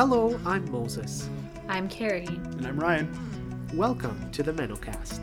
Hello, 0.00 0.40
I'm 0.46 0.64
Moses. 0.72 1.28
I'm 1.68 1.86
Carrie. 1.86 2.24
And 2.24 2.66
I'm 2.66 2.80
Ryan. 2.80 3.68
Welcome 3.74 4.30
to 4.30 4.42
the 4.42 4.50
MennoCast. 4.50 5.20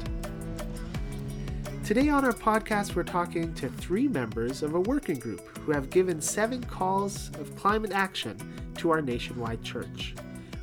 Today 1.84 2.10
on 2.10 2.24
our 2.24 2.32
podcast, 2.32 2.94
we're 2.94 3.02
talking 3.02 3.56
to 3.56 3.70
three 3.70 4.08
members 4.08 4.62
of 4.62 4.76
a 4.76 4.80
working 4.80 5.18
group 5.18 5.58
who 5.58 5.72
have 5.72 5.90
given 5.90 6.22
seven 6.22 6.64
calls 6.64 7.32
of 7.40 7.56
climate 7.56 7.92
action 7.92 8.38
to 8.76 8.92
our 8.92 9.02
nationwide 9.02 9.64
church. 9.64 10.14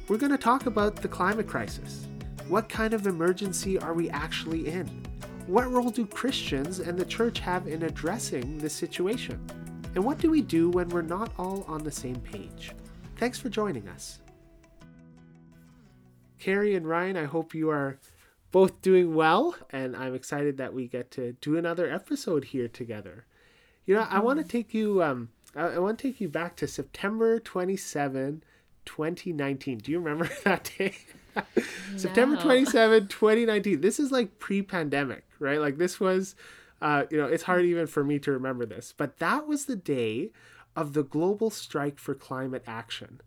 We're 0.06 0.18
going 0.18 0.30
to 0.30 0.38
talk 0.38 0.66
about 0.66 0.94
the 0.94 1.08
climate 1.08 1.48
crisis. 1.48 2.06
What 2.46 2.68
kind 2.68 2.94
of 2.94 3.08
emergency 3.08 3.80
are 3.80 3.94
we 3.94 4.10
actually 4.10 4.68
in? 4.68 4.86
What 5.48 5.68
role 5.72 5.90
do 5.90 6.06
Christians 6.06 6.78
and 6.78 6.96
the 6.96 7.04
church 7.04 7.40
have 7.40 7.66
in 7.66 7.82
addressing 7.82 8.58
this 8.58 8.74
situation? 8.74 9.44
And 9.96 10.04
what 10.04 10.18
do 10.18 10.30
we 10.30 10.40
do 10.40 10.70
when 10.70 10.88
we're 10.90 11.02
not 11.02 11.32
all 11.36 11.64
on 11.66 11.82
the 11.82 11.90
same 11.90 12.20
page? 12.20 12.74
Thanks 13.16 13.38
for 13.38 13.48
joining 13.48 13.88
us. 13.88 14.18
Carrie 16.38 16.74
and 16.74 16.86
Ryan, 16.86 17.16
I 17.16 17.24
hope 17.24 17.54
you 17.54 17.70
are 17.70 17.98
both 18.50 18.82
doing 18.82 19.14
well, 19.14 19.56
and 19.70 19.96
I'm 19.96 20.14
excited 20.14 20.58
that 20.58 20.74
we 20.74 20.88
get 20.88 21.10
to 21.12 21.32
do 21.40 21.56
another 21.56 21.90
episode 21.90 22.44
here 22.44 22.68
together. 22.68 23.24
You 23.86 23.94
know, 23.94 24.06
I 24.08 24.20
want 24.20 24.40
to 24.40 24.44
take 24.44 24.74
you, 24.74 25.02
um, 25.02 25.30
I, 25.56 25.62
I 25.62 25.78
want 25.78 25.98
to 25.98 26.08
take 26.08 26.20
you 26.20 26.28
back 26.28 26.56
to 26.56 26.66
September 26.66 27.38
27, 27.38 28.42
2019. 28.84 29.78
Do 29.78 29.92
you 29.92 29.98
remember 30.00 30.30
that 30.44 30.70
day? 30.76 30.94
September 31.96 32.36
27, 32.36 33.08
2019. 33.08 33.80
This 33.80 33.98
is 33.98 34.12
like 34.12 34.38
pre-pandemic, 34.38 35.24
right? 35.38 35.60
Like 35.60 35.78
this 35.78 35.98
was, 35.98 36.34
uh, 36.82 37.04
you 37.10 37.16
know, 37.16 37.26
it's 37.26 37.44
hard 37.44 37.64
even 37.64 37.86
for 37.86 38.04
me 38.04 38.18
to 38.20 38.32
remember 38.32 38.66
this, 38.66 38.92
but 38.96 39.18
that 39.18 39.46
was 39.46 39.64
the 39.64 39.76
day 39.76 40.30
of 40.76 40.92
the 40.92 41.02
global 41.02 41.50
strike 41.50 41.98
for 41.98 42.14
climate 42.14 42.64
action. 42.66 43.20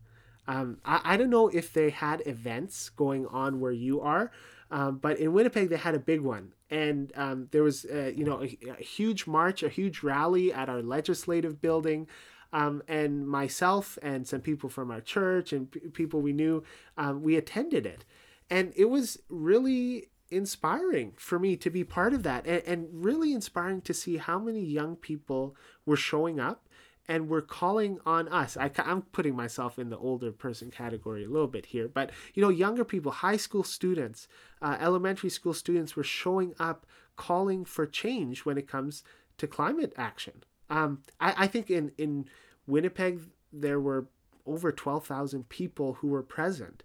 Um, 0.47 0.77
I, 0.85 1.01
I 1.03 1.17
don't 1.17 1.29
know 1.29 1.49
if 1.49 1.73
they 1.73 1.89
had 1.89 2.23
events 2.25 2.89
going 2.89 3.25
on 3.27 3.59
where 3.59 3.71
you 3.71 4.01
are, 4.01 4.31
um, 4.71 4.97
but 4.97 5.17
in 5.17 5.33
Winnipeg 5.33 5.69
they 5.69 5.77
had 5.77 5.95
a 5.95 5.99
big 5.99 6.21
one, 6.21 6.53
and 6.69 7.11
um, 7.15 7.47
there 7.51 7.63
was 7.63 7.85
uh, 7.85 8.11
you 8.15 8.23
know 8.23 8.41
a, 8.41 8.57
a, 8.79 8.83
huge 8.83 9.27
march, 9.27 9.63
a 9.63 9.69
huge 9.69 10.03
rally 10.03 10.53
at 10.53 10.69
our 10.69 10.81
legislative 10.81 11.61
building. 11.61 12.07
Um, 12.53 12.81
and 12.87 13.27
myself 13.27 13.97
and 14.01 14.25
some 14.25 14.39
people 14.39 14.69
from 14.69 14.89
our 14.89 15.01
church 15.01 15.51
and 15.51 15.69
p- 15.69 15.81
people 15.81 16.21
we 16.21 16.31
knew, 16.31 16.63
um, 16.97 17.21
we 17.21 17.35
attended 17.35 17.85
it, 17.85 18.05
and 18.49 18.71
it 18.77 18.85
was 18.85 19.19
really 19.27 20.07
inspiring 20.29 21.13
for 21.17 21.39
me 21.39 21.57
to 21.57 21.69
be 21.69 21.83
part 21.83 22.13
of 22.13 22.23
that, 22.23 22.47
and, 22.47 22.63
and 22.65 22.87
really 22.93 23.33
inspiring 23.33 23.81
to 23.81 23.93
see 23.93 24.15
how 24.15 24.39
many 24.39 24.61
young 24.61 24.95
people 24.95 25.57
were 25.85 25.97
showing 25.97 26.39
up 26.39 26.66
and 27.07 27.29
we're 27.29 27.41
calling 27.41 27.99
on 28.05 28.27
us. 28.27 28.57
I, 28.57 28.69
am 28.79 29.03
putting 29.13 29.35
myself 29.35 29.79
in 29.79 29.89
the 29.89 29.97
older 29.97 30.31
person 30.31 30.69
category 30.69 31.23
a 31.23 31.29
little 31.29 31.47
bit 31.47 31.67
here, 31.67 31.87
but 31.87 32.11
you 32.33 32.41
know, 32.41 32.49
younger 32.49 32.83
people, 32.83 33.11
high 33.11 33.37
school 33.37 33.63
students, 33.63 34.27
uh, 34.61 34.77
elementary 34.79 35.29
school 35.29 35.53
students 35.53 35.95
were 35.95 36.03
showing 36.03 36.53
up, 36.59 36.85
calling 37.15 37.65
for 37.65 37.85
change 37.85 38.45
when 38.45 38.57
it 38.57 38.67
comes 38.67 39.03
to 39.37 39.47
climate 39.47 39.93
action. 39.97 40.43
Um, 40.69 41.03
I, 41.19 41.33
I 41.37 41.47
think 41.47 41.69
in 41.69 41.91
in 41.97 42.25
Winnipeg 42.65 43.21
there 43.53 43.79
were 43.79 44.07
over 44.45 44.71
twelve 44.71 45.05
thousand 45.05 45.49
people 45.49 45.93
who 45.93 46.07
were 46.07 46.23
present, 46.23 46.83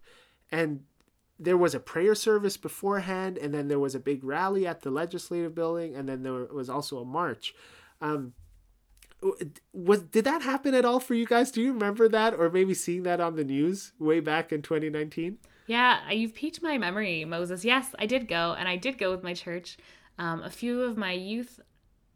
and 0.50 0.84
there 1.39 1.56
was 1.56 1.75
a 1.75 1.81
prayer 1.81 2.15
service 2.15 2.56
beforehand, 2.56 3.39
and 3.39 3.53
then 3.53 3.67
there 3.67 3.81
was 3.81 3.97
a 3.97 4.00
big 4.00 4.23
rally 4.23 4.67
at 4.67 4.83
the 4.83 4.91
legislative 4.91 5.55
building, 5.55 5.97
and 5.97 6.09
then 6.09 6.23
there 6.23 6.33
was 6.33 6.70
also 6.70 6.98
a 6.98 7.05
march. 7.05 7.55
Um, 8.00 8.34
was 9.73 10.03
did 10.03 10.25
that 10.25 10.42
happen 10.42 10.75
at 10.75 10.84
all 10.84 11.01
for 11.01 11.15
you 11.15 11.27
guys? 11.27 11.51
Do 11.51 11.62
you 11.62 11.73
remember 11.73 12.09
that, 12.09 12.34
or 12.34 12.51
maybe 12.51 12.75
seeing 12.75 13.03
that 13.05 13.20
on 13.20 13.37
the 13.37 13.45
news 13.45 13.92
way 13.98 14.20
back 14.20 14.53
in 14.53 14.62
2019? 14.62 15.39
Yeah, 15.67 16.11
you've 16.11 16.34
piqued 16.34 16.62
my 16.62 16.77
memory, 16.78 17.25
Moses. 17.25 17.65
Yes, 17.65 17.94
I 17.99 18.06
did 18.06 18.28
go, 18.28 18.55
and 18.59 18.69
I 18.69 18.77
did 18.77 18.99
go 18.99 19.11
with 19.11 19.22
my 19.22 19.34
church. 19.34 19.78
Um, 20.19 20.43
a 20.43 20.50
few 20.50 20.82
of 20.82 20.97
my 20.97 21.12
youth 21.12 21.61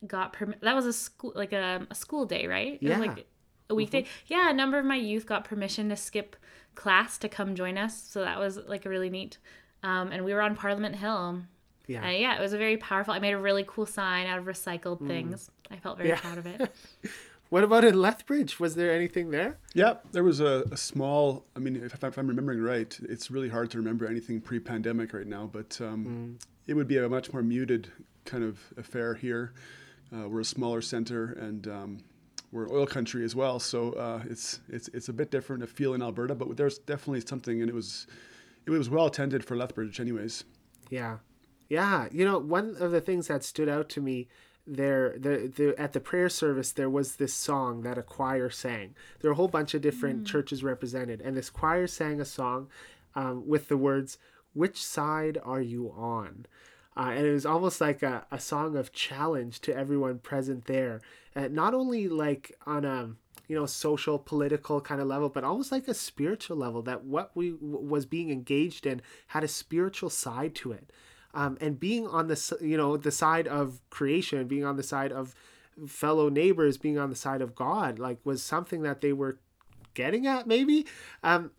got 0.07 0.33
permit. 0.33 0.61
That 0.61 0.75
was 0.75 0.87
a 0.87 0.93
school, 0.93 1.33
like 1.35 1.53
a, 1.53 1.87
a 1.91 1.95
school 1.95 2.27
day, 2.27 2.47
right? 2.47 2.79
Yeah. 2.81 2.99
like 2.99 3.27
a 3.71 3.75
weekday. 3.75 4.03
Mm-hmm. 4.03 4.35
Yeah, 4.35 4.51
a 4.51 4.53
number 4.53 4.79
of 4.79 4.85
my 4.85 4.97
youth 4.97 5.27
got 5.27 5.45
permission 5.45 5.89
to 5.89 5.97
skip 5.97 6.37
class 6.75 7.19
to 7.19 7.29
come 7.29 7.55
join 7.55 7.79
us. 7.79 8.01
So 8.09 8.21
that 8.21 8.39
was 8.39 8.59
like 8.59 8.85
a 8.87 8.89
really 8.89 9.11
neat. 9.11 9.39
Um, 9.83 10.13
and 10.13 10.25
we 10.25 10.35
were 10.35 10.43
on 10.43 10.57
Parliament 10.57 10.97
Hill. 10.97 11.43
Yeah. 11.87 12.07
Uh, 12.07 12.11
yeah, 12.11 12.37
it 12.37 12.41
was 12.41 12.53
a 12.53 12.59
very 12.59 12.77
powerful. 12.77 13.15
I 13.15 13.19
made 13.19 13.33
a 13.33 13.39
really 13.39 13.65
cool 13.67 13.87
sign 13.87 14.27
out 14.27 14.39
of 14.39 14.45
recycled 14.45 15.03
mm. 15.03 15.07
things. 15.07 15.51
I 15.71 15.77
felt 15.77 15.99
very 15.99 16.11
yeah. 16.11 16.21
proud 16.21 16.39
of 16.39 16.47
it. 16.47 16.75
what 17.49 17.65
about 17.65 17.85
in 17.85 18.01
Lethbridge? 18.01 18.59
Was 18.59 18.75
there 18.75 18.93
anything 18.93 19.31
there? 19.31 19.59
Yeah, 19.75 19.95
there 20.13 20.25
was 20.25 20.41
a, 20.41 20.65
a 20.71 20.77
small. 20.77 21.45
I 21.55 21.61
mean, 21.61 21.77
if, 21.77 22.03
if, 22.03 22.19
I'm 22.19 22.27
remembering 22.27 22.61
right, 22.61 22.99
it's 23.03 23.31
really 23.31 23.49
hard 23.49 23.71
to 23.73 23.79
remember 23.79 24.07
anything 24.07 24.41
pre-pandemic 24.41 25.13
right 25.13 25.27
now, 25.27 25.49
but 25.53 25.79
um, 25.81 26.39
mm. 26.39 26.47
it 26.67 26.75
would 26.75 26.89
be 26.89 26.99
a 26.99 27.09
much 27.09 27.33
more 27.33 27.43
muted 27.43 27.91
kind 28.25 28.45
of 28.45 28.59
affair 28.77 29.15
here. 29.15 29.53
Uh, 30.15 30.29
we're 30.29 30.41
a 30.41 30.45
smaller 30.45 30.81
center, 30.81 31.33
and 31.33 31.67
um, 31.69 31.99
we're 32.53 32.65
an 32.65 32.71
oil 32.73 32.87
country 32.87 33.25
as 33.25 33.35
well, 33.35 33.59
so 33.59 33.93
uh, 33.93 34.23
it's 34.29 34.61
it's 34.69 34.89
it's 34.89 35.09
a 35.09 35.13
bit 35.13 35.31
different 35.31 35.63
to 35.63 35.67
feel 35.67 35.95
in 35.95 36.03
Alberta. 36.03 36.35
But 36.35 36.57
there's 36.57 36.79
definitely 36.79 37.23
something, 37.23 37.61
and 37.61 37.69
it 37.69 37.75
was 37.75 38.07
it 38.67 38.71
was 38.71 38.89
well 38.89 39.07
attended 39.07 39.45
for 39.45 39.57
Lethbridge, 39.57 40.01
anyways. 40.01 40.45
Yeah, 40.91 41.19
yeah. 41.69 42.09
You 42.13 42.25
know, 42.25 42.39
one 42.39 42.77
of 42.79 42.93
the 42.93 43.01
things 43.01 43.29
that 43.29 43.45
stood 43.45 43.69
out 43.69 43.89
to 43.91 44.01
me 44.01 44.29
there 44.67 45.15
the, 45.19 45.53
the 45.55 45.75
at 45.79 45.93
the 45.93 46.01
prayer 46.01 46.29
service 46.29 46.73
there 46.73 46.91
was 46.91 47.17
this 47.17 47.35
song 47.35 47.83
that 47.83 47.99
a 47.99 48.03
choir 48.03 48.51
sang. 48.51 48.95
There 49.21 49.31
were 49.31 49.35
a 49.35 49.37
whole 49.37 49.49
bunch 49.49 49.75
of 49.75 49.83
different 49.83 50.25
mm. 50.25 50.27
churches 50.27 50.65
represented. 50.65 51.21
And 51.21 51.37
this 51.37 51.51
choir 51.51 51.87
sang 51.87 52.21
a 52.21 52.25
song 52.25 52.69
um, 53.15 53.47
with 53.47 53.69
the 53.69 53.77
words 53.77 54.19
which 54.55 54.83
side 54.83 55.39
are 55.45 55.61
you 55.61 55.93
on? 55.95 56.47
Uh, 56.97 57.13
and 57.15 57.27
it 57.27 57.33
was 57.33 57.45
almost 57.45 57.81
like 57.81 58.03
a, 58.03 58.27
a 58.31 58.41
song 58.41 58.75
of 58.75 58.93
challenge 58.93 59.61
to 59.61 59.77
everyone 59.77 60.19
present 60.19 60.65
there. 60.65 61.03
Uh, 61.35 61.49
not 61.49 61.75
only 61.75 62.09
like 62.09 62.57
on 62.67 62.85
a 62.85 63.11
you 63.49 63.55
know 63.55 63.67
social 63.67 64.19
political 64.19 64.81
kind 64.81 65.01
of 65.01 65.07
level 65.07 65.29
but 65.29 65.45
almost 65.45 65.71
like 65.71 65.87
a 65.87 65.95
spiritual 65.95 66.57
level 66.57 66.83
that 66.83 67.05
what 67.05 67.31
we 67.35 67.51
w- 67.51 67.79
was 67.79 68.05
being 68.05 68.31
engaged 68.31 68.87
in 68.87 69.01
had 69.29 69.45
a 69.45 69.49
spiritual 69.49 70.11
side 70.11 70.55
to 70.55 70.73
it 70.73 70.91
um, 71.37 71.59
and 71.61 71.79
being 71.79 72.07
on 72.09 72.29
the 72.29 72.59
you 72.61 72.77
know 72.77 72.97
the 72.97 73.13
side 73.13 73.47
of 73.47 73.81
creation, 73.91 74.49
being 74.49 74.65
on 74.65 74.77
the 74.77 74.83
side 74.83 75.13
of 75.13 75.35
fellow 75.87 76.31
neighbors, 76.31 76.79
being 76.79 76.99
on 76.99 77.11
the 77.11 77.17
side 77.17 77.43
of 77.43 77.55
God, 77.55 77.99
like 77.99 78.19
was 78.25 78.43
something 78.43 78.83
that 78.83 79.03
they 79.03 79.13
were 79.13 79.39
getting 79.93 80.27
at 80.27 80.47
maybe. 80.47 80.87
Um, 81.23 81.51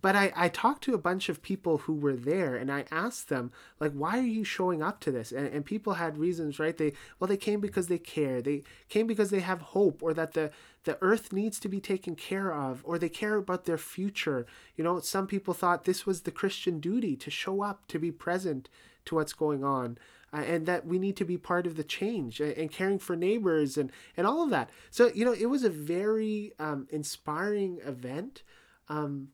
but 0.00 0.16
I, 0.16 0.32
I 0.34 0.48
talked 0.48 0.84
to 0.84 0.94
a 0.94 0.98
bunch 0.98 1.28
of 1.28 1.42
people 1.42 1.78
who 1.78 1.92
were 1.92 2.16
there 2.16 2.56
and 2.56 2.72
I 2.72 2.86
asked 2.90 3.28
them, 3.28 3.52
like, 3.78 3.92
why 3.92 4.16
are 4.18 4.22
you 4.22 4.42
showing 4.42 4.82
up 4.82 5.00
to 5.00 5.12
this? 5.12 5.32
And, 5.32 5.48
and 5.48 5.66
people 5.66 5.94
had 5.94 6.16
reasons, 6.16 6.58
right? 6.58 6.76
They, 6.76 6.94
well, 7.18 7.28
they 7.28 7.36
came 7.36 7.60
because 7.60 7.88
they 7.88 7.98
care. 7.98 8.40
They 8.40 8.62
came 8.88 9.06
because 9.06 9.28
they 9.28 9.40
have 9.40 9.60
hope 9.60 10.02
or 10.02 10.14
that 10.14 10.32
the, 10.32 10.50
the 10.84 10.96
earth 11.02 11.30
needs 11.30 11.58
to 11.60 11.68
be 11.68 11.80
taken 11.80 12.14
care 12.14 12.54
of 12.54 12.80
or 12.84 12.98
they 12.98 13.10
care 13.10 13.36
about 13.36 13.66
their 13.66 13.76
future. 13.76 14.46
You 14.76 14.84
know, 14.84 15.00
some 15.00 15.26
people 15.26 15.52
thought 15.52 15.84
this 15.84 16.06
was 16.06 16.22
the 16.22 16.30
Christian 16.30 16.80
duty 16.80 17.14
to 17.16 17.30
show 17.30 17.62
up, 17.62 17.86
to 17.88 17.98
be 17.98 18.10
present, 18.10 18.70
to 19.06 19.14
what's 19.14 19.32
going 19.32 19.64
on 19.64 19.98
uh, 20.32 20.38
and 20.38 20.66
that 20.66 20.86
we 20.86 20.98
need 20.98 21.16
to 21.16 21.24
be 21.24 21.38
part 21.38 21.66
of 21.66 21.76
the 21.76 21.84
change 21.84 22.40
and, 22.40 22.52
and, 22.52 22.70
caring 22.70 22.98
for 22.98 23.16
neighbors 23.16 23.76
and, 23.76 23.90
and 24.16 24.26
all 24.26 24.42
of 24.42 24.50
that. 24.50 24.70
So, 24.90 25.10
you 25.14 25.24
know, 25.24 25.32
it 25.32 25.46
was 25.46 25.64
a 25.64 25.70
very 25.70 26.52
um, 26.58 26.86
inspiring 26.90 27.78
event. 27.84 28.42
Um, 28.88 29.28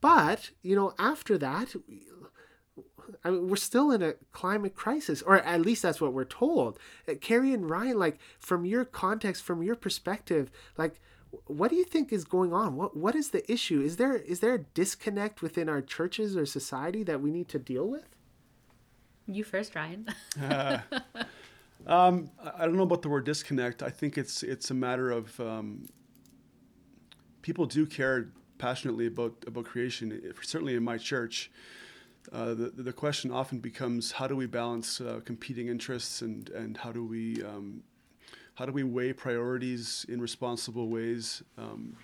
but, 0.00 0.50
you 0.62 0.76
know, 0.76 0.94
after 0.98 1.38
that, 1.38 1.74
I 3.24 3.30
mean, 3.30 3.48
we're 3.48 3.56
still 3.56 3.90
in 3.90 4.02
a 4.02 4.14
climate 4.32 4.74
crisis, 4.74 5.22
or 5.22 5.38
at 5.38 5.60
least 5.62 5.82
that's 5.82 6.00
what 6.00 6.12
we're 6.12 6.24
told. 6.24 6.78
Uh, 7.08 7.14
Carrie 7.20 7.52
and 7.52 7.68
Ryan, 7.68 7.98
like 7.98 8.18
from 8.38 8.64
your 8.64 8.84
context, 8.84 9.42
from 9.42 9.62
your 9.62 9.76
perspective, 9.76 10.50
like 10.76 11.00
what 11.46 11.70
do 11.70 11.76
you 11.76 11.84
think 11.84 12.12
is 12.12 12.24
going 12.24 12.52
on? 12.52 12.76
What 12.76 12.96
what 12.96 13.14
is 13.14 13.30
the 13.30 13.50
issue? 13.50 13.80
Is 13.80 13.96
there 13.96 14.16
is 14.16 14.40
there 14.40 14.54
a 14.54 14.58
disconnect 14.58 15.42
within 15.42 15.68
our 15.68 15.82
churches 15.82 16.36
or 16.36 16.46
society 16.46 17.02
that 17.04 17.20
we 17.20 17.30
need 17.30 17.48
to 17.48 17.58
deal 17.58 17.88
with? 17.88 18.14
You 19.26 19.44
first, 19.44 19.74
Ryan. 19.74 20.06
uh, 20.42 20.78
um, 21.86 22.30
I 22.56 22.66
don't 22.66 22.76
know 22.76 22.82
about 22.82 23.02
the 23.02 23.08
word 23.08 23.24
disconnect. 23.24 23.82
I 23.82 23.90
think 23.90 24.18
it's 24.18 24.42
it's 24.42 24.70
a 24.70 24.74
matter 24.74 25.10
of 25.10 25.38
um, 25.40 25.88
people 27.42 27.66
do 27.66 27.86
care 27.86 28.28
passionately 28.58 29.06
about 29.06 29.44
about 29.46 29.64
creation. 29.64 30.20
Certainly 30.42 30.74
in 30.74 30.84
my 30.84 30.98
church, 30.98 31.50
uh, 32.32 32.54
the 32.54 32.72
the 32.76 32.92
question 32.92 33.30
often 33.30 33.60
becomes 33.60 34.12
how 34.12 34.26
do 34.26 34.36
we 34.36 34.46
balance 34.46 35.00
uh, 35.00 35.20
competing 35.24 35.68
interests 35.68 36.20
and 36.20 36.50
and 36.50 36.76
how 36.76 36.92
do 36.92 37.04
we 37.04 37.42
um, 37.42 37.82
how 38.56 38.66
do 38.66 38.72
we 38.72 38.82
weigh 38.82 39.12
priorities 39.12 40.04
in 40.08 40.20
responsible 40.20 40.88
ways. 40.88 41.42
Um, 41.56 41.96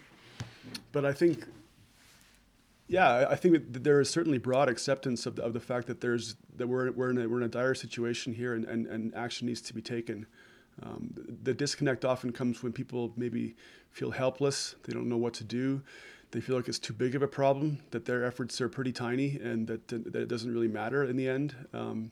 but 0.93 1.05
I 1.05 1.13
think 1.13 1.47
yeah, 2.91 3.27
I 3.31 3.37
think 3.37 3.73
that 3.73 3.85
there 3.85 4.01
is 4.01 4.11
certainly 4.11 4.39
broad 4.39 4.69
acceptance 4.69 5.25
of 5.25 5.37
the, 5.37 5.45
of 5.45 5.53
the 5.53 5.61
fact 5.61 5.87
that 5.87 6.01
there's 6.01 6.35
that 6.57 6.67
we're, 6.67 6.91
we're 6.91 7.11
in 7.11 7.19
a 7.19 7.29
we're 7.29 7.37
in 7.37 7.45
a 7.45 7.49
dire 7.49 7.73
situation 7.73 8.35
here 8.35 8.55
and, 8.55 8.65
and, 8.65 8.85
and 8.89 9.15
action 9.15 9.47
needs 9.47 9.61
to 9.63 9.75
be 9.75 9.81
taken. 9.81 10.27
Um, 10.83 11.15
the 11.45 11.55
disconnect 11.55 12.05
often 12.05 12.33
comes 12.33 12.65
when 12.65 12.73
people 12.73 13.13
maybe 13.17 13.55
feel 13.93 14.11
helpless, 14.11 14.75
they 14.83 14.93
don't 14.93 15.09
know 15.09 15.17
what 15.17 15.35
to 15.35 15.45
do, 15.45 15.83
they 16.33 16.41
feel 16.41 16.57
like 16.57 16.67
it's 16.67 16.81
too 16.81 16.93
big 16.93 17.15
of 17.15 17.23
a 17.23 17.29
problem, 17.29 17.79
that 17.93 18.07
their 18.07 18.25
efforts 18.25 18.61
are 18.61 18.69
pretty 18.69 18.93
tiny, 18.93 19.39
and 19.41 19.69
that, 19.69 19.87
that 19.87 20.17
it 20.17 20.29
doesn't 20.29 20.53
really 20.53 20.69
matter 20.69 21.05
in 21.05 21.17
the 21.17 21.29
end. 21.29 21.55
Um, 21.73 22.11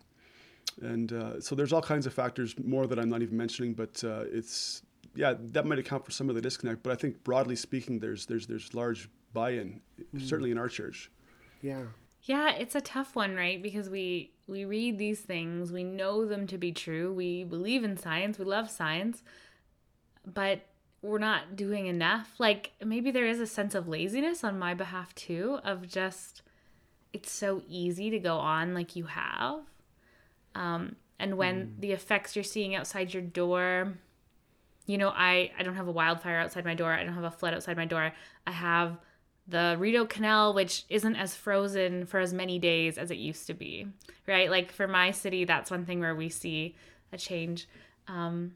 and 0.81 1.13
uh, 1.13 1.41
so 1.41 1.57
there's 1.57 1.73
all 1.73 1.83
kinds 1.83 2.07
of 2.07 2.15
factors 2.15 2.55
more 2.57 2.87
that 2.87 3.01
I'm 3.01 3.09
not 3.09 3.23
even 3.23 3.37
mentioning, 3.37 3.75
but 3.75 4.05
uh, 4.05 4.25
it's 4.31 4.83
yeah 5.17 5.35
that 5.37 5.67
might 5.67 5.81
account 5.81 6.05
for 6.05 6.13
some 6.13 6.29
of 6.29 6.37
the 6.37 6.41
disconnect. 6.41 6.85
But 6.85 6.93
I 6.93 6.97
think 6.97 7.25
broadly 7.25 7.57
speaking, 7.57 7.99
there's 7.99 8.27
there's 8.27 8.47
there's 8.47 8.75
large 8.75 9.09
buy-in, 9.33 9.81
mm. 10.15 10.29
certainly 10.29 10.51
in 10.51 10.59
our 10.59 10.69
church. 10.69 11.11
Yeah. 11.63 11.83
Yeah, 12.23 12.55
it's 12.55 12.75
a 12.75 12.81
tough 12.81 13.17
one, 13.17 13.35
right? 13.35 13.63
Because 13.63 13.89
we 13.89 14.33
we 14.47 14.65
read 14.65 14.99
these 14.99 15.21
things, 15.21 15.73
we 15.73 15.85
know 15.85 16.25
them 16.25 16.47
to 16.47 16.59
be 16.59 16.73
true, 16.73 17.13
we 17.13 17.45
believe 17.45 17.85
in 17.85 17.97
science, 17.97 18.39
we 18.39 18.45
love 18.45 18.71
science, 18.71 19.23
but 20.27 20.67
we're 21.03 21.19
not 21.19 21.55
doing 21.55 21.87
enough. 21.87 22.35
Like 22.39 22.73
maybe 22.85 23.11
there 23.11 23.27
is 23.27 23.41
a 23.41 23.47
sense 23.47 23.75
of 23.75 23.89
laziness 23.89 24.43
on 24.43 24.59
my 24.59 24.75
behalf 24.75 25.15
too 25.15 25.61
of 25.65 25.89
just 25.89 26.43
it's 27.13 27.31
so 27.31 27.63
easy 27.69 28.11
to 28.11 28.19
go 28.19 28.37
on 28.37 28.75
like 28.75 28.97
you 28.97 29.05
have. 29.05 29.61
Um 30.55 30.97
and 31.19 31.37
when 31.37 31.67
mm. 31.67 31.81
the 31.81 31.93
effects 31.93 32.37
you're 32.37 32.43
seeing 32.43 32.75
outside 32.75 33.15
your 33.15 33.23
door, 33.23 33.95
you 34.87 34.99
know, 34.99 35.11
I 35.11 35.53
I 35.59 35.63
don't 35.63 35.77
have 35.77 35.89
a 35.89 35.93
wildfire 35.93 36.39
outside 36.39 36.65
my 36.65 36.75
door, 36.75 36.93
I 36.93 37.05
don't 37.05 37.15
have 37.15 37.25
a 37.25 37.31
flood 37.31 37.55
outside 37.55 37.77
my 37.77 37.87
door. 37.87 38.13
I 38.47 38.51
have 38.51 38.99
the 39.49 39.77
Rideau 39.79 40.05
Canal, 40.05 40.53
which 40.53 40.85
isn't 40.91 41.17
as 41.17 41.35
frozen 41.35 42.05
for 42.05 42.21
as 42.21 42.35
many 42.35 42.59
days 42.59 42.99
as 42.99 43.11
it 43.11 43.17
used 43.17 43.47
to 43.47 43.55
be, 43.55 43.89
right? 44.27 44.51
Like 44.51 44.71
for 44.71 44.87
my 44.87 45.11
city, 45.11 45.45
that's 45.45 45.71
one 45.71 45.87
thing 45.87 46.01
where 46.01 46.15
we 46.15 46.29
see 46.29 46.77
a 47.13 47.19
change. 47.19 47.67
Um, 48.07 48.53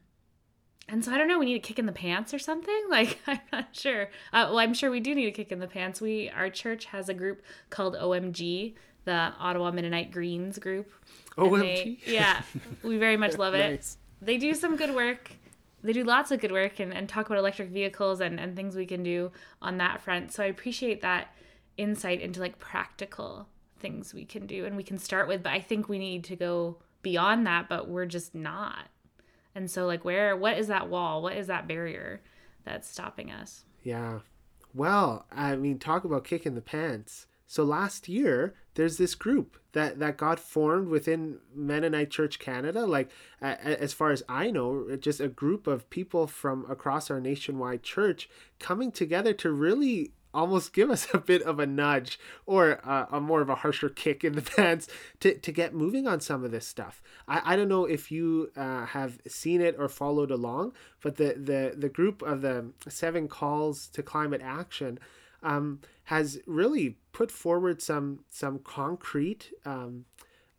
and 0.87 1.03
so 1.03 1.11
I 1.11 1.17
don't 1.17 1.27
know. 1.27 1.39
We 1.39 1.45
need 1.45 1.55
a 1.55 1.59
kick 1.59 1.79
in 1.79 1.87
the 1.87 1.91
pants 1.91 2.33
or 2.33 2.39
something. 2.39 2.73
Like 2.89 3.19
I'm 3.25 3.39
not 3.51 3.69
sure. 3.71 4.03
Uh, 4.31 4.45
well, 4.49 4.59
I'm 4.59 4.75
sure 4.75 4.91
we 4.91 4.99
do 4.99 5.15
need 5.15 5.27
a 5.27 5.31
kick 5.31 5.51
in 5.51 5.59
the 5.59 5.67
pants. 5.67 5.99
We 5.99 6.29
our 6.29 6.49
church 6.49 6.85
has 6.85 7.09
a 7.09 7.13
group 7.13 7.41
called 7.71 7.95
OMG, 7.95 8.75
the 9.05 9.33
Ottawa 9.39 9.71
Mennonite 9.71 10.11
Greens 10.11 10.59
group. 10.59 10.91
OMG. 11.37 12.05
They, 12.05 12.13
yeah, 12.13 12.43
we 12.83 12.97
very 12.97 13.17
much 13.17 13.37
love 13.39 13.55
it. 13.55 13.71
nice. 13.71 13.97
They 14.21 14.37
do 14.37 14.53
some 14.53 14.75
good 14.75 14.93
work 14.93 15.31
they 15.83 15.93
do 15.93 16.03
lots 16.03 16.31
of 16.31 16.39
good 16.39 16.51
work 16.51 16.79
and, 16.79 16.93
and 16.93 17.09
talk 17.09 17.25
about 17.27 17.37
electric 17.37 17.69
vehicles 17.69 18.21
and, 18.21 18.39
and 18.39 18.55
things 18.55 18.75
we 18.75 18.85
can 18.85 19.03
do 19.03 19.31
on 19.61 19.77
that 19.77 20.01
front. 20.01 20.31
So 20.31 20.43
I 20.43 20.47
appreciate 20.47 21.01
that 21.01 21.35
insight 21.77 22.21
into 22.21 22.39
like 22.39 22.59
practical 22.59 23.47
things 23.79 24.13
we 24.13 24.23
can 24.23 24.47
do 24.47 24.65
and 24.65 24.77
we 24.77 24.83
can 24.83 24.97
start 24.97 25.27
with. 25.27 25.43
But 25.43 25.53
I 25.53 25.59
think 25.59 25.89
we 25.89 25.99
need 25.99 26.23
to 26.25 26.35
go 26.35 26.77
beyond 27.01 27.45
that, 27.45 27.67
but 27.67 27.89
we're 27.89 28.05
just 28.05 28.33
not. 28.33 28.87
And 29.53 29.69
so 29.69 29.85
like 29.85 30.05
where 30.05 30.35
what 30.35 30.57
is 30.57 30.67
that 30.67 30.89
wall? 30.89 31.21
What 31.21 31.35
is 31.35 31.47
that 31.47 31.67
barrier 31.67 32.21
that's 32.63 32.89
stopping 32.89 33.29
us? 33.29 33.65
Yeah. 33.83 34.19
Well, 34.73 35.25
I 35.31 35.55
mean 35.57 35.79
talk 35.79 36.05
about 36.05 36.23
kicking 36.23 36.55
the 36.55 36.61
pants. 36.61 37.27
So 37.45 37.63
last 37.63 38.07
year, 38.07 38.55
there's 38.75 38.97
this 38.97 39.13
group 39.13 39.59
that, 39.73 39.99
that 39.99 40.17
got 40.17 40.39
formed 40.39 40.87
within 40.87 41.39
Mennonite 41.53 42.09
Church 42.09 42.39
Canada. 42.39 42.85
Like, 42.85 43.09
as 43.41 43.93
far 43.93 44.11
as 44.11 44.23
I 44.29 44.49
know, 44.49 44.95
just 44.95 45.19
a 45.19 45.27
group 45.27 45.67
of 45.67 45.89
people 45.89 46.27
from 46.27 46.65
across 46.69 47.11
our 47.11 47.19
nationwide 47.19 47.83
church 47.83 48.29
coming 48.59 48.91
together 48.91 49.33
to 49.33 49.51
really 49.51 50.13
almost 50.33 50.73
give 50.73 50.89
us 50.89 51.07
a 51.13 51.17
bit 51.17 51.41
of 51.43 51.59
a 51.59 51.65
nudge 51.65 52.19
or 52.45 52.79
uh, 52.83 53.05
a 53.11 53.21
more 53.21 53.41
of 53.41 53.49
a 53.49 53.55
harsher 53.55 53.89
kick 53.89 54.23
in 54.23 54.33
the 54.33 54.41
pants 54.55 54.87
to, 55.19 55.37
to 55.37 55.51
get 55.51 55.73
moving 55.73 56.07
on 56.07 56.19
some 56.19 56.43
of 56.43 56.51
this 56.51 56.67
stuff. 56.67 57.01
I, 57.27 57.53
I 57.53 57.55
don't 57.55 57.69
know 57.69 57.85
if 57.85 58.11
you 58.11 58.51
uh, 58.55 58.85
have 58.87 59.19
seen 59.27 59.61
it 59.61 59.75
or 59.77 59.87
followed 59.87 60.31
along, 60.31 60.73
but 61.01 61.17
the, 61.17 61.33
the, 61.37 61.73
the 61.77 61.89
group 61.89 62.21
of 62.21 62.41
the 62.41 62.71
seven 62.87 63.27
calls 63.27 63.87
to 63.89 64.03
climate 64.03 64.41
action 64.43 64.99
um, 65.43 65.81
has 66.05 66.39
really 66.47 66.97
put 67.11 67.31
forward 67.31 67.81
some 67.81 68.19
some 68.29 68.59
concrete 68.59 69.51
um, 69.65 70.05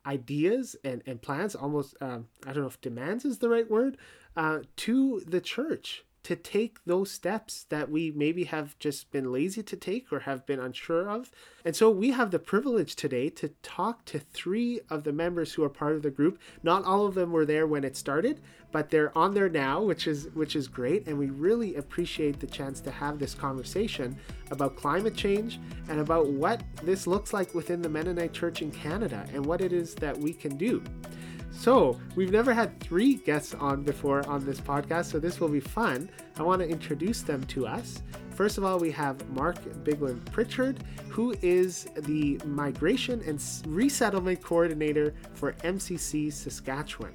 ideas 0.06 0.76
and, 0.84 1.02
and 1.06 1.20
plans, 1.22 1.54
almost 1.54 1.96
um, 2.00 2.28
I 2.46 2.52
don't 2.52 2.62
know 2.62 2.68
if 2.68 2.80
demands 2.80 3.24
is 3.24 3.38
the 3.38 3.48
right 3.48 3.68
word, 3.68 3.96
uh, 4.36 4.60
to 4.76 5.22
the 5.26 5.40
church 5.40 6.04
to 6.24 6.34
take 6.34 6.78
those 6.86 7.10
steps 7.10 7.66
that 7.68 7.90
we 7.90 8.10
maybe 8.10 8.44
have 8.44 8.78
just 8.78 9.10
been 9.12 9.30
lazy 9.30 9.62
to 9.62 9.76
take 9.76 10.10
or 10.10 10.20
have 10.20 10.46
been 10.46 10.58
unsure 10.58 11.08
of. 11.08 11.30
And 11.66 11.76
so 11.76 11.90
we 11.90 12.10
have 12.12 12.30
the 12.30 12.38
privilege 12.38 12.96
today 12.96 13.28
to 13.30 13.48
talk 13.62 14.06
to 14.06 14.18
three 14.18 14.80
of 14.88 15.04
the 15.04 15.12
members 15.12 15.52
who 15.52 15.62
are 15.62 15.68
part 15.68 15.94
of 15.94 16.02
the 16.02 16.10
group. 16.10 16.38
Not 16.62 16.84
all 16.84 17.06
of 17.06 17.14
them 17.14 17.30
were 17.30 17.44
there 17.44 17.66
when 17.66 17.84
it 17.84 17.94
started, 17.96 18.40
but 18.72 18.90
they're 18.90 19.16
on 19.16 19.34
there 19.34 19.50
now, 19.50 19.82
which 19.82 20.06
is 20.06 20.28
which 20.34 20.56
is 20.56 20.66
great 20.66 21.06
and 21.06 21.18
we 21.18 21.28
really 21.28 21.76
appreciate 21.76 22.40
the 22.40 22.46
chance 22.46 22.80
to 22.80 22.90
have 22.90 23.18
this 23.18 23.34
conversation 23.34 24.16
about 24.50 24.76
climate 24.76 25.14
change 25.14 25.60
and 25.88 26.00
about 26.00 26.28
what 26.28 26.62
this 26.82 27.06
looks 27.06 27.34
like 27.34 27.54
within 27.54 27.82
the 27.82 27.88
Mennonite 27.88 28.32
Church 28.32 28.62
in 28.62 28.70
Canada 28.70 29.26
and 29.34 29.44
what 29.44 29.60
it 29.60 29.72
is 29.72 29.94
that 29.96 30.16
we 30.16 30.32
can 30.32 30.56
do. 30.56 30.82
So, 31.56 31.98
we've 32.14 32.32
never 32.32 32.52
had 32.52 32.78
three 32.80 33.14
guests 33.14 33.54
on 33.54 33.84
before 33.84 34.26
on 34.28 34.44
this 34.44 34.60
podcast, 34.60 35.06
so 35.06 35.18
this 35.18 35.40
will 35.40 35.48
be 35.48 35.60
fun. 35.60 36.10
I 36.36 36.42
want 36.42 36.60
to 36.60 36.68
introduce 36.68 37.22
them 37.22 37.42
to 37.44 37.66
us. 37.66 38.02
First 38.34 38.58
of 38.58 38.64
all, 38.64 38.78
we 38.78 38.90
have 38.90 39.26
Mark 39.30 39.62
Bigland 39.84 40.24
Pritchard, 40.32 40.82
who 41.08 41.34
is 41.40 41.84
the 41.96 42.38
Migration 42.44 43.22
and 43.26 43.42
Resettlement 43.66 44.42
Coordinator 44.42 45.14
for 45.34 45.52
MCC 45.64 46.32
Saskatchewan. 46.32 47.14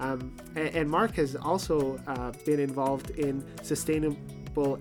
Um, 0.00 0.34
and, 0.56 0.74
and, 0.74 0.90
Mark 0.90 1.14
has 1.14 1.36
also 1.36 2.00
uh, 2.08 2.32
been 2.44 2.58
involved 2.58 3.10
in 3.10 3.44
sustainable 3.62 4.16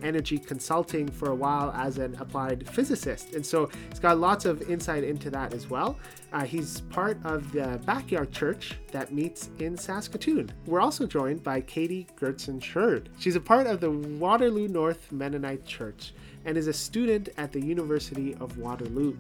energy 0.04 0.38
consulting 0.38 1.08
for 1.08 1.30
a 1.30 1.36
while 1.36 1.72
as 1.76 1.98
an 1.98 2.16
applied 2.20 2.68
physicist. 2.70 3.34
And 3.34 3.46
so 3.46 3.70
he's 3.90 4.00
got 4.00 4.18
lots 4.18 4.46
of 4.46 4.62
insight 4.70 5.04
into 5.04 5.30
that 5.32 5.54
as 5.54 5.70
well. 5.70 5.98
Uh, 6.32 6.44
he's 6.44 6.82
part 6.82 7.18
of 7.24 7.52
the 7.52 7.80
Backyard 7.86 8.32
Church 8.32 8.78
that 8.92 9.14
meets 9.14 9.50
in 9.60 9.78
Saskatoon. 9.78 10.52
We're 10.66 10.82
also 10.82 11.06
joined 11.06 11.44
by 11.44 11.62
Katie 11.62 12.08
Goerzen-Sheard. 12.20 13.10
She's 13.20 13.36
a 13.36 13.42
part 13.42 13.68
of 13.68 13.80
the 13.80 13.92
Waterloo 13.92 14.68
North 14.68 15.12
Mennonite 15.12 15.66
Church 15.66 16.14
and 16.46 16.58
is 16.58 16.68
a 16.68 16.74
student 16.74 17.30
at 17.38 17.52
the 17.52 17.62
University 17.62 18.36
of 18.36 18.58
Waterloo. 18.58 19.16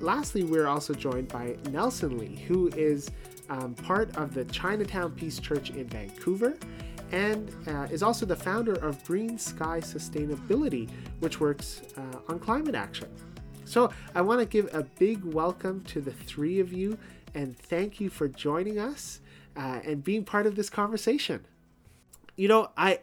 Lastly, 0.00 0.42
we're 0.44 0.66
also 0.66 0.92
joined 0.92 1.28
by 1.28 1.56
Nelson 1.70 2.18
Lee, 2.18 2.36
who 2.48 2.68
is 2.68 3.10
um, 3.48 3.74
part 3.74 4.16
of 4.16 4.34
the 4.34 4.44
Chinatown 4.46 5.12
Peace 5.12 5.38
Church 5.38 5.70
in 5.70 5.86
Vancouver 5.86 6.56
and 7.12 7.54
uh, 7.66 7.88
is 7.90 8.02
also 8.02 8.26
the 8.26 8.36
founder 8.36 8.74
of 8.74 9.04
Green 9.04 9.38
Sky 9.38 9.80
Sustainability, 9.80 10.88
which 11.20 11.40
works 11.40 11.82
uh, 11.96 12.18
on 12.28 12.38
climate 12.38 12.74
action. 12.74 13.08
So 13.64 13.90
I 14.14 14.20
want 14.20 14.40
to 14.40 14.46
give 14.46 14.72
a 14.74 14.82
big 14.98 15.24
welcome 15.24 15.82
to 15.84 16.00
the 16.00 16.12
three 16.12 16.60
of 16.60 16.72
you 16.72 16.98
and 17.34 17.58
thank 17.58 18.00
you 18.00 18.10
for 18.10 18.28
joining 18.28 18.78
us 18.78 19.20
uh, 19.56 19.80
and 19.84 20.02
being 20.02 20.24
part 20.24 20.46
of 20.46 20.54
this 20.54 20.70
conversation. 20.70 21.44
You 22.36 22.48
know, 22.48 22.70
I 22.76 23.00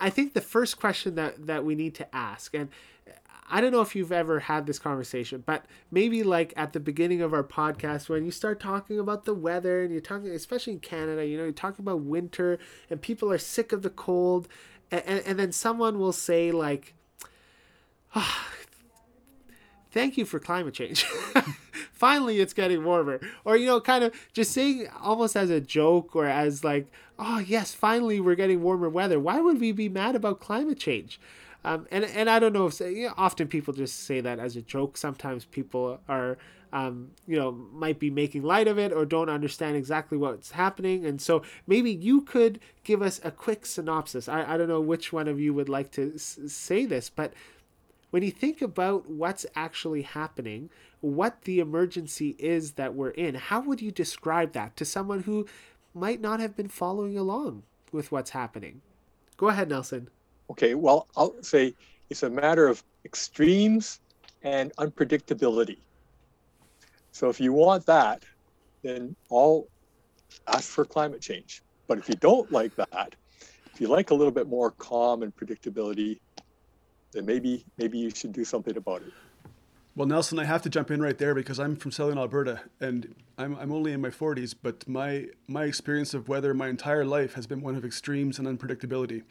I 0.00 0.10
think 0.10 0.34
the 0.34 0.40
first 0.40 0.78
question 0.78 1.14
that 1.16 1.46
that 1.46 1.64
we 1.64 1.74
need 1.74 1.94
to 1.96 2.14
ask, 2.14 2.54
and 2.54 2.68
I 3.50 3.60
don't 3.60 3.72
know 3.72 3.80
if 3.80 3.96
you've 3.96 4.12
ever 4.12 4.40
had 4.40 4.66
this 4.66 4.78
conversation, 4.78 5.42
but 5.46 5.64
maybe 5.90 6.22
like 6.22 6.52
at 6.56 6.72
the 6.72 6.80
beginning 6.80 7.22
of 7.22 7.32
our 7.32 7.42
podcast 7.42 8.08
when 8.08 8.24
you 8.24 8.30
start 8.30 8.60
talking 8.60 8.98
about 8.98 9.24
the 9.24 9.34
weather 9.34 9.82
and 9.82 9.90
you're 9.90 10.00
talking, 10.00 10.28
especially 10.28 10.74
in 10.74 10.80
Canada, 10.80 11.26
you 11.26 11.36
know, 11.36 11.44
you're 11.44 11.52
talking 11.52 11.82
about 11.84 12.00
winter 12.00 12.58
and 12.90 13.00
people 13.00 13.32
are 13.32 13.38
sick 13.38 13.72
of 13.72 13.82
the 13.82 13.90
cold, 13.90 14.48
and, 14.90 15.02
and, 15.06 15.22
and 15.26 15.38
then 15.38 15.52
someone 15.52 15.98
will 15.98 16.12
say 16.12 16.52
like, 16.52 16.94
oh, 18.14 18.46
"Thank 19.90 20.18
you 20.18 20.24
for 20.24 20.38
climate 20.38 20.74
change." 20.74 21.04
Finally, 21.92 22.40
it's 22.40 22.52
getting 22.52 22.84
warmer, 22.84 23.20
or 23.44 23.56
you 23.56 23.66
know, 23.66 23.80
kind 23.80 24.04
of 24.04 24.14
just 24.32 24.52
saying 24.52 24.88
almost 25.00 25.36
as 25.36 25.50
a 25.50 25.60
joke 25.60 26.14
or 26.14 26.26
as 26.26 26.62
like, 26.62 26.86
"Oh 27.18 27.38
yes, 27.38 27.74
finally 27.74 28.20
we're 28.20 28.36
getting 28.36 28.62
warmer 28.62 28.88
weather." 28.88 29.18
Why 29.18 29.40
would 29.40 29.58
we 29.60 29.72
be 29.72 29.88
mad 29.88 30.14
about 30.14 30.38
climate 30.38 30.78
change? 30.78 31.18
Um, 31.68 31.86
and 31.90 32.02
and 32.02 32.30
I 32.30 32.38
don't 32.38 32.54
know 32.54 32.66
if 32.66 32.80
you 32.80 33.08
know, 33.08 33.14
often 33.18 33.46
people 33.46 33.74
just 33.74 34.04
say 34.04 34.22
that 34.22 34.38
as 34.38 34.56
a 34.56 34.62
joke. 34.62 34.96
Sometimes 34.96 35.44
people 35.44 36.00
are 36.08 36.38
um, 36.72 37.10
you 37.26 37.36
know 37.36 37.52
might 37.52 37.98
be 37.98 38.10
making 38.10 38.42
light 38.42 38.66
of 38.66 38.78
it 38.78 38.90
or 38.90 39.04
don't 39.04 39.28
understand 39.28 39.76
exactly 39.76 40.16
what's 40.16 40.52
happening. 40.52 41.04
And 41.04 41.20
so 41.20 41.42
maybe 41.66 41.90
you 41.92 42.22
could 42.22 42.58
give 42.84 43.02
us 43.02 43.20
a 43.22 43.30
quick 43.30 43.66
synopsis. 43.66 44.30
I, 44.30 44.54
I 44.54 44.56
don't 44.56 44.68
know 44.68 44.80
which 44.80 45.12
one 45.12 45.28
of 45.28 45.38
you 45.38 45.52
would 45.52 45.68
like 45.68 45.90
to 45.92 46.12
s- 46.14 46.38
say 46.46 46.86
this, 46.86 47.10
but 47.10 47.34
when 48.10 48.22
you 48.22 48.30
think 48.30 48.62
about 48.62 49.10
what's 49.10 49.44
actually 49.54 50.02
happening, 50.02 50.70
what 51.02 51.42
the 51.42 51.60
emergency 51.60 52.34
is 52.38 52.72
that 52.72 52.94
we're 52.94 53.10
in, 53.10 53.34
how 53.34 53.60
would 53.60 53.82
you 53.82 53.90
describe 53.90 54.52
that 54.52 54.74
to 54.78 54.86
someone 54.86 55.24
who 55.24 55.46
might 55.92 56.22
not 56.22 56.40
have 56.40 56.56
been 56.56 56.68
following 56.68 57.18
along 57.18 57.64
with 57.92 58.10
what's 58.10 58.30
happening? 58.30 58.80
Go 59.36 59.48
ahead, 59.48 59.68
Nelson. 59.68 60.08
Okay, 60.50 60.74
well, 60.74 61.08
I'll 61.16 61.34
say 61.42 61.74
it's 62.10 62.22
a 62.22 62.30
matter 62.30 62.68
of 62.68 62.82
extremes 63.04 64.00
and 64.42 64.74
unpredictability. 64.76 65.78
So 67.12 67.28
if 67.28 67.40
you 67.40 67.52
want 67.52 67.86
that, 67.86 68.22
then 68.82 69.16
I'll 69.30 69.66
ask 70.46 70.70
for 70.70 70.84
climate 70.84 71.20
change. 71.20 71.62
But 71.86 71.98
if 71.98 72.08
you 72.08 72.14
don't 72.14 72.50
like 72.52 72.74
that, 72.76 73.14
if 73.72 73.80
you 73.80 73.88
like 73.88 74.10
a 74.10 74.14
little 74.14 74.30
bit 74.30 74.48
more 74.48 74.70
calm 74.72 75.22
and 75.22 75.34
predictability, 75.34 76.18
then 77.12 77.24
maybe 77.26 77.64
maybe 77.76 77.98
you 77.98 78.10
should 78.10 78.32
do 78.32 78.44
something 78.44 78.76
about 78.76 79.02
it. 79.02 79.12
Well, 79.98 80.06
Nelson, 80.06 80.38
I 80.38 80.44
have 80.44 80.62
to 80.62 80.70
jump 80.70 80.92
in 80.92 81.02
right 81.02 81.18
there 81.18 81.34
because 81.34 81.58
I'm 81.58 81.74
from 81.74 81.90
Southern 81.90 82.18
Alberta 82.18 82.60
and 82.80 83.16
I'm, 83.36 83.56
I'm 83.56 83.72
only 83.72 83.92
in 83.92 84.00
my 84.00 84.10
40s, 84.10 84.54
but 84.62 84.86
my, 84.86 85.26
my 85.48 85.64
experience 85.64 86.14
of 86.14 86.28
weather 86.28 86.54
my 86.54 86.68
entire 86.68 87.04
life 87.04 87.34
has 87.34 87.48
been 87.48 87.62
one 87.62 87.74
of 87.74 87.84
extremes 87.84 88.38
and 88.38 88.46
unpredictability. 88.46 89.24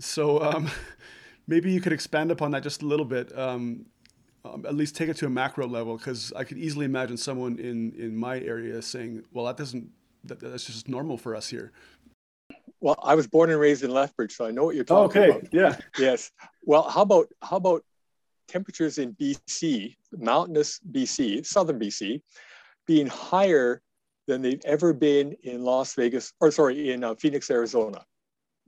So 0.00 0.42
um, 0.42 0.70
maybe 1.46 1.70
you 1.70 1.80
could 1.80 1.92
expand 1.92 2.30
upon 2.30 2.50
that 2.52 2.62
just 2.62 2.82
a 2.82 2.86
little 2.86 3.06
bit, 3.06 3.36
um, 3.38 3.86
um, 4.44 4.64
at 4.66 4.74
least 4.74 4.96
take 4.96 5.08
it 5.08 5.16
to 5.18 5.26
a 5.26 5.30
macro 5.30 5.66
level, 5.66 5.96
because 5.96 6.32
I 6.34 6.44
could 6.44 6.58
easily 6.58 6.86
imagine 6.86 7.16
someone 7.16 7.58
in, 7.58 7.92
in 7.92 8.16
my 8.16 8.40
area 8.40 8.80
saying, 8.82 9.24
well, 9.32 9.44
that 9.46 9.56
doesn't, 9.56 9.88
that, 10.24 10.40
that's 10.40 10.64
just 10.64 10.88
normal 10.88 11.16
for 11.16 11.36
us 11.36 11.48
here. 11.48 11.72
Well, 12.80 12.98
I 13.02 13.14
was 13.14 13.26
born 13.26 13.50
and 13.50 13.60
raised 13.60 13.84
in 13.84 13.90
Lethbridge, 13.90 14.34
so 14.34 14.46
I 14.46 14.50
know 14.50 14.64
what 14.64 14.74
you're 14.74 14.84
talking 14.84 15.20
okay. 15.20 15.30
about. 15.30 15.42
Okay, 15.44 15.48
yeah. 15.52 15.76
Yes. 15.98 16.30
Well, 16.62 16.88
how 16.88 17.02
about 17.02 17.28
how 17.42 17.56
about 17.56 17.84
temperatures 18.48 18.98
in 18.98 19.14
BC, 19.14 19.96
mountainous 20.16 20.80
BC, 20.90 21.44
southern 21.44 21.78
BC, 21.78 22.22
being 22.86 23.06
higher 23.06 23.82
than 24.26 24.42
they've 24.42 24.62
ever 24.64 24.92
been 24.92 25.36
in 25.42 25.62
Las 25.62 25.94
Vegas, 25.94 26.32
or 26.40 26.50
sorry, 26.50 26.92
in 26.92 27.04
uh, 27.04 27.14
Phoenix, 27.14 27.50
Arizona. 27.50 28.04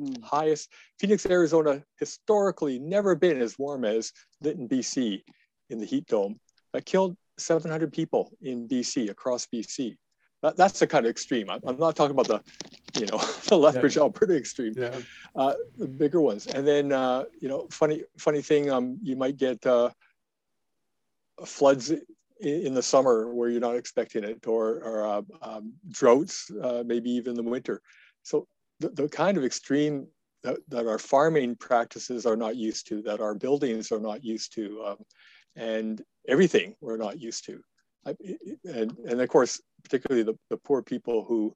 Hmm. 0.03 0.23
Highest, 0.23 0.71
Phoenix, 0.99 1.27
Arizona 1.27 1.83
historically 1.99 2.79
never 2.79 3.15
been 3.15 3.41
as 3.41 3.59
warm 3.59 3.85
as 3.85 4.13
Lytton, 4.41 4.69
BC 4.69 5.23
in 5.71 5.79
the 5.79 5.87
heat 5.87 6.07
dome. 6.07 6.41
That 6.73 6.87
killed 6.87 7.17
700 7.39 7.93
people 7.93 8.33
in 8.41 8.69
BC, 8.69 9.11
across 9.11 9.47
BC. 9.47 9.97
That, 10.43 10.57
that's 10.57 10.81
the 10.81 10.87
kind 10.87 11.07
of 11.07 11.11
extreme. 11.11 11.49
I'm, 11.51 11.61
I'm, 11.65 11.79
not 11.79 11.95
talking 11.95 12.19
about 12.19 12.27
the, 12.27 12.43
you 12.99 13.07
know, 13.07 13.19
the 13.47 13.57
Lethbridge, 13.57 13.97
yeah. 13.97 14.03
Alberta 14.03 14.37
extreme. 14.37 14.75
Yeah. 14.77 14.99
Uh, 15.37 15.55
the 15.79 15.87
bigger 15.87 16.21
ones. 16.21 16.47
And 16.49 16.67
then, 16.67 16.93
uh, 16.93 17.25
you 17.41 17.49
know, 17.49 17.69
funny, 17.71 18.03
funny 18.19 18.43
thing, 18.43 18.71
um, 18.71 18.99
you 19.03 19.15
might 19.15 19.37
get 19.37 19.65
uh, 19.65 19.91
floods 21.45 21.91
in, 21.91 22.03
in, 22.41 22.75
the 22.75 22.83
summer 22.83 23.33
where 23.33 23.51
you're 23.51 23.61
not 23.61 23.77
expecting 23.77 24.25
it, 24.25 24.47
or, 24.49 24.81
or 24.83 25.07
uh, 25.07 25.23
um, 25.43 25.75
droughts, 25.91 26.51
uh, 26.61 26.83
maybe 26.85 27.11
even 27.11 27.35
the 27.35 27.43
winter. 27.43 27.81
So 28.25 28.49
the, 28.83 28.89
the 28.91 29.09
kind 29.09 29.39
of 29.39 29.45
extreme 29.45 30.07
that, 30.43 30.59
that, 30.69 30.87
our 30.87 30.99
farming 30.99 31.57
practices 31.57 32.27
are 32.27 32.37
not 32.37 32.57
used 32.57 32.89
to, 32.89 33.01
that 33.03 33.21
our 33.21 33.35
buildings 33.35 33.93
are 33.93 34.01
not 34.01 34.25
used 34.25 34.53
to, 34.55 34.83
um, 34.85 34.97
and 35.57 36.03
everything 36.29 36.75
we're 36.81 36.97
not 36.97 37.21
used 37.21 37.47
to. 37.47 37.61
I, 38.05 38.17
and, 38.65 38.97
and 39.07 39.21
of 39.21 39.29
course, 39.29 39.61
particularly 39.85 40.25
the, 40.25 40.35
the 40.51 40.57
poor 40.57 40.83
people 40.83 41.25
who 41.25 41.55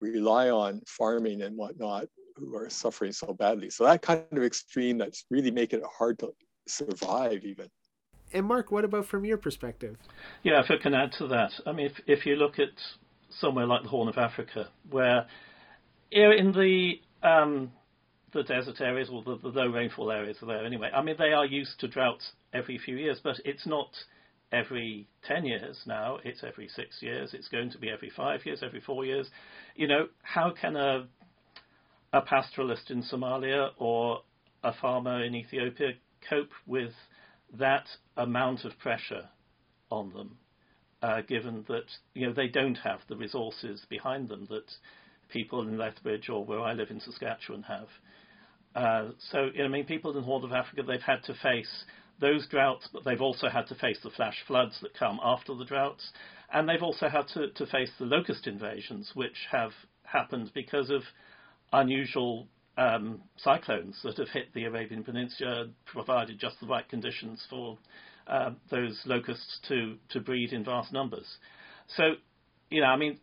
rely 0.00 0.50
on 0.50 0.82
farming 0.86 1.42
and 1.42 1.56
whatnot, 1.56 2.06
who 2.36 2.54
are 2.54 2.68
suffering 2.68 3.12
so 3.12 3.32
badly. 3.32 3.70
So 3.70 3.84
that 3.84 4.02
kind 4.02 4.22
of 4.30 4.42
extreme 4.42 4.98
that's 4.98 5.24
really 5.30 5.50
making 5.50 5.80
it 5.80 5.86
hard 5.90 6.18
to 6.18 6.34
survive 6.68 7.44
even. 7.44 7.68
And 8.34 8.44
Mark, 8.44 8.70
what 8.70 8.84
about 8.84 9.06
from 9.06 9.24
your 9.24 9.38
perspective? 9.38 9.96
Yeah, 10.42 10.60
if 10.60 10.70
I 10.70 10.76
can 10.76 10.92
add 10.92 11.12
to 11.12 11.26
that, 11.28 11.52
I 11.64 11.72
mean, 11.72 11.86
if, 11.86 12.00
if 12.06 12.26
you 12.26 12.36
look 12.36 12.58
at 12.58 12.68
somewhere 13.30 13.66
like 13.66 13.84
the 13.84 13.88
Horn 13.88 14.08
of 14.08 14.18
Africa, 14.18 14.68
where 14.90 15.26
in 16.10 16.52
the 16.52 17.00
um, 17.26 17.72
the 18.32 18.42
desert 18.42 18.80
areas 18.80 19.08
or 19.10 19.22
the, 19.22 19.38
the 19.38 19.48
low 19.48 19.68
rainfall 19.68 20.10
areas 20.10 20.36
are 20.42 20.46
there 20.46 20.64
anyway. 20.64 20.90
I 20.94 21.02
mean, 21.02 21.16
they 21.18 21.32
are 21.32 21.46
used 21.46 21.80
to 21.80 21.88
droughts 21.88 22.32
every 22.52 22.78
few 22.78 22.96
years, 22.96 23.20
but 23.22 23.36
it's 23.44 23.66
not 23.66 23.88
every 24.52 25.08
10 25.26 25.44
years 25.44 25.78
now, 25.86 26.18
it's 26.24 26.44
every 26.44 26.68
six 26.68 26.98
years, 27.00 27.34
it's 27.34 27.48
going 27.48 27.70
to 27.70 27.78
be 27.78 27.90
every 27.90 28.10
five 28.10 28.44
years, 28.44 28.62
every 28.62 28.80
four 28.80 29.04
years. 29.04 29.28
You 29.74 29.88
know, 29.88 30.06
how 30.22 30.52
can 30.60 30.76
a, 30.76 31.06
a 32.12 32.22
pastoralist 32.22 32.90
in 32.90 33.02
Somalia 33.02 33.70
or 33.78 34.20
a 34.62 34.72
farmer 34.74 35.24
in 35.24 35.34
Ethiopia 35.34 35.92
cope 36.28 36.52
with 36.66 36.92
that 37.58 37.86
amount 38.16 38.64
of 38.64 38.78
pressure 38.78 39.28
on 39.90 40.12
them, 40.12 40.36
uh, 41.02 41.22
given 41.22 41.64
that, 41.68 41.86
you 42.14 42.26
know, 42.26 42.32
they 42.32 42.48
don't 42.48 42.78
have 42.78 43.00
the 43.08 43.16
resources 43.16 43.84
behind 43.88 44.28
them 44.28 44.46
that 44.50 44.70
people 45.28 45.62
in 45.62 45.78
Lethbridge 45.78 46.28
or 46.28 46.44
where 46.44 46.60
I 46.60 46.72
live 46.72 46.90
in 46.90 47.00
Saskatchewan 47.00 47.62
have. 47.62 47.88
Uh, 48.74 49.10
so, 49.30 49.48
you 49.54 49.60
know, 49.60 49.64
I 49.64 49.68
mean, 49.68 49.86
people 49.86 50.10
in 50.10 50.16
the 50.16 50.22
Horn 50.22 50.44
of 50.44 50.52
Africa, 50.52 50.82
they've 50.82 51.00
had 51.00 51.22
to 51.24 51.34
face 51.42 51.84
those 52.20 52.46
droughts, 52.48 52.88
but 52.92 53.04
they've 53.04 53.20
also 53.20 53.48
had 53.48 53.66
to 53.68 53.74
face 53.74 53.98
the 54.02 54.10
flash 54.10 54.36
floods 54.46 54.78
that 54.82 54.94
come 54.94 55.18
after 55.22 55.54
the 55.54 55.64
droughts, 55.64 56.10
and 56.52 56.68
they've 56.68 56.82
also 56.82 57.08
had 57.08 57.26
to, 57.34 57.50
to 57.50 57.66
face 57.66 57.90
the 57.98 58.04
locust 58.04 58.46
invasions, 58.46 59.10
which 59.14 59.36
have 59.50 59.70
happened 60.04 60.50
because 60.54 60.90
of 60.90 61.02
unusual 61.72 62.46
um, 62.78 63.20
cyclones 63.38 63.98
that 64.04 64.18
have 64.18 64.28
hit 64.28 64.52
the 64.54 64.64
Arabian 64.64 65.02
Peninsula, 65.02 65.66
provided 65.86 66.38
just 66.38 66.60
the 66.60 66.66
right 66.66 66.88
conditions 66.88 67.44
for 67.48 67.78
uh, 68.26 68.50
those 68.70 69.00
locusts 69.06 69.60
to, 69.68 69.96
to 70.10 70.20
breed 70.20 70.52
in 70.52 70.64
vast 70.64 70.92
numbers. 70.92 71.26
So, 71.96 72.14
you 72.70 72.80
know, 72.80 72.88
I 72.88 72.96
mean, 72.96 73.18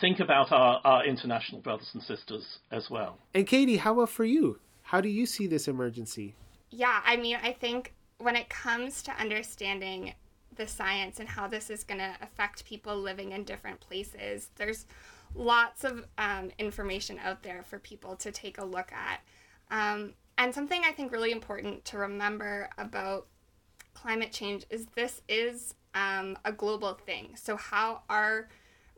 think 0.00 0.20
about 0.20 0.52
our, 0.52 0.80
our 0.84 1.04
international 1.04 1.60
brothers 1.60 1.90
and 1.94 2.02
sisters 2.02 2.58
as 2.70 2.88
well. 2.90 3.18
And 3.34 3.46
Katie, 3.46 3.76
how 3.76 3.92
about 3.94 4.10
for 4.10 4.24
you? 4.24 4.60
How 4.82 5.00
do 5.00 5.08
you 5.08 5.26
see 5.26 5.46
this 5.46 5.68
emergency? 5.68 6.34
Yeah, 6.70 7.00
I 7.04 7.16
mean, 7.16 7.36
I 7.42 7.52
think 7.52 7.94
when 8.18 8.36
it 8.36 8.48
comes 8.48 9.02
to 9.02 9.12
understanding 9.12 10.14
the 10.56 10.66
science 10.66 11.20
and 11.20 11.28
how 11.28 11.46
this 11.46 11.70
is 11.70 11.84
going 11.84 11.98
to 11.98 12.16
affect 12.20 12.64
people 12.64 12.96
living 12.96 13.32
in 13.32 13.44
different 13.44 13.80
places, 13.80 14.50
there's 14.56 14.86
lots 15.34 15.84
of 15.84 16.04
um, 16.16 16.50
information 16.58 17.18
out 17.22 17.42
there 17.42 17.62
for 17.62 17.78
people 17.78 18.16
to 18.16 18.32
take 18.32 18.58
a 18.58 18.64
look 18.64 18.90
at. 18.92 19.20
Um, 19.70 20.14
and 20.36 20.54
something 20.54 20.82
I 20.84 20.92
think 20.92 21.12
really 21.12 21.32
important 21.32 21.84
to 21.86 21.98
remember 21.98 22.70
about 22.78 23.26
climate 23.94 24.32
change 24.32 24.64
is 24.70 24.86
this 24.94 25.22
is 25.28 25.74
um, 25.94 26.38
a 26.44 26.52
global 26.52 26.94
thing. 26.94 27.34
So, 27.34 27.56
how 27.56 28.02
our 28.08 28.48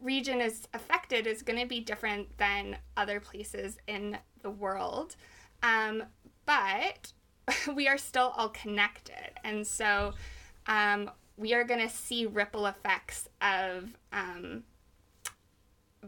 region 0.03 0.41
is 0.41 0.67
affected 0.75 1.27
is 1.27 1.43
going 1.43 1.59
to 1.59 1.67
be 1.67 1.81
different 1.81 2.37
than 2.39 2.77
other 2.97 3.21
places 3.21 3.79
in 3.87 4.19
the 4.43 4.51
world. 4.51 5.17
Um, 5.63 6.05
but 6.47 7.13
we 7.75 7.89
are 7.89 7.99
still 7.99 8.33
all 8.37 8.49
connected. 8.49 9.33
And 9.45 9.67
so 9.67 10.15
um, 10.67 11.11
we 11.37 11.55
are 11.55 11.65
going 11.65 11.81
to 11.81 11.95
see 11.95 12.27
ripple 12.27 12.67
effects 12.67 13.29
of 13.41 13.91
um, 14.13 14.65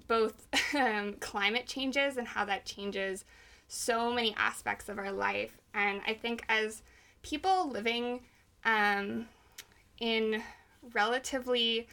both 0.06 0.46
um, 0.74 1.14
climate 1.20 1.66
changes 1.66 2.16
and 2.16 2.26
how 2.26 2.44
that 2.44 2.64
changes 2.64 3.24
so 3.68 4.12
many 4.12 4.34
aspects 4.36 4.88
of 4.88 4.98
our 4.98 5.12
life. 5.12 5.58
And 5.74 6.00
I 6.06 6.14
think 6.14 6.44
as 6.48 6.82
people 7.22 7.70
living 7.70 8.20
um, 8.64 9.26
in 10.00 10.42
relatively 10.92 11.86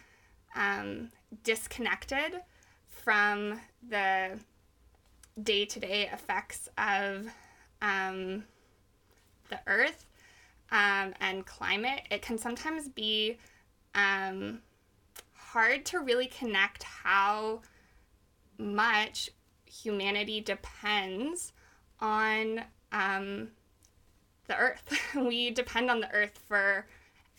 um, 0.55 1.11
disconnected 1.43 2.41
from 2.87 3.59
the 3.87 4.39
day 5.41 5.65
to 5.65 5.79
day 5.79 6.09
effects 6.11 6.69
of 6.77 7.27
um, 7.81 8.43
the 9.49 9.59
earth 9.67 10.05
um, 10.71 11.13
and 11.19 11.45
climate, 11.45 12.01
it 12.11 12.21
can 12.21 12.37
sometimes 12.37 12.87
be 12.87 13.37
um, 13.95 14.59
hard 15.33 15.85
to 15.85 15.99
really 15.99 16.27
connect 16.27 16.83
how 16.83 17.61
much 18.57 19.29
humanity 19.65 20.41
depends 20.41 21.53
on 21.99 22.61
um, 22.91 23.49
the 24.47 24.55
earth. 24.57 24.83
we 25.15 25.49
depend 25.51 25.89
on 25.89 26.01
the 26.01 26.11
earth 26.11 26.39
for 26.47 26.85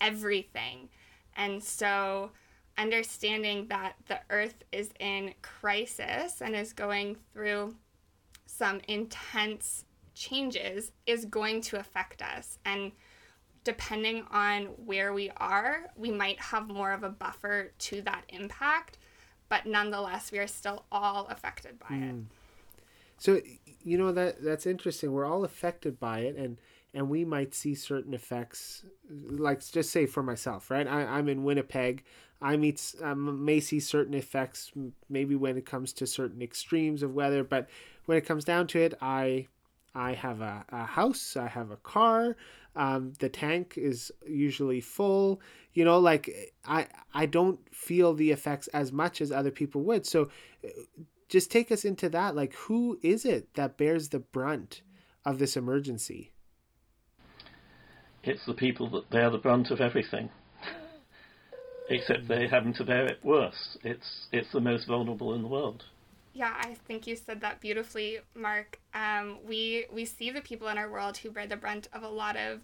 everything. 0.00 0.88
And 1.36 1.62
so, 1.62 2.30
understanding 2.78 3.66
that 3.68 3.94
the 4.06 4.20
earth 4.30 4.64
is 4.72 4.90
in 4.98 5.34
crisis 5.42 6.40
and 6.40 6.54
is 6.54 6.72
going 6.72 7.16
through 7.32 7.74
some 8.46 8.80
intense 8.88 9.84
changes 10.14 10.92
is 11.06 11.24
going 11.24 11.60
to 11.62 11.78
affect 11.78 12.22
us. 12.22 12.58
And 12.64 12.92
depending 13.64 14.24
on 14.30 14.64
where 14.84 15.12
we 15.12 15.30
are, 15.36 15.86
we 15.96 16.10
might 16.10 16.40
have 16.40 16.68
more 16.68 16.92
of 16.92 17.02
a 17.02 17.10
buffer 17.10 17.72
to 17.78 18.02
that 18.02 18.24
impact, 18.28 18.98
but 19.48 19.66
nonetheless, 19.66 20.32
we 20.32 20.38
are 20.38 20.46
still 20.46 20.84
all 20.90 21.26
affected 21.26 21.78
by 21.78 21.94
mm. 21.94 22.08
it. 22.08 22.12
Hmm. 22.12 22.22
So, 23.18 23.40
you 23.82 23.98
know 23.98 24.12
that 24.12 24.42
that's 24.42 24.66
interesting. 24.66 25.12
We're 25.12 25.26
all 25.26 25.44
affected 25.44 26.00
by 26.00 26.20
it, 26.20 26.36
and 26.36 26.56
and 26.94 27.08
we 27.08 27.24
might 27.24 27.54
see 27.54 27.74
certain 27.74 28.14
effects. 28.14 28.84
Like 29.10 29.60
just 29.70 29.90
say 29.90 30.06
for 30.06 30.22
myself, 30.22 30.70
right? 30.70 30.86
I, 30.86 31.02
I'm 31.02 31.28
in 31.28 31.44
Winnipeg. 31.44 32.02
I 32.42 32.56
meet 32.56 32.94
I 33.04 33.14
may 33.14 33.60
see 33.60 33.80
certain 33.80 34.14
effects, 34.14 34.72
maybe 35.08 35.34
when 35.34 35.56
it 35.56 35.66
comes 35.66 35.92
to 35.94 36.06
certain 36.06 36.42
extremes 36.42 37.02
of 37.02 37.14
weather, 37.14 37.44
but 37.44 37.68
when 38.06 38.16
it 38.18 38.26
comes 38.26 38.44
down 38.44 38.66
to 38.68 38.80
it, 38.80 38.94
I 39.00 39.46
I 39.94 40.12
have 40.14 40.40
a, 40.40 40.64
a 40.70 40.84
house, 40.84 41.36
I 41.36 41.48
have 41.48 41.70
a 41.70 41.76
car, 41.76 42.36
um, 42.76 43.12
the 43.18 43.28
tank 43.28 43.74
is 43.76 44.12
usually 44.26 44.80
full. 44.80 45.40
You 45.74 45.84
know, 45.84 45.98
like 45.98 46.54
I 46.64 46.86
I 47.12 47.26
don't 47.26 47.60
feel 47.74 48.14
the 48.14 48.30
effects 48.30 48.68
as 48.68 48.92
much 48.92 49.20
as 49.20 49.30
other 49.30 49.50
people 49.50 49.82
would. 49.82 50.06
So 50.06 50.30
just 51.28 51.50
take 51.50 51.70
us 51.70 51.84
into 51.84 52.08
that. 52.08 52.34
Like 52.34 52.54
who 52.54 52.98
is 53.02 53.24
it 53.24 53.54
that 53.54 53.76
bears 53.76 54.08
the 54.08 54.20
brunt 54.20 54.82
of 55.24 55.38
this 55.38 55.56
emergency? 55.56 56.32
it's 58.22 58.44
the 58.44 58.54
people 58.54 58.88
that 58.90 59.10
bear 59.10 59.30
the 59.30 59.38
brunt 59.38 59.70
of 59.70 59.80
everything. 59.80 60.30
Except 61.90 62.28
they 62.28 62.46
happen 62.46 62.72
to 62.74 62.84
bear 62.84 63.04
it 63.06 63.18
worse. 63.24 63.76
It's 63.82 64.28
it's 64.32 64.50
the 64.52 64.60
most 64.60 64.86
vulnerable 64.86 65.34
in 65.34 65.42
the 65.42 65.48
world. 65.48 65.84
Yeah, 66.32 66.54
I 66.56 66.74
think 66.86 67.08
you 67.08 67.16
said 67.16 67.40
that 67.40 67.60
beautifully, 67.60 68.20
Mark. 68.34 68.78
Um, 68.94 69.38
we 69.44 69.86
we 69.92 70.04
see 70.04 70.30
the 70.30 70.40
people 70.40 70.68
in 70.68 70.78
our 70.78 70.90
world 70.90 71.16
who 71.18 71.30
bear 71.30 71.48
the 71.48 71.56
brunt 71.56 71.88
of 71.92 72.04
a 72.04 72.08
lot 72.08 72.36
of 72.36 72.60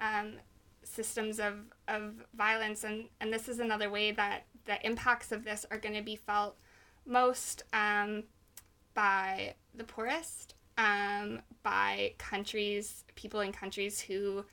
um, 0.00 0.34
systems 0.82 1.38
of, 1.38 1.54
of 1.88 2.14
violence, 2.36 2.84
and, 2.84 3.04
and 3.20 3.32
this 3.32 3.48
is 3.48 3.60
another 3.60 3.90
way 3.90 4.10
that 4.12 4.44
the 4.64 4.84
impacts 4.84 5.32
of 5.32 5.44
this 5.44 5.64
are 5.70 5.78
going 5.78 5.94
to 5.94 6.02
be 6.02 6.16
felt 6.16 6.56
most 7.06 7.62
um, 7.72 8.24
by 8.94 9.54
the 9.74 9.84
poorest, 9.84 10.54
um, 10.78 11.40
by 11.62 12.12
countries, 12.18 13.04
people 13.14 13.40
in 13.40 13.52
countries 13.52 14.00
who 14.00 14.44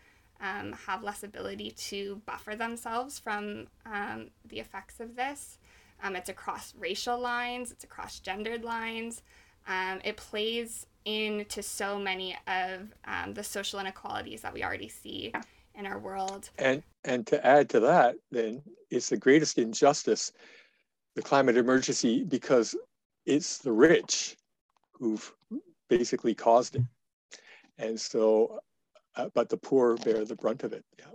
um, 0.42 0.74
have 0.74 1.04
less 1.04 1.24
ability 1.24 1.72
to 1.72 2.22
buffer 2.26 2.56
themselves 2.56 3.20
from 3.20 3.68
um, 3.86 4.28
the 4.46 4.60
effects 4.60 5.00
of 5.00 5.16
this. 5.16 5.58
Um, 6.04 6.16
it's 6.16 6.30
across 6.30 6.74
racial 6.78 7.20
lines, 7.20 7.72
it's 7.72 7.84
across 7.84 8.20
gendered 8.20 8.64
lines. 8.64 9.22
Um, 9.68 10.02
it 10.04 10.18
plays 10.18 10.88
into 11.06 11.62
so 11.62 12.00
many 12.00 12.36
of 12.48 12.94
um, 13.06 13.34
the 13.34 13.44
social 13.44 13.80
inequalities 13.80 14.42
that 14.42 14.54
we 14.54 14.64
already 14.64 14.90
see 14.90 15.32
in 15.76 15.86
our 15.86 16.00
world. 16.00 16.50
And 16.58 16.84
and 17.04 17.26
to 17.28 17.46
add 17.46 17.70
to 17.70 17.80
that, 17.82 18.16
then 18.32 18.62
it's 18.90 19.10
the 19.10 19.18
greatest 19.18 19.58
injustice, 19.58 20.32
the 21.16 21.22
climate 21.22 21.58
emergency, 21.58 22.24
because 22.24 22.76
it's 23.26 23.58
the 23.58 23.72
rich 23.72 24.38
who've 24.94 25.34
basically 25.90 26.36
caused 26.36 26.76
it. 26.76 26.84
And 27.78 28.00
so, 28.00 28.60
uh, 29.16 29.30
but 29.34 29.50
the 29.50 29.58
poor 29.58 29.98
bear 29.98 30.26
the 30.26 30.36
brunt 30.36 30.64
of 30.64 30.74
it. 30.74 30.84
Yeah. 31.00 31.06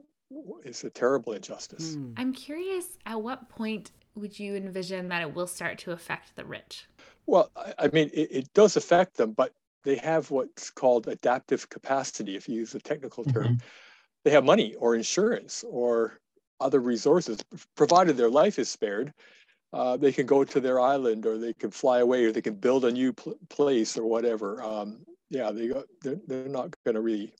It's 0.64 0.84
a 0.84 0.90
terrible 0.90 1.32
injustice. 1.34 1.94
Hmm. 1.94 2.12
I'm 2.16 2.32
curious 2.32 2.98
at 3.06 3.22
what 3.22 3.48
point 3.48 3.92
would 4.16 4.38
you 4.38 4.56
envision 4.56 5.08
that 5.08 5.22
it 5.22 5.34
will 5.34 5.46
start 5.46 5.78
to 5.78 5.92
affect 5.92 6.34
the 6.34 6.44
rich? 6.44 6.86
Well, 7.26 7.50
I, 7.78 7.88
mean, 7.88 8.10
it, 8.12 8.28
it, 8.30 8.52
does 8.54 8.76
affect 8.76 9.16
them, 9.16 9.32
but 9.32 9.52
they 9.84 9.96
have 9.96 10.30
what's 10.30 10.70
called 10.70 11.06
adaptive 11.06 11.68
capacity, 11.68 12.34
if 12.36 12.48
you 12.48 12.56
use 12.56 12.74
a 12.74 12.80
technical 12.80 13.24
term. 13.24 13.44
Mm-hmm. 13.44 13.66
They 14.24 14.30
have 14.32 14.44
money 14.44 14.74
or 14.74 14.96
insurance 14.96 15.64
or 15.68 16.18
other 16.60 16.80
resources, 16.80 17.38
provided 17.76 18.16
their 18.16 18.30
life 18.30 18.58
is 18.58 18.68
spared. 18.68 19.12
Uh, 19.72 19.96
they 19.96 20.12
can 20.12 20.26
go 20.26 20.42
to 20.42 20.60
their 20.60 20.80
island 20.80 21.26
or 21.26 21.38
they 21.38 21.52
can 21.52 21.70
fly 21.70 21.98
away 21.98 22.24
or 22.24 22.32
they 22.32 22.40
can 22.40 22.54
build 22.54 22.84
a 22.84 22.90
new 22.90 23.12
pl- 23.12 23.36
place 23.48 23.98
or 23.98 24.06
whatever. 24.06 24.62
Um, 24.62 25.04
yeah, 25.28 25.50
they 25.50 25.68
go, 25.68 25.84
they're, 26.02 26.18
they're 26.26 26.48
not 26.48 26.74
going 26.84 26.94
to 26.94 27.00
really, 27.00 27.34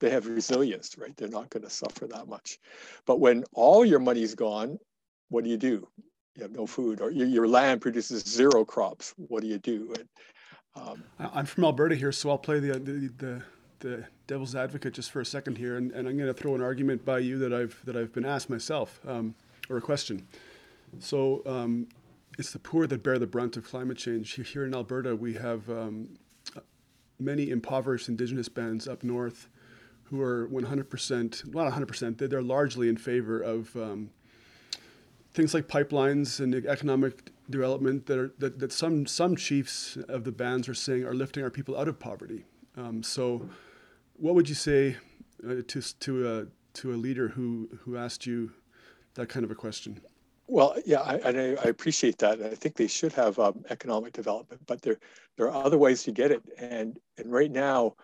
they 0.00 0.10
have 0.10 0.26
resilience, 0.26 0.96
right? 0.98 1.16
They're 1.16 1.28
not 1.28 1.50
going 1.50 1.62
to 1.64 1.70
suffer 1.70 2.06
that 2.08 2.28
much. 2.28 2.58
But 3.06 3.20
when 3.20 3.44
all 3.54 3.84
your 3.84 4.00
money's 4.00 4.34
gone 4.34 4.78
what 5.28 5.44
do 5.44 5.50
you 5.50 5.56
do? 5.56 5.86
You 6.36 6.42
have 6.42 6.52
no 6.52 6.66
food, 6.66 7.00
or 7.00 7.10
your, 7.10 7.26
your 7.26 7.48
land 7.48 7.80
produces 7.80 8.22
zero 8.22 8.64
crops. 8.64 9.14
What 9.16 9.42
do 9.42 9.48
you 9.48 9.58
do? 9.58 9.94
And, 9.98 10.08
um, 10.76 11.04
I'm 11.18 11.46
from 11.46 11.64
Alberta 11.64 11.94
here, 11.94 12.12
so 12.12 12.30
I'll 12.30 12.38
play 12.38 12.60
the, 12.60 12.78
the, 12.78 13.10
the 13.16 13.42
the 13.80 14.04
devil's 14.26 14.54
advocate 14.54 14.94
just 14.94 15.10
for 15.10 15.20
a 15.20 15.24
second 15.26 15.58
here, 15.58 15.76
and, 15.76 15.92
and 15.92 16.08
I'm 16.08 16.16
going 16.16 16.28
to 16.28 16.34
throw 16.34 16.54
an 16.54 16.62
argument 16.62 17.04
by 17.04 17.18
you 17.18 17.38
that 17.38 17.52
I've 17.52 17.78
that 17.84 17.96
I've 17.96 18.12
been 18.12 18.24
asked 18.24 18.48
myself, 18.50 19.00
um, 19.06 19.34
or 19.68 19.76
a 19.76 19.80
question. 19.80 20.26
So 20.98 21.42
um, 21.46 21.88
it's 22.38 22.52
the 22.52 22.58
poor 22.58 22.86
that 22.86 23.02
bear 23.02 23.18
the 23.18 23.26
brunt 23.26 23.56
of 23.56 23.64
climate 23.64 23.98
change. 23.98 24.32
Here 24.32 24.64
in 24.64 24.74
Alberta, 24.74 25.14
we 25.14 25.34
have 25.34 25.68
um, 25.68 26.08
many 27.18 27.50
impoverished 27.50 28.08
Indigenous 28.08 28.48
bands 28.48 28.88
up 28.88 29.02
north 29.02 29.48
who 30.10 30.20
are 30.20 30.48
100%, 30.48 31.54
not 31.54 31.72
100%, 31.72 32.30
they're 32.30 32.42
largely 32.42 32.88
in 32.88 32.96
favor 32.96 33.40
of 33.40 33.74
um, 33.76 34.10
things 35.34 35.52
like 35.52 35.66
pipelines 35.68 36.40
and 36.40 36.54
economic 36.54 37.30
development 37.50 38.06
that, 38.06 38.18
are, 38.18 38.32
that, 38.38 38.58
that 38.58 38.72
some, 38.72 39.06
some 39.06 39.36
chiefs 39.36 39.96
of 40.08 40.24
the 40.24 40.32
bands 40.32 40.68
are 40.68 40.74
saying 40.74 41.04
are 41.04 41.14
lifting 41.14 41.42
our 41.42 41.50
people 41.50 41.76
out 41.78 41.88
of 41.88 41.98
poverty. 41.98 42.44
Um, 42.76 43.02
so, 43.02 43.48
what 44.18 44.34
would 44.34 44.48
you 44.48 44.54
say 44.54 44.96
uh, 45.46 45.56
to, 45.66 45.80
to, 46.00 46.28
a, 46.28 46.46
to 46.74 46.92
a 46.92 46.96
leader 46.96 47.28
who, 47.28 47.68
who 47.80 47.96
asked 47.96 48.26
you 48.26 48.52
that 49.14 49.28
kind 49.28 49.44
of 49.44 49.50
a 49.50 49.54
question? 49.54 50.00
Well, 50.48 50.76
yeah, 50.86 51.00
I, 51.00 51.18
I, 51.24 51.30
I 51.30 51.68
appreciate 51.68 52.18
that. 52.18 52.40
I 52.40 52.54
think 52.54 52.76
they 52.76 52.86
should 52.86 53.12
have 53.14 53.38
um, 53.38 53.64
economic 53.68 54.12
development, 54.12 54.60
but 54.66 54.80
there 54.80 54.96
there 55.36 55.50
are 55.50 55.64
other 55.64 55.76
ways 55.76 56.04
to 56.04 56.12
get 56.12 56.30
it. 56.30 56.42
And 56.58 57.00
and 57.18 57.32
right 57.32 57.50
now, 57.50 57.96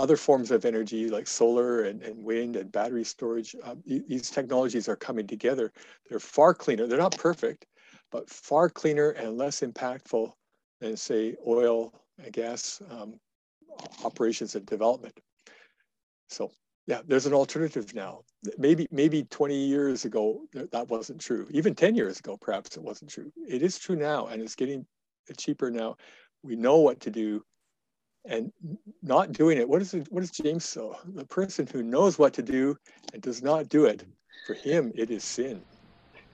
other 0.00 0.16
forms 0.16 0.50
of 0.50 0.64
energy 0.64 1.10
like 1.10 1.26
solar 1.26 1.82
and, 1.82 2.02
and 2.02 2.24
wind 2.24 2.56
and 2.56 2.72
battery 2.72 3.04
storage, 3.04 3.54
um, 3.62 3.82
these 3.84 4.30
technologies 4.30 4.88
are 4.88 4.96
coming 4.96 5.26
together. 5.26 5.72
They're 6.08 6.18
far 6.18 6.54
cleaner. 6.54 6.86
They're 6.86 6.98
not 6.98 7.18
perfect, 7.18 7.66
but 8.10 8.28
far 8.30 8.70
cleaner 8.70 9.10
and 9.10 9.36
less 9.36 9.60
impactful 9.60 10.32
than, 10.80 10.96
say, 10.96 11.36
oil 11.46 11.92
and 12.18 12.32
gas 12.32 12.80
um, 12.90 13.20
operations 14.02 14.54
and 14.54 14.64
development. 14.64 15.18
So 16.28 16.50
yeah, 16.86 17.02
there's 17.06 17.26
an 17.26 17.34
alternative 17.34 17.94
now. 17.94 18.22
Maybe 18.56 18.88
maybe 18.90 19.24
20 19.24 19.54
years 19.54 20.06
ago 20.06 20.40
that 20.54 20.88
wasn't 20.88 21.20
true. 21.20 21.46
Even 21.50 21.74
10 21.74 21.94
years 21.94 22.18
ago, 22.18 22.38
perhaps 22.40 22.76
it 22.76 22.82
wasn't 22.82 23.10
true. 23.10 23.30
It 23.46 23.62
is 23.62 23.78
true 23.78 23.96
now, 23.96 24.26
and 24.28 24.40
it's 24.40 24.56
getting 24.56 24.86
cheaper 25.36 25.70
now. 25.70 25.96
We 26.42 26.56
know 26.56 26.78
what 26.78 27.00
to 27.00 27.10
do 27.10 27.44
and 28.24 28.52
not 29.02 29.32
doing 29.32 29.58
it. 29.58 29.68
What 29.68 29.82
is 29.82 29.94
it, 29.94 30.10
what 30.10 30.22
is 30.22 30.30
James 30.30 30.64
so? 30.64 30.96
The 31.14 31.24
person 31.24 31.66
who 31.66 31.82
knows 31.82 32.18
what 32.18 32.34
to 32.34 32.42
do 32.42 32.76
and 33.12 33.22
does 33.22 33.42
not 33.42 33.68
do 33.68 33.86
it, 33.86 34.04
for 34.46 34.54
him 34.54 34.92
it 34.94 35.10
is 35.10 35.24
sin. 35.24 35.62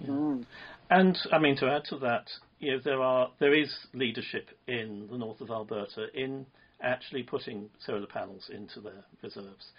Mm. 0.04 0.44
And 0.90 1.18
I 1.32 1.38
mean 1.38 1.56
to 1.58 1.66
add 1.66 1.84
to 1.90 1.98
that, 1.98 2.26
you 2.58 2.72
know, 2.72 2.80
there 2.84 3.02
are 3.02 3.30
there 3.38 3.54
is 3.54 3.72
leadership 3.92 4.48
in 4.66 5.08
the 5.10 5.18
north 5.18 5.40
of 5.40 5.50
Alberta 5.50 6.06
in 6.14 6.46
actually 6.80 7.22
putting 7.22 7.68
solar 7.84 8.06
panels 8.06 8.50
into 8.52 8.80
their 8.80 9.04
reserves. 9.22 9.72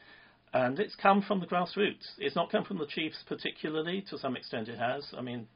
And 0.53 0.79
it's 0.79 0.95
come 0.95 1.21
from 1.21 1.39
the 1.39 1.45
grassroots. 1.45 2.05
It's 2.17 2.35
not 2.35 2.51
come 2.51 2.63
from 2.63 2.77
the 2.77 2.87
chiefs 2.87 3.23
particularly. 3.27 4.03
To 4.09 4.17
some 4.17 4.35
extent, 4.35 4.69
it 4.69 4.79
has. 4.79 5.03
I 5.17 5.21
mean, 5.21 5.47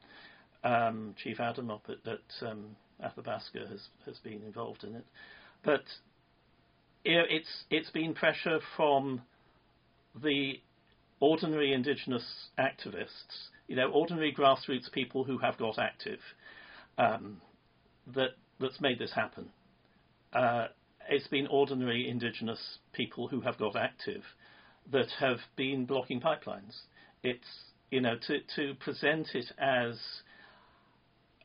um, 0.64 1.16
Chief 1.22 1.40
Adam 1.40 1.72
up 1.72 1.86
at, 1.90 2.12
at 2.12 2.50
um, 2.50 2.76
Athabasca 3.04 3.68
has 3.70 3.82
has 4.06 4.18
been 4.20 4.42
involved 4.44 4.84
in 4.84 4.96
it, 4.96 5.06
but 5.64 5.84
it's 7.04 7.66
it's 7.70 7.90
been 7.92 8.14
pressure 8.14 8.60
from 8.76 9.22
the 10.22 10.60
ordinary 11.20 11.74
indigenous 11.74 12.26
activists, 12.60 13.50
you 13.68 13.76
know, 13.76 13.90
ordinary 13.92 14.34
grassroots 14.34 14.92
people 14.92 15.24
who 15.24 15.38
have 15.38 15.58
got 15.58 15.80
active, 15.80 16.20
um, 16.98 17.42
that 18.14 18.32
that's 18.60 18.82
made 18.82 19.00
this 19.00 19.14
happen. 19.14 19.50
Uh, 20.34 20.68
it's 21.10 21.28
been 21.28 21.48
ordinary 21.48 22.10
indigenous 22.10 22.78
people 22.94 23.28
who 23.28 23.42
have 23.42 23.58
got 23.58 23.76
active 23.76 24.24
that 24.92 25.10
have 25.20 25.40
been 25.56 25.86
blocking 25.86 26.20
pipelines. 26.22 26.76
It's 27.24 27.48
you 27.90 28.02
know 28.02 28.16
to 28.28 28.40
to 28.56 28.74
present 28.76 29.30
it 29.34 29.52
as 29.58 30.00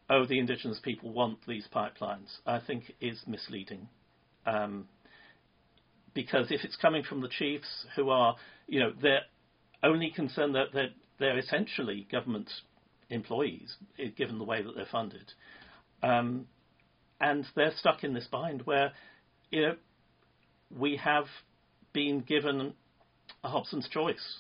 oh 0.09 0.27
the 0.27 0.39
indigenous 0.39 0.81
people 0.83 1.13
want 1.13 1.39
these 1.47 1.67
pipelines. 1.75 2.39
I 2.47 2.61
think 2.61 2.93
is 3.01 3.21
misleading. 3.27 3.89
Um, 4.47 4.87
because 6.17 6.47
if 6.51 6.65
it's 6.65 6.77
coming 6.77 7.05
from 7.05 7.21
the 7.21 7.29
chiefs 7.29 7.69
who 7.95 8.09
are, 8.09 8.37
you 8.67 8.81
know, 8.81 8.91
they're 9.01 9.21
only 9.85 10.11
concerned 10.11 10.55
that 10.55 10.69
they're, 10.73 10.89
they're 11.21 11.39
essentially 11.39 12.09
government 12.11 12.51
employees, 13.11 13.77
given 14.17 14.39
the 14.39 14.45
way 14.45 14.63
that 14.63 14.75
they're 14.75 14.89
funded. 14.91 15.31
Um, 16.03 16.47
and 17.21 17.45
they're 17.55 17.75
stuck 17.79 18.03
in 18.03 18.15
this 18.15 18.27
bind 18.33 18.63
where, 18.63 18.93
you 19.51 19.61
know, 19.61 19.75
we 20.75 20.97
have 20.97 21.27
been 21.93 22.21
given 22.21 22.73
a 23.45 23.49
Hobson's 23.49 23.89
choice. 23.89 24.39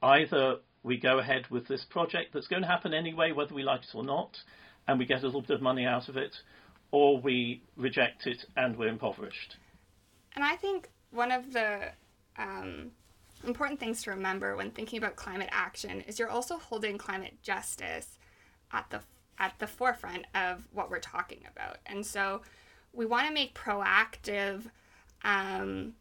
Either 0.00 0.58
we 0.84 1.00
go 1.00 1.18
ahead 1.18 1.46
with 1.50 1.66
this 1.66 1.84
project 1.90 2.32
that's 2.32 2.46
going 2.46 2.62
to 2.62 2.68
happen 2.68 2.94
anyway, 2.94 3.32
whether 3.32 3.54
we 3.54 3.64
like 3.64 3.80
it 3.80 3.96
or 3.96 4.04
not, 4.04 4.36
and 4.86 5.00
we 5.00 5.04
get 5.04 5.22
a 5.22 5.26
little 5.26 5.42
bit 5.42 5.50
of 5.50 5.62
money 5.62 5.84
out 5.84 6.08
of 6.08 6.16
it, 6.16 6.34
or 6.92 7.20
we 7.20 7.60
reject 7.76 8.26
it 8.26 8.38
and 8.56 8.76
we're 8.76 8.86
impoverished. 8.86 9.56
And 10.38 10.44
I 10.44 10.54
think 10.54 10.88
one 11.10 11.32
of 11.32 11.52
the 11.52 11.90
um, 12.36 12.92
important 13.44 13.80
things 13.80 14.04
to 14.04 14.10
remember 14.10 14.54
when 14.54 14.70
thinking 14.70 14.98
about 14.98 15.16
climate 15.16 15.48
action 15.50 16.00
is 16.02 16.16
you're 16.16 16.30
also 16.30 16.58
holding 16.58 16.96
climate 16.96 17.34
justice 17.42 18.20
at 18.72 18.88
the 18.90 19.00
at 19.40 19.58
the 19.58 19.66
forefront 19.66 20.26
of 20.36 20.68
what 20.72 20.92
we're 20.92 21.00
talking 21.00 21.40
about. 21.52 21.78
And 21.86 22.06
so 22.06 22.42
we 22.92 23.04
want 23.04 23.26
to 23.26 23.34
make 23.34 23.52
proactive 23.52 24.70
um, 25.24 25.94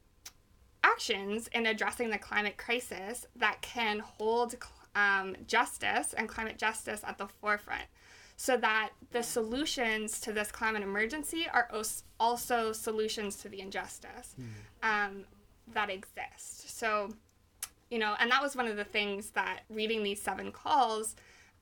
actions 0.84 1.50
in 1.56 1.66
addressing 1.66 2.12
the 2.12 2.20
climate 2.20 2.58
crisis 2.58 3.26
that 3.38 3.64
can 3.64 3.98
hold 3.98 4.54
um, 4.94 5.36
justice 5.48 6.14
and 6.14 6.30
climate 6.30 6.60
justice 6.60 7.02
at 7.04 7.18
the 7.18 7.28
forefront 7.28 7.86
so 8.38 8.56
that 8.56 8.92
the 9.12 9.24
solutions 9.24 10.22
to 10.22 10.32
this 10.32 10.52
climate 10.52 10.84
emergency 10.84 11.48
are 11.52 11.70
also 12.20 12.72
solutions 12.72 13.36
to 13.38 13.50
the 13.50 13.60
injustice 13.60 14.36
mm. 14.40 14.48
um, 14.88 15.26
that 15.74 15.90
exist. 15.90 16.78
So 16.78 17.10
you 17.90 18.00
know, 18.00 18.16
and 18.20 18.30
that 18.32 18.42
was 18.42 18.56
one 18.56 18.68
of 18.68 18.76
the 18.76 18.84
things 18.84 19.32
that 19.32 19.62
reading 19.70 20.04
these 20.04 20.22
seven 20.22 20.52
calls, 20.52 21.16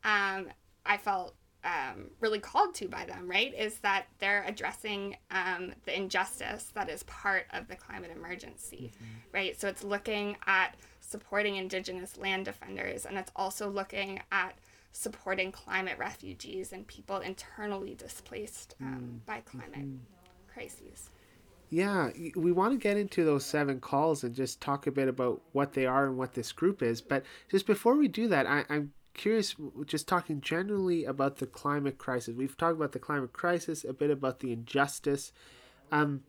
um, 0.03 0.47
I 0.85 0.97
felt 0.97 1.35
um, 1.63 2.09
really 2.19 2.39
called 2.39 2.75
to 2.75 2.87
by 2.87 3.05
them, 3.05 3.27
right? 3.29 3.53
Is 3.53 3.77
that 3.79 4.05
they're 4.19 4.43
addressing 4.47 5.17
um, 5.31 5.73
the 5.85 5.95
injustice 5.95 6.71
that 6.75 6.89
is 6.89 7.03
part 7.03 7.45
of 7.53 7.67
the 7.67 7.75
climate 7.75 8.11
emergency, 8.15 8.91
mm-hmm. 8.93 9.05
right? 9.33 9.59
So 9.59 9.67
it's 9.67 9.83
looking 9.83 10.37
at 10.45 10.75
supporting 10.99 11.55
Indigenous 11.55 12.17
land 12.17 12.45
defenders, 12.45 13.05
and 13.05 13.17
it's 13.17 13.31
also 13.35 13.69
looking 13.69 14.21
at 14.31 14.57
supporting 14.95 15.51
climate 15.51 15.97
refugees 15.97 16.71
and 16.71 16.87
people 16.87 17.17
internally 17.17 17.95
displaced 17.95 18.75
um, 18.79 19.19
mm. 19.21 19.25
by 19.25 19.41
climate 19.41 19.73
mm-hmm. 19.73 19.97
crises. 20.47 21.09
Yeah, 21.69 22.11
we 22.35 22.53
want 22.53 22.73
to 22.73 22.77
get 22.77 22.95
into 22.95 23.25
those 23.25 23.45
seven 23.45 23.81
calls 23.81 24.23
and 24.23 24.33
just 24.33 24.61
talk 24.61 24.87
a 24.87 24.91
bit 24.91 25.09
about 25.09 25.41
what 25.51 25.73
they 25.73 25.85
are 25.85 26.05
and 26.05 26.17
what 26.17 26.33
this 26.33 26.53
group 26.53 26.81
is. 26.81 27.01
But 27.01 27.25
just 27.51 27.67
before 27.67 27.95
we 27.95 28.07
do 28.07 28.29
that, 28.29 28.47
I, 28.47 28.63
I'm 28.69 28.93
curious, 29.13 29.55
just 29.85 30.07
talking 30.07 30.39
generally 30.39 31.03
about 31.03 31.37
the 31.37 31.47
climate 31.47 31.97
crisis. 31.97 32.33
We've 32.33 32.55
talked 32.55 32.77
about 32.77 32.93
the 32.93 32.99
climate 32.99 33.33
crisis, 33.33 33.83
a 33.83 33.93
bit 33.93 34.11
about 34.11 34.39
the 34.39 34.53
injustice. 34.53 35.33
Um, 35.91 36.23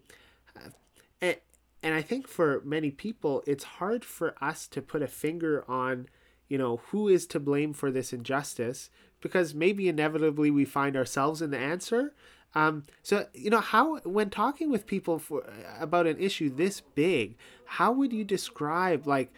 and, 1.21 1.37
and 1.85 1.95
I 1.95 2.03
think 2.03 2.27
for 2.27 2.63
many 2.65 2.91
people, 2.91 3.45
it's 3.47 3.65
hard 3.65 4.05
for 4.05 4.35
us 4.43 4.67
to 4.69 4.83
put 4.83 5.03
a 5.03 5.07
finger 5.07 5.65
on 5.71 6.09
you 6.49 6.59
know, 6.59 6.81
who 6.89 7.09
is 7.09 7.27
to 7.29 7.41
blame 7.41 7.73
for 7.73 7.91
this 7.91 8.13
injustice? 8.13 8.91
Because 9.21 9.55
maybe 9.55 9.89
inevitably 9.89 10.51
we 10.51 10.65
find 10.65 10.97
ourselves 10.97 11.43
in 11.43 11.51
the 11.51 11.59
answer. 11.59 12.15
Um, 12.55 12.85
so 13.03 13.27
you 13.35 13.51
know 13.51 13.61
how 13.61 13.99
when 13.99 14.31
talking 14.31 14.71
with 14.71 14.87
people 14.87 15.19
for 15.19 15.45
about 15.79 16.07
an 16.07 16.19
issue 16.19 16.49
this 16.49 16.81
big, 16.81 17.37
how 17.67 17.93
would 17.93 18.13
you 18.13 18.25
describe 18.25 19.07
like 19.07 19.33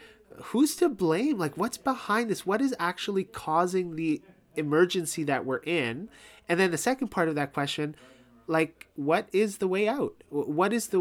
who's 0.44 0.77
to 0.77 0.88
blame? 0.88 1.38
Like 1.38 1.57
what's 1.57 1.79
behind 1.79 2.31
this? 2.31 2.47
What 2.47 2.61
is 2.61 2.75
actually 2.79 3.25
causing 3.25 3.97
the 3.97 4.23
emergency 4.57 5.25
that 5.25 5.44
we're 5.44 5.59
in? 5.59 6.09
And 6.49 6.61
then 6.61 6.71
the 6.71 6.79
second 6.79 7.09
part 7.09 7.29
of 7.29 7.35
that 7.35 7.53
question, 7.53 7.97
like 8.47 8.87
what 8.94 9.29
is 9.33 9.59
the 9.59 9.68
way 9.68 9.88
out? 9.88 10.23
What 10.31 10.73
is 10.73 10.88
the 10.88 11.01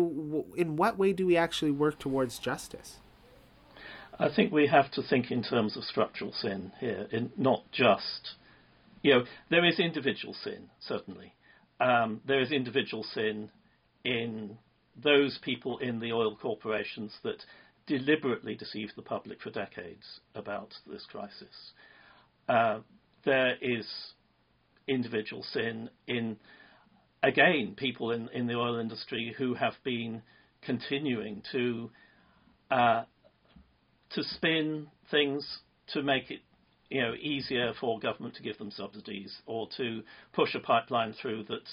in 0.56 0.76
what 0.76 0.98
way 0.98 1.14
do 1.14 1.28
we 1.28 1.38
actually 1.38 1.72
work 1.72 2.00
towards 2.00 2.40
justice? 2.40 2.98
I 4.20 4.30
think 4.34 4.52
we 4.52 4.68
have 4.68 4.90
to 4.92 5.04
think 5.04 5.32
in 5.32 5.44
terms 5.44 5.78
of 5.78 5.84
structural 5.84 6.34
sin 6.34 6.72
here, 6.80 7.08
in 7.12 7.32
not 7.38 7.64
just, 7.72 8.36
you 9.04 9.14
know, 9.14 9.24
there 9.50 9.64
is 9.64 9.80
individual 9.80 10.34
sin, 10.44 10.70
certainly. 10.80 11.34
Um, 11.80 12.22
there 12.28 12.42
is 12.42 12.52
individual 12.52 13.04
sin 13.04 13.52
in 14.04 14.58
those 15.02 15.38
people 15.44 15.78
in 15.78 16.00
the 16.00 16.12
oil 16.12 16.36
corporations 16.36 17.14
that 17.24 17.44
deliberately 17.86 18.56
deceived 18.56 18.94
the 18.96 19.04
public 19.04 19.42
for 19.42 19.52
decades 19.52 20.20
about 20.34 20.74
this 20.88 21.06
crisis. 21.12 21.74
Uh, 22.50 22.80
there 23.24 23.56
is 23.62 23.88
individual 24.88 25.44
sin 25.44 25.90
in, 26.08 26.38
again, 27.22 27.76
people 27.78 28.12
in, 28.12 28.30
in 28.30 28.48
the 28.48 28.56
oil 28.56 28.80
industry 28.80 29.36
who 29.38 29.54
have 29.54 29.74
been 29.84 30.24
continuing 30.62 31.44
to 31.52 31.92
uh, 32.72 33.04
to 34.12 34.24
spin 34.24 34.88
things 35.12 35.60
to 35.94 36.02
make 36.02 36.32
it 36.32 36.40
you 36.90 37.02
know 37.02 37.14
easier 37.16 37.74
for 37.80 38.00
government 38.00 38.36
to 38.36 38.44
give 38.44 38.58
them 38.58 38.72
subsidies 38.72 39.36
or 39.46 39.68
to 39.78 40.02
push 40.34 40.56
a 40.56 40.60
pipeline 40.60 41.14
through 41.14 41.44
that 41.44 41.68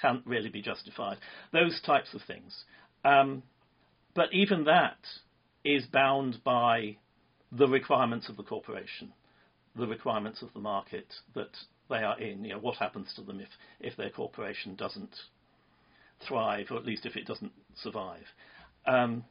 can't 0.00 0.22
really 0.26 0.48
be 0.48 0.62
justified. 0.62 1.18
Those 1.52 1.80
types 1.84 2.14
of 2.14 2.20
things. 2.26 2.64
Um, 3.04 3.42
but 4.14 4.32
even 4.32 4.64
that 4.64 4.98
is 5.64 5.86
bound 5.86 6.42
by 6.44 6.96
the 7.52 7.68
requirements 7.68 8.28
of 8.28 8.36
the 8.36 8.42
corporation, 8.42 9.12
the 9.76 9.86
requirements 9.86 10.42
of 10.42 10.52
the 10.54 10.60
market 10.60 11.06
that 11.34 11.50
they 11.88 11.96
are 11.96 12.20
in. 12.20 12.44
You 12.44 12.54
know, 12.54 12.60
what 12.60 12.76
happens 12.76 13.12
to 13.16 13.22
them 13.22 13.40
if, 13.40 13.48
if 13.80 13.96
their 13.96 14.10
corporation 14.10 14.74
doesn't 14.76 15.14
thrive, 16.26 16.66
or 16.70 16.76
at 16.76 16.84
least 16.84 17.06
if 17.06 17.16
it 17.16 17.26
doesn't 17.26 17.52
survive. 17.82 18.24
Um, 18.86 19.24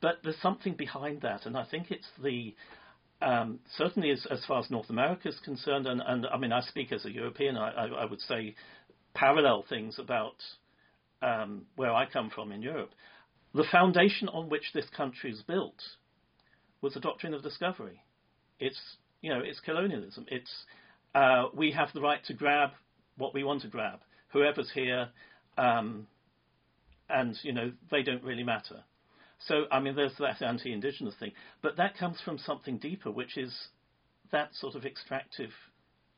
but 0.00 0.18
there's 0.22 0.40
something 0.40 0.74
behind 0.74 1.22
that, 1.22 1.46
and 1.46 1.56
I 1.56 1.64
think 1.64 1.90
it's 1.90 2.08
the 2.22 2.54
um, 3.22 3.60
certainly 3.76 4.10
as, 4.10 4.26
as 4.30 4.44
far 4.46 4.60
as 4.60 4.70
North 4.70 4.90
America 4.90 5.28
is 5.28 5.38
concerned, 5.44 5.86
and, 5.86 6.02
and 6.06 6.26
I 6.26 6.36
mean 6.36 6.52
I 6.52 6.60
speak 6.60 6.92
as 6.92 7.04
a 7.04 7.10
European, 7.10 7.56
I, 7.56 7.70
I, 7.70 7.86
I 7.86 8.04
would 8.04 8.20
say 8.20 8.54
parallel 9.14 9.64
things 9.68 9.98
about 9.98 10.36
um, 11.22 11.62
where 11.76 11.92
I 11.92 12.06
come 12.06 12.30
from 12.30 12.52
in 12.52 12.62
Europe. 12.62 12.90
The 13.54 13.64
foundation 13.72 14.28
on 14.28 14.50
which 14.50 14.72
this 14.74 14.84
country 14.94 15.32
is 15.32 15.42
built 15.42 15.80
was 16.82 16.94
the 16.94 17.00
doctrine 17.00 17.32
of 17.32 17.42
discovery. 17.42 18.02
It's 18.60 18.78
you 19.22 19.30
know 19.30 19.40
it's 19.42 19.60
colonialism. 19.60 20.26
It's 20.28 20.52
uh, 21.14 21.46
we 21.54 21.72
have 21.72 21.88
the 21.94 22.02
right 22.02 22.22
to 22.26 22.34
grab 22.34 22.70
what 23.16 23.32
we 23.32 23.44
want 23.44 23.62
to 23.62 23.68
grab, 23.68 24.00
whoever's 24.28 24.70
here, 24.74 25.08
um, 25.56 26.06
and 27.08 27.34
you 27.42 27.52
know 27.54 27.72
they 27.90 28.02
don't 28.02 28.22
really 28.22 28.44
matter. 28.44 28.84
So, 29.40 29.64
I 29.70 29.80
mean, 29.80 29.94
there's 29.94 30.16
that 30.18 30.42
anti 30.42 30.72
indigenous 30.72 31.14
thing. 31.18 31.32
But 31.62 31.76
that 31.76 31.96
comes 31.96 32.20
from 32.24 32.38
something 32.38 32.78
deeper, 32.78 33.10
which 33.10 33.36
is 33.36 33.54
that 34.32 34.54
sort 34.54 34.74
of 34.74 34.84
extractive 34.84 35.50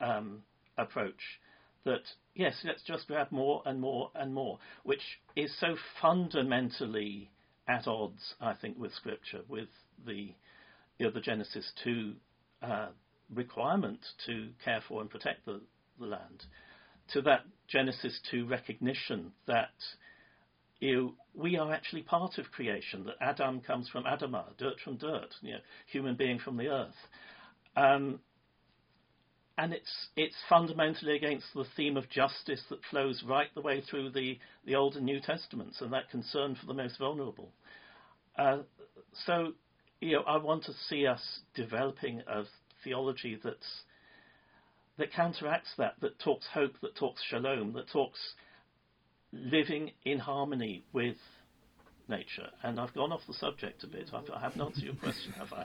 um, 0.01 0.43
approach 0.77 1.21
that, 1.85 2.03
yes, 2.35 2.55
let's 2.65 2.83
just 2.83 3.07
grab 3.07 3.31
more 3.31 3.63
and 3.67 3.81
more 3.81 4.11
and 4.15 4.33
more, 4.33 4.59
which 4.85 5.03
is 5.37 5.53
so 5.59 5.77
fundamentally 6.01 7.31
at 7.67 7.87
odds, 7.87 8.35
I 8.41 8.55
think, 8.55 8.79
with 8.79 8.93
Scripture, 8.95 9.41
with 9.49 9.69
the, 10.07 10.35
you 10.99 11.07
know, 11.07 11.11
the 11.11 11.21
Genesis 11.21 11.71
2 11.85 12.15
uh, 12.63 12.89
requirement 13.35 14.01
to 14.27 14.49
care 14.65 14.83
for 14.87 15.01
and 15.01 15.11
protect 15.11 15.45
the, 15.45 15.61
the 15.99 16.07
land, 16.07 16.45
to 17.13 17.23
that 17.23 17.43
Genesis 17.69 18.19
2 18.31 18.47
recognition 18.47 19.33
that 19.47 19.71
you, 20.81 21.15
we 21.35 21.57
are 21.57 21.73
actually 21.73 22.03
part 22.03 22.39
of 22.39 22.51
creation, 22.53 23.05
that 23.05 23.17
Adam 23.21 23.61
comes 23.61 23.89
from 23.89 24.05
Adamah, 24.05 24.57
dirt 24.59 24.77
from 24.85 24.97
dirt, 24.97 25.35
you 25.41 25.53
know, 25.53 25.59
human 25.91 26.15
being 26.15 26.39
from 26.39 26.57
the 26.57 26.69
earth. 26.69 26.95
Um, 27.77 28.21
and 29.57 29.73
it's 29.73 30.09
it's 30.17 30.37
fundamentally 30.49 31.17
against 31.17 31.47
the 31.55 31.65
theme 31.77 31.97
of 31.97 32.09
justice 32.09 32.63
that 32.71 32.79
flows 32.91 33.25
right 33.27 33.49
the 33.55 33.61
way 33.61 33.81
through 33.81 34.11
the, 34.11 34.39
the 34.65 34.77
Old 34.77 34.95
and 34.95 35.05
New 35.05 35.21
Testaments 35.21 35.81
and 35.81 35.93
that 35.93 36.11
concern 36.11 36.57
for 36.61 36.67
the 36.67 36.75
most 36.75 36.99
vulnerable. 36.99 37.51
Uh, 38.39 38.59
so, 39.27 39.53
you 40.01 40.13
know, 40.13 40.23
I 40.23 40.37
want 40.37 40.65
to 40.65 40.73
see 40.89 41.07
us 41.09 41.41
developing 41.57 42.23
a 42.29 42.45
theology 42.85 43.37
that's 43.43 43.83
that 44.97 45.13
counteracts 45.13 45.71
that, 45.79 45.95
that 46.01 46.19
talks 46.21 46.47
hope, 46.53 46.75
that 46.83 46.97
talks 46.97 47.23
shalom, 47.29 47.73
that 47.73 47.89
talks 47.91 48.19
living 49.33 49.91
in 50.05 50.19
harmony 50.19 50.85
with 50.93 51.17
nature. 52.09 52.49
And 52.63 52.81
I've 52.81 52.95
gone 52.95 53.13
off 53.13 53.27
the 53.27 53.35
subject 53.35 53.85
a 53.85 53.87
bit. 53.87 54.11
I've, 54.13 54.31
I 54.31 54.41
haven't 54.41 54.61
answered 54.61 54.85
your 54.85 54.95
question, 54.95 55.33
have 55.33 55.53
I? 55.53 55.65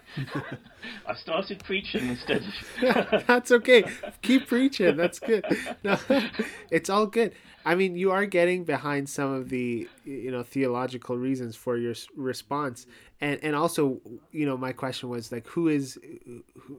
I've 1.07 1.17
started 1.17 1.63
preaching 1.63 2.07
instead 2.07 2.43
of. 2.81 3.25
That's 3.27 3.51
okay. 3.51 3.85
Keep 4.21 4.47
preaching. 4.47 4.97
That's 4.97 5.19
good. 5.19 5.45
No, 5.83 5.97
it's 6.71 6.89
all 6.89 7.05
good. 7.05 7.33
I 7.65 7.75
mean, 7.75 7.95
you 7.95 8.11
are 8.11 8.25
getting 8.25 8.65
behind 8.65 9.07
some 9.09 9.31
of 9.31 9.49
the 9.49 9.87
you 10.03 10.31
know 10.31 10.43
theological 10.43 11.17
reasons 11.17 11.55
for 11.55 11.77
your 11.77 11.95
response, 12.15 12.85
and 13.21 13.39
and 13.41 13.55
also 13.55 14.01
you 14.31 14.45
know 14.45 14.57
my 14.57 14.73
question 14.73 15.07
was 15.07 15.31
like 15.31 15.47
who 15.47 15.69
is 15.69 15.97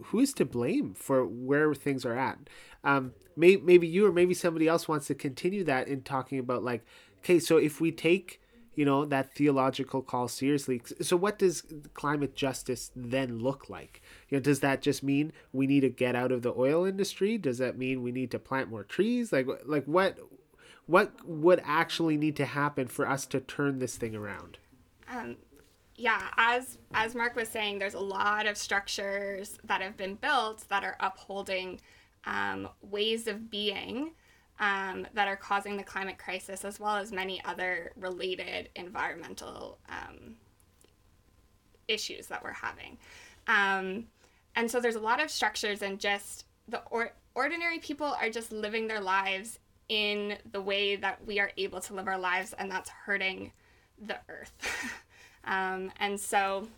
who 0.05 0.21
is 0.21 0.35
to 0.35 0.45
blame 0.45 0.93
for 0.95 1.25
where 1.25 1.73
things 1.75 2.05
are 2.05 2.17
at. 2.17 2.39
Um, 2.85 3.15
may, 3.35 3.57
maybe 3.57 3.87
you 3.87 4.07
or 4.07 4.13
maybe 4.13 4.35
somebody 4.35 4.69
else 4.69 4.87
wants 4.87 5.07
to 5.07 5.15
continue 5.15 5.65
that 5.65 5.89
in 5.89 6.03
talking 6.03 6.39
about 6.39 6.63
like 6.63 6.85
okay, 7.21 7.39
so 7.39 7.57
if 7.57 7.81
we 7.81 7.91
take 7.91 8.43
you 8.75 8.85
know 8.85 9.05
that 9.05 9.35
theological 9.35 10.03
call 10.03 10.29
seriously. 10.29 10.81
So 11.01 11.17
what 11.17 11.39
does 11.39 11.65
climate 11.95 12.35
justice 12.35 12.91
then 12.95 13.39
look 13.39 13.69
like? 13.69 14.03
You 14.29 14.37
know 14.37 14.43
does 14.43 14.61
that 14.61 14.83
just 14.83 15.03
mean 15.03 15.33
we 15.53 15.67
need 15.67 15.81
to 15.81 15.89
get 15.89 16.15
out 16.15 16.33
of 16.33 16.43
the 16.43 16.55
oil 16.57 16.85
industry? 16.85 17.39
Does 17.39 17.59
that 17.59 17.79
mean 17.79 18.03
we 18.03 18.13
need 18.13 18.31
to 18.33 18.39
plant 18.39 18.71
more 18.71 18.85
trees? 18.85 19.33
Like 19.33 19.47
like 19.65 19.85
what 19.85 20.19
what 20.87 21.13
would 21.27 21.63
actually 21.65 22.17
need 22.17 22.37
to 22.37 22.45
happen 22.45 22.89
for 22.89 23.09
us 23.09 23.27
to 23.27 23.41
turn 23.41 23.79
this 23.79 23.97
thing 23.97 24.15
around? 24.15 24.59
Um 25.09 25.37
yeah 25.97 26.29
as 26.37 26.79
as 26.93 27.15
mark 27.15 27.37
was 27.37 27.49
saying 27.49 27.79
there's 27.79 27.95
a 27.95 28.01
lot 28.01 28.47
of 28.47 28.57
structures 28.57 29.61
that 29.63 29.81
have 29.81 29.97
been 29.97 30.17
built 30.17 30.65
that 30.69 30.83
are 30.83 30.97
upholding 30.99 31.79
um, 32.27 32.69
ways 32.83 33.27
of 33.27 33.51
being 33.51 34.13
um, 34.61 35.07
that 35.15 35.29
are 35.29 35.37
causing 35.37 35.77
the 35.77 35.83
climate 35.83 36.19
crisis, 36.19 36.65
as 36.65 36.79
well 36.79 36.97
as 36.97 37.11
many 37.13 37.43
other 37.45 37.93
related 37.97 38.69
environmental 38.77 39.79
um, 39.89 40.37
issues 41.89 42.29
that 42.29 42.43
we're 42.43 42.53
having. 42.53 42.97
Um, 43.47 44.07
and 44.57 44.71
so 44.71 44.81
there's 44.81 44.95
a 44.95 45.01
lot 45.01 45.23
of 45.23 45.31
structures, 45.31 45.83
and 45.83 45.99
just 45.99 46.47
the 46.69 46.83
or- 46.91 47.13
ordinary 47.35 47.79
people 47.79 48.17
are 48.21 48.31
just 48.31 48.53
living 48.53 48.87
their 48.87 49.01
lives 49.01 49.59
in 49.89 50.39
the 50.53 50.61
way 50.61 50.97
that 50.97 51.25
we 51.27 51.41
are 51.41 51.51
able 51.57 51.81
to 51.81 51.95
live 51.95 52.09
our 52.09 52.19
lives, 52.19 52.55
and 52.59 52.71
that's 52.71 52.89
hurting 52.89 53.53
the 54.01 54.19
earth. 54.29 54.53
Um, 55.47 55.93
and 56.01 56.19
so 56.19 56.69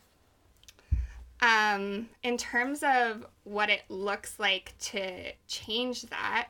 Um, 1.40 2.08
in 2.22 2.36
terms 2.38 2.82
of 2.82 3.26
what 3.44 3.68
it 3.70 3.82
looks 3.88 4.40
like 4.40 4.72
to 4.78 5.32
change 5.46 6.02
that, 6.02 6.48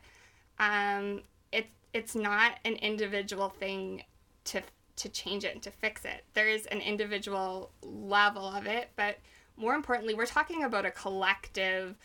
um, 0.59 1.23
it, 1.53 1.67
it's 1.93 2.15
not 2.15 2.59
an 2.65 2.75
individual 2.75 3.49
thing 3.49 4.03
to 4.45 4.63
to 4.97 5.09
change 5.11 5.45
it 5.45 5.53
and 5.53 5.63
to 5.63 5.71
fix 5.71 6.05
it. 6.05 6.25
There 6.33 6.49
is 6.49 6.67
an 6.67 6.81
individual 6.81 7.71
level 7.83 8.47
of 8.47 8.67
it, 8.67 8.89
but 8.97 9.19
more 9.57 9.75
importantly, 9.75 10.15
we're 10.15 10.27
talking 10.27 10.65
about 10.65 10.87
a 10.87 10.91
collective 10.91 11.97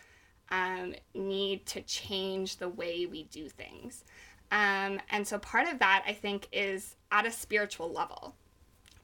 um, 0.49 0.93
need 1.13 1.65
to 1.67 1.81
change 1.81 2.57
the 2.57 2.69
way 2.69 3.05
we 3.05 3.23
do 3.23 3.47
things. 3.47 4.03
Um, 4.51 4.99
and 5.09 5.25
so 5.25 5.39
part 5.39 5.67
of 5.69 5.79
that, 5.79 6.03
I 6.05 6.13
think, 6.13 6.47
is 6.51 6.95
at 7.11 7.25
a 7.25 7.31
spiritual 7.31 7.91
level. 7.91 8.35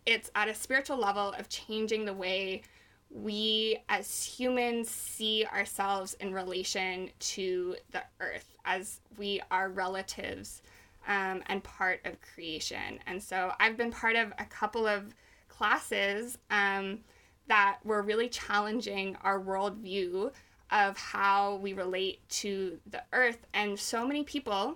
It's 0.06 0.30
at 0.36 0.50
a 0.50 0.56
spiritual 0.56 0.98
level 0.98 1.34
of 1.38 1.48
changing 1.48 2.06
the 2.06 2.14
way 2.14 2.64
we 3.10 3.78
as 3.90 4.24
humans 4.24 4.90
see 4.90 5.46
ourselves 5.46 6.16
in 6.20 6.34
relation 6.34 7.10
to 7.20 7.76
the 7.92 8.04
earth 8.20 8.54
as 8.66 9.00
we 9.18 9.42
are 9.50 9.70
relatives 9.70 10.62
um, 11.08 11.42
and 11.48 11.64
part 11.64 12.02
of 12.06 12.20
creation. 12.22 13.00
And 13.08 13.22
so 13.22 13.54
I've 13.60 13.78
been 13.78 13.92
part 13.92 14.16
of 14.16 14.34
a 14.38 14.46
couple 14.46 14.86
of 14.86 15.16
classes 15.48 16.38
um, 16.52 17.00
that 17.48 17.78
were 17.84 18.02
really 18.02 18.30
challenging 18.30 19.16
our 19.24 19.40
worldview 19.40 20.32
of 20.70 20.98
how 20.98 21.56
we 21.58 21.72
relate 21.74 22.28
to 22.30 22.78
the 22.92 23.02
earth. 23.14 23.48
And 23.54 23.80
so 23.80 24.06
many 24.06 24.24
people 24.24 24.76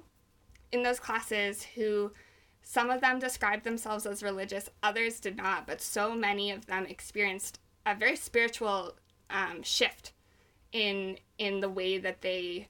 in 0.72 0.84
those 0.84 1.00
classes 1.00 1.64
who 1.76 2.12
some 2.64 2.90
of 2.90 3.02
them 3.02 3.20
described 3.20 3.66
themselves 3.66 4.06
as 4.06 4.24
religious, 4.24 4.70
others 4.82 5.20
did 5.20 5.36
not, 5.36 5.68
but 5.68 5.82
so 5.82 6.16
many 6.16 6.52
of 6.52 6.68
them 6.68 6.86
experienced 6.86 7.60
a 7.86 7.96
very 7.96 8.16
spiritual 8.16 8.96
um, 9.30 9.64
shift 9.64 10.14
in 10.72 11.18
in 11.38 11.60
the 11.60 11.70
way 11.70 11.98
that 11.98 12.22
they 12.22 12.68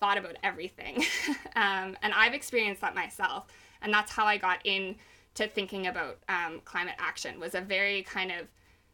thought 0.00 0.18
about 0.18 0.36
everything. 0.42 1.02
um, 1.56 1.96
and 2.02 2.12
I've 2.14 2.34
experienced 2.34 2.80
that 2.80 2.94
myself, 2.94 3.46
and 3.82 3.92
that's 3.92 4.12
how 4.12 4.24
I 4.24 4.36
got 4.36 4.64
into 4.64 5.48
thinking 5.48 5.86
about 5.86 6.18
um, 6.28 6.60
climate 6.64 6.96
action. 6.98 7.38
Was 7.40 7.54
a 7.54 7.60
very 7.60 8.02
kind 8.02 8.30
of 8.30 8.46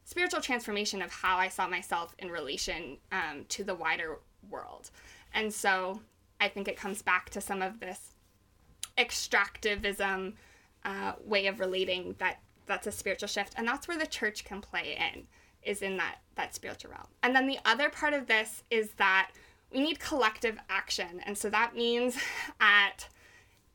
spiritual 0.05 0.41
transformation 0.41 1.03
of 1.03 1.11
how 1.11 1.37
I 1.37 1.49
saw 1.49 1.69
myself 1.69 2.15
in 2.19 2.31
relation 2.31 2.99
um, 3.13 3.45
to 3.51 3.65
the 3.65 3.75
wider 3.75 4.19
world. 4.51 4.91
And 5.33 5.53
so 5.53 6.01
I 6.41 6.49
think 6.49 6.69
it 6.69 6.77
comes 6.77 7.03
back 7.03 7.31
to 7.31 7.41
some 7.41 7.63
of 7.63 7.81
this 7.81 8.15
extractivism 8.99 10.35
uh, 10.85 11.13
way 11.25 11.47
of 11.47 11.61
relating 11.61 12.17
that 12.19 12.41
that's 12.67 12.87
a 12.87 12.93
spiritual 12.93 13.29
shift 13.29 13.55
and 13.57 13.67
that's 13.67 13.89
where 13.89 13.99
the 13.99 14.07
church 14.07 14.45
can 14.45 14.61
play 14.61 14.97
in 14.99 15.27
is 15.65 15.83
in 15.83 15.97
that 15.99 16.17
that 16.37 16.55
spiritual 16.55 16.93
realm. 16.93 17.07
And 17.23 17.37
then 17.37 17.47
the 17.47 17.59
other 17.65 17.91
part 17.91 18.15
of 18.15 18.27
this 18.27 18.63
is 18.71 18.91
that 18.97 19.33
we 19.73 19.81
need 19.81 20.01
collective 20.01 20.59
action. 20.69 21.21
And 21.25 21.37
so 21.37 21.51
that 21.51 21.75
means 21.75 22.17
at 22.61 23.09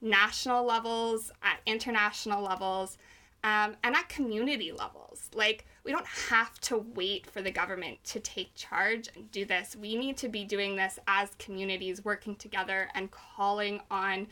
national 0.01 0.65
levels 0.65 1.31
at 1.41 1.59
international 1.65 2.43
levels 2.43 2.97
um, 3.43 3.75
and 3.83 3.95
at 3.95 4.09
community 4.09 4.71
levels. 4.71 5.29
Like 5.33 5.65
we 5.83 5.91
don't 5.91 6.05
have 6.05 6.59
to 6.61 6.77
wait 6.77 7.29
for 7.29 7.41
the 7.41 7.51
government 7.51 8.03
to 8.05 8.19
take 8.19 8.53
charge 8.55 9.09
and 9.15 9.31
do 9.31 9.45
this. 9.45 9.75
We 9.75 9.95
need 9.95 10.17
to 10.17 10.27
be 10.27 10.43
doing 10.43 10.75
this 10.75 10.99
as 11.07 11.31
communities 11.39 12.03
working 12.03 12.35
together 12.35 12.89
and 12.93 13.09
calling 13.11 13.81
on 13.89 14.27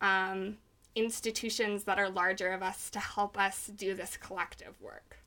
um, 0.00 0.58
institutions 0.94 1.84
that 1.84 1.98
are 1.98 2.08
larger 2.08 2.52
of 2.52 2.62
us 2.62 2.90
to 2.90 2.98
help 2.98 3.38
us 3.38 3.70
do 3.76 3.94
this 3.94 4.16
collective 4.16 4.80
work. 4.80 5.18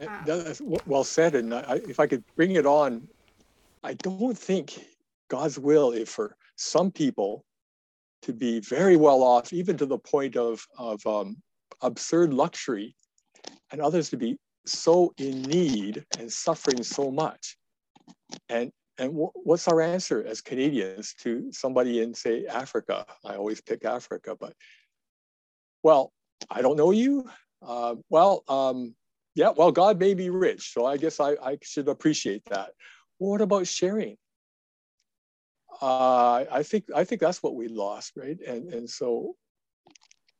Um, 0.00 0.08
That's 0.24 0.60
well 0.60 1.04
said. 1.04 1.34
And 1.34 1.54
I, 1.54 1.80
if 1.88 1.98
I 2.00 2.06
could 2.06 2.24
bring 2.36 2.52
it 2.52 2.66
on, 2.66 3.08
I 3.82 3.94
don't 3.94 4.36
think 4.36 4.78
God's 5.28 5.58
will 5.58 5.92
is 5.92 6.08
for 6.08 6.36
some 6.56 6.90
people 6.90 7.44
to 8.22 8.32
be 8.32 8.60
very 8.60 8.96
well 8.96 9.22
off, 9.22 9.52
even 9.52 9.76
to 9.76 9.86
the 9.86 9.98
point 9.98 10.36
of, 10.36 10.64
of 10.76 11.04
um, 11.06 11.36
absurd 11.82 12.34
luxury, 12.34 12.94
and 13.70 13.80
others 13.80 14.10
to 14.10 14.16
be 14.16 14.36
so 14.66 15.12
in 15.18 15.42
need 15.42 16.04
and 16.18 16.32
suffering 16.32 16.82
so 16.82 17.10
much. 17.10 17.56
And 18.48 18.70
and 19.00 19.12
what's 19.14 19.68
our 19.68 19.80
answer 19.80 20.24
as 20.26 20.40
Canadians 20.40 21.14
to 21.20 21.52
somebody 21.52 22.02
in, 22.02 22.14
say, 22.14 22.46
Africa? 22.46 23.06
I 23.24 23.36
always 23.36 23.60
pick 23.60 23.84
Africa, 23.84 24.36
but 24.38 24.54
well, 25.84 26.12
I 26.50 26.62
don't 26.62 26.76
know 26.76 26.90
you. 26.90 27.30
Uh, 27.62 27.94
well, 28.10 28.42
um, 28.48 28.96
yeah, 29.38 29.50
well, 29.56 29.70
God 29.70 30.00
made 30.00 30.16
me 30.16 30.30
rich, 30.30 30.72
so 30.72 30.84
I 30.84 30.96
guess 30.96 31.20
I, 31.20 31.36
I 31.40 31.58
should 31.62 31.86
appreciate 31.86 32.44
that. 32.46 32.70
What 33.18 33.40
about 33.40 33.68
sharing? 33.68 34.16
Uh, 35.80 36.44
I 36.50 36.64
think 36.64 36.86
I 36.92 37.04
think 37.04 37.20
that's 37.20 37.40
what 37.40 37.54
we 37.54 37.68
lost, 37.68 38.14
right? 38.16 38.36
And 38.40 38.74
and 38.74 38.90
so, 38.90 39.36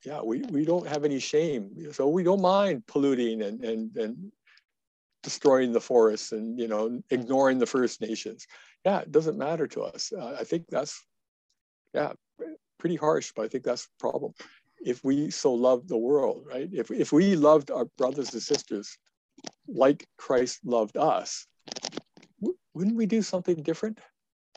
yeah, 0.04 0.20
we, 0.20 0.40
we 0.50 0.64
don't 0.64 0.88
have 0.88 1.04
any 1.04 1.20
shame, 1.20 1.92
so 1.92 2.08
we 2.08 2.24
don't 2.24 2.42
mind 2.42 2.88
polluting 2.88 3.42
and 3.42 3.64
and 3.64 3.96
and 3.96 4.32
destroying 5.22 5.70
the 5.70 5.80
forests 5.80 6.32
and 6.32 6.58
you 6.58 6.66
know 6.66 7.00
ignoring 7.10 7.58
the 7.60 7.66
First 7.66 8.00
Nations. 8.00 8.48
Yeah, 8.84 8.98
it 8.98 9.12
doesn't 9.12 9.38
matter 9.38 9.68
to 9.68 9.82
us. 9.82 10.12
Uh, 10.12 10.36
I 10.40 10.42
think 10.42 10.64
that's 10.68 11.06
yeah 11.94 12.14
pretty 12.80 12.96
harsh, 12.96 13.30
but 13.36 13.44
I 13.44 13.48
think 13.48 13.62
that's 13.62 13.84
the 13.84 14.00
problem. 14.00 14.34
If 14.84 15.04
we 15.04 15.30
so 15.30 15.52
love 15.52 15.88
the 15.88 15.96
world, 15.96 16.44
right? 16.46 16.68
If 16.72 16.90
if 16.90 17.12
we 17.12 17.36
loved 17.36 17.70
our 17.70 17.86
brothers 17.96 18.32
and 18.32 18.42
sisters 18.42 18.96
like 19.66 20.06
Christ 20.16 20.60
loved 20.64 20.96
us, 20.96 21.46
wouldn't 22.74 22.96
we 22.96 23.06
do 23.06 23.22
something 23.22 23.62
different? 23.62 23.98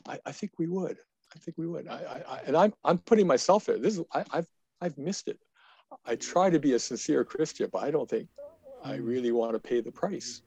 I, 0.06 0.18
I 0.26 0.32
think 0.32 0.52
we 0.58 0.66
would. 0.68 0.98
I 1.34 1.38
think 1.38 1.58
we 1.58 1.66
would. 1.66 1.88
I, 1.88 2.22
I, 2.28 2.40
and 2.46 2.56
I'm 2.56 2.72
I'm 2.84 2.98
putting 2.98 3.26
myself 3.26 3.64
there. 3.66 3.78
This 3.78 3.98
is 3.98 4.04
I, 4.12 4.24
I've 4.30 4.48
I've 4.80 4.98
missed 4.98 5.28
it. 5.28 5.38
I 6.06 6.16
try 6.16 6.50
to 6.50 6.58
be 6.58 6.74
a 6.74 6.78
sincere 6.78 7.24
Christian, 7.24 7.68
but 7.72 7.82
I 7.82 7.90
don't 7.90 8.08
think 8.08 8.28
I 8.84 8.96
really 8.96 9.32
want 9.32 9.52
to 9.54 9.58
pay 9.58 9.80
the 9.80 9.92
price. 9.92 10.42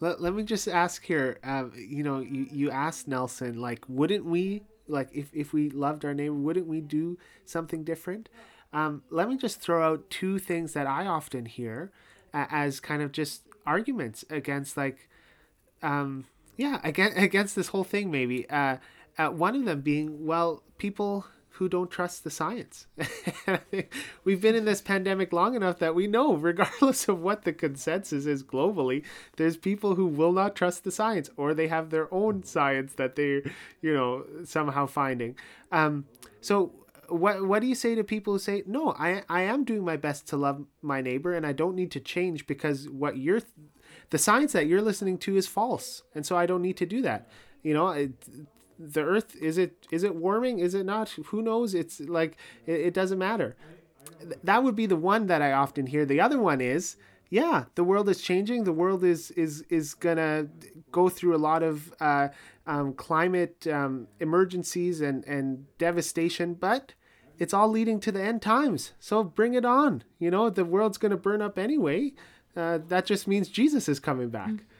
Let, 0.00 0.20
let 0.20 0.34
me 0.34 0.42
just 0.42 0.68
ask 0.68 1.04
here. 1.04 1.38
Uh, 1.42 1.66
you 1.74 2.02
know, 2.02 2.20
you, 2.20 2.46
you 2.50 2.70
asked 2.70 3.08
Nelson, 3.08 3.60
like, 3.60 3.84
wouldn't 3.88 4.24
we, 4.24 4.62
like, 4.88 5.08
if, 5.14 5.30
if 5.32 5.52
we 5.52 5.70
loved 5.70 6.04
our 6.04 6.12
neighbor, 6.12 6.34
wouldn't 6.34 6.66
we 6.66 6.80
do 6.80 7.16
something 7.46 7.82
different? 7.82 8.28
Um, 8.72 9.02
let 9.10 9.28
me 9.28 9.36
just 9.36 9.60
throw 9.60 9.82
out 9.82 10.10
two 10.10 10.38
things 10.38 10.72
that 10.74 10.86
I 10.86 11.06
often 11.06 11.46
hear 11.46 11.90
uh, 12.34 12.46
as 12.50 12.80
kind 12.80 13.02
of 13.02 13.12
just 13.12 13.42
arguments 13.66 14.24
against, 14.30 14.76
like, 14.76 15.08
um, 15.82 16.26
yeah, 16.56 16.80
against, 16.84 17.16
against 17.18 17.56
this 17.56 17.68
whole 17.68 17.84
thing, 17.84 18.10
maybe. 18.10 18.48
Uh, 18.50 18.76
uh, 19.18 19.28
one 19.28 19.56
of 19.56 19.64
them 19.64 19.80
being, 19.80 20.26
well, 20.26 20.62
people 20.78 21.26
who 21.56 21.68
don't 21.70 21.90
trust 21.90 22.22
the 22.22 22.30
science. 22.30 22.86
We've 24.24 24.40
been 24.40 24.54
in 24.54 24.66
this 24.66 24.82
pandemic 24.82 25.32
long 25.32 25.54
enough 25.54 25.78
that 25.78 25.94
we 25.94 26.06
know, 26.06 26.34
regardless 26.34 27.08
of 27.08 27.22
what 27.22 27.44
the 27.44 27.52
consensus 27.52 28.26
is 28.26 28.42
globally, 28.42 29.04
there's 29.36 29.56
people 29.56 29.94
who 29.94 30.06
will 30.06 30.32
not 30.32 30.54
trust 30.54 30.84
the 30.84 30.90
science 30.90 31.30
or 31.36 31.54
they 31.54 31.68
have 31.68 31.88
their 31.88 32.12
own 32.12 32.42
science 32.42 32.92
that 32.94 33.16
they're, 33.16 33.42
you 33.80 33.94
know, 33.94 34.24
somehow 34.44 34.84
finding. 34.86 35.34
Um, 35.72 36.04
so 36.42 36.72
what 37.08 37.46
what 37.46 37.60
do 37.60 37.66
you 37.66 37.74
say 37.74 37.94
to 37.94 38.04
people 38.04 38.32
who 38.32 38.38
say 38.38 38.62
no 38.66 38.94
I, 38.98 39.22
I 39.28 39.42
am 39.42 39.64
doing 39.64 39.84
my 39.84 39.96
best 39.96 40.28
to 40.28 40.36
love 40.36 40.64
my 40.82 41.00
neighbor 41.00 41.34
and 41.34 41.46
i 41.46 41.52
don't 41.52 41.74
need 41.74 41.90
to 41.92 42.00
change 42.00 42.46
because 42.46 42.88
what 42.88 43.16
you're 43.16 43.40
the 44.10 44.18
science 44.18 44.52
that 44.52 44.66
you're 44.66 44.82
listening 44.82 45.18
to 45.18 45.36
is 45.36 45.46
false 45.46 46.02
and 46.14 46.24
so 46.24 46.36
i 46.36 46.46
don't 46.46 46.62
need 46.62 46.76
to 46.78 46.86
do 46.86 47.02
that. 47.02 47.28
You 47.62 47.74
know 47.74 47.88
it, 47.88 48.12
the 48.78 49.02
earth 49.02 49.34
is 49.36 49.58
it 49.58 49.86
is 49.90 50.02
it 50.04 50.14
warming? 50.14 50.58
Is 50.58 50.74
it 50.74 50.84
not? 50.84 51.10
Who 51.26 51.42
knows? 51.42 51.74
It's 51.74 52.00
like 52.00 52.36
it, 52.66 52.80
it 52.80 52.94
doesn't 52.94 53.18
matter. 53.18 53.56
That 54.44 54.62
would 54.62 54.76
be 54.76 54.86
the 54.86 54.96
one 54.96 55.26
that 55.26 55.42
i 55.42 55.52
often 55.52 55.86
hear. 55.86 56.04
The 56.04 56.20
other 56.20 56.38
one 56.38 56.60
is 56.60 56.96
yeah 57.30 57.64
the 57.74 57.84
world 57.84 58.08
is 58.08 58.20
changing. 58.20 58.64
The 58.64 58.72
world 58.72 59.04
is 59.04 59.30
is 59.32 59.62
is 59.68 59.94
gonna 59.94 60.48
go 60.92 61.08
through 61.08 61.34
a 61.34 61.38
lot 61.38 61.62
of 61.62 61.92
uh, 62.00 62.28
um, 62.66 62.92
climate 62.94 63.66
um, 63.66 64.08
emergencies 64.20 65.00
and 65.00 65.24
and 65.24 65.66
devastation 65.78 66.54
but 66.54 66.94
it's 67.38 67.52
all 67.52 67.68
leading 67.68 68.00
to 68.00 68.10
the 68.10 68.22
end 68.22 68.40
times. 68.40 68.92
So 68.98 69.22
bring 69.22 69.54
it 69.54 69.64
on. 69.64 70.04
You 70.18 70.30
know 70.30 70.50
the 70.50 70.64
world's 70.64 70.98
gonna 70.98 71.16
burn 71.16 71.42
up 71.42 71.58
anyway. 71.58 72.12
Uh, 72.56 72.78
that 72.88 73.04
just 73.04 73.28
means 73.28 73.48
jesus 73.48 73.86
is 73.88 74.00
coming 74.00 74.30
back. 74.30 74.48
mm-hmm 74.48 74.75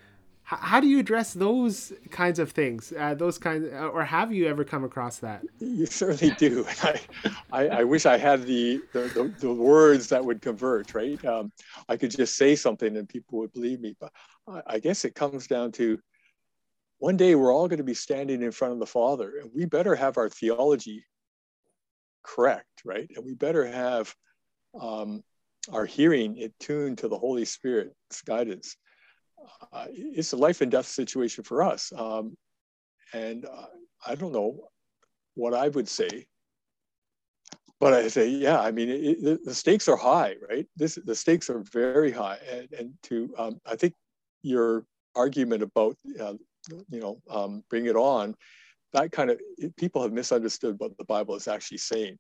how 0.49 0.79
do 0.79 0.87
you 0.87 1.01
address 1.01 1.35
those 1.35 1.93
kinds 2.11 2.39
of 2.39 2.53
things 2.53 2.93
uh, 2.97 3.15
those 3.15 3.37
kinds 3.37 3.67
uh, 3.73 3.89
or 3.89 4.05
have 4.05 4.33
you 4.33 4.47
ever 4.47 4.63
come 4.63 4.85
across 4.85 5.19
that? 5.19 5.43
You 5.59 5.87
certainly 5.87 6.35
do. 6.37 6.65
I, 6.83 7.01
I, 7.51 7.69
I 7.69 7.85
wish 7.85 8.07
i 8.07 8.17
had 8.17 8.47
the, 8.47 8.81
the, 8.93 9.01
the, 9.01 9.35
the, 9.41 9.53
words 9.53 10.09
that 10.11 10.25
would 10.25 10.41
convert 10.41 10.95
right? 10.95 11.23
Um, 11.25 11.51
i 11.89 11.97
could 11.97 12.13
just 12.13 12.37
say 12.37 12.55
something 12.55 12.97
and 12.97 13.09
people 13.09 13.41
would 13.41 13.53
believe 13.53 13.81
me 13.81 13.97
but 14.01 14.13
I, 14.49 14.63
I 14.67 14.79
guess 14.79 15.05
it 15.05 15.17
comes 15.17 15.49
down 15.49 15.73
to 15.73 15.99
one 16.99 17.17
day 17.17 17.35
we're 17.35 17.53
all 17.53 17.67
going 17.67 17.79
to 17.79 17.85
be 17.85 17.95
standing 17.95 18.43
in 18.43 18.53
front 18.53 18.73
of 18.73 18.79
the 18.79 18.87
father 18.87 19.33
and 19.43 19.51
we 19.53 19.65
better 19.65 19.97
have 19.97 20.17
our 20.17 20.29
theology 20.29 21.05
correct 22.23 22.83
right? 22.85 23.11
And 23.17 23.25
we 23.25 23.35
better 23.35 23.67
have 23.67 24.15
um, 24.81 25.25
our 25.73 25.87
hearing 25.87 26.39
attuned 26.39 26.99
to 26.99 27.09
the 27.09 27.19
holy 27.19 27.45
spirit's 27.45 28.23
guidance 28.25 28.77
uh, 29.73 29.87
it's 29.91 30.33
a 30.33 30.37
life 30.37 30.61
and 30.61 30.71
death 30.71 30.87
situation 30.87 31.45
for 31.45 31.63
us. 31.63 31.93
Um, 31.97 32.37
and 33.13 33.45
uh, 33.45 33.67
I 34.07 34.15
don't 34.15 34.33
know 34.33 34.69
what 35.35 35.55
I 35.55 35.69
would 35.69 35.89
say, 35.89 36.27
but 37.79 37.93
I 37.93 38.09
say, 38.09 38.29
yeah, 38.29 38.61
I 38.61 38.71
mean, 38.71 38.89
it, 38.89 39.19
it, 39.23 39.45
the 39.45 39.55
stakes 39.55 39.89
are 39.89 39.97
high, 39.97 40.37
right? 40.49 40.67
This 40.77 40.99
the 41.05 41.15
stakes 41.15 41.51
are 41.51 41.63
very 41.73 42.11
high, 42.11 42.39
and, 42.51 42.73
and 42.73 42.95
to 43.05 43.35
um, 43.39 43.61
I 43.67 43.77
think 43.77 43.95
your 44.43 44.85
argument 45.15 45.63
about 45.63 45.97
uh, 46.21 46.35
you 46.91 47.01
know 47.01 47.21
um, 47.29 47.63
bring 47.69 47.87
it 47.87 47.97
on, 47.97 48.35
that 48.93 49.13
kind 49.13 49.31
of 49.31 49.41
people 49.77 50.03
have 50.03 50.13
misunderstood 50.13 50.77
what 50.79 50.97
the 50.97 51.05
Bible 51.05 51.35
is 51.35 51.49
actually 51.49 51.79
saying, 51.79 52.19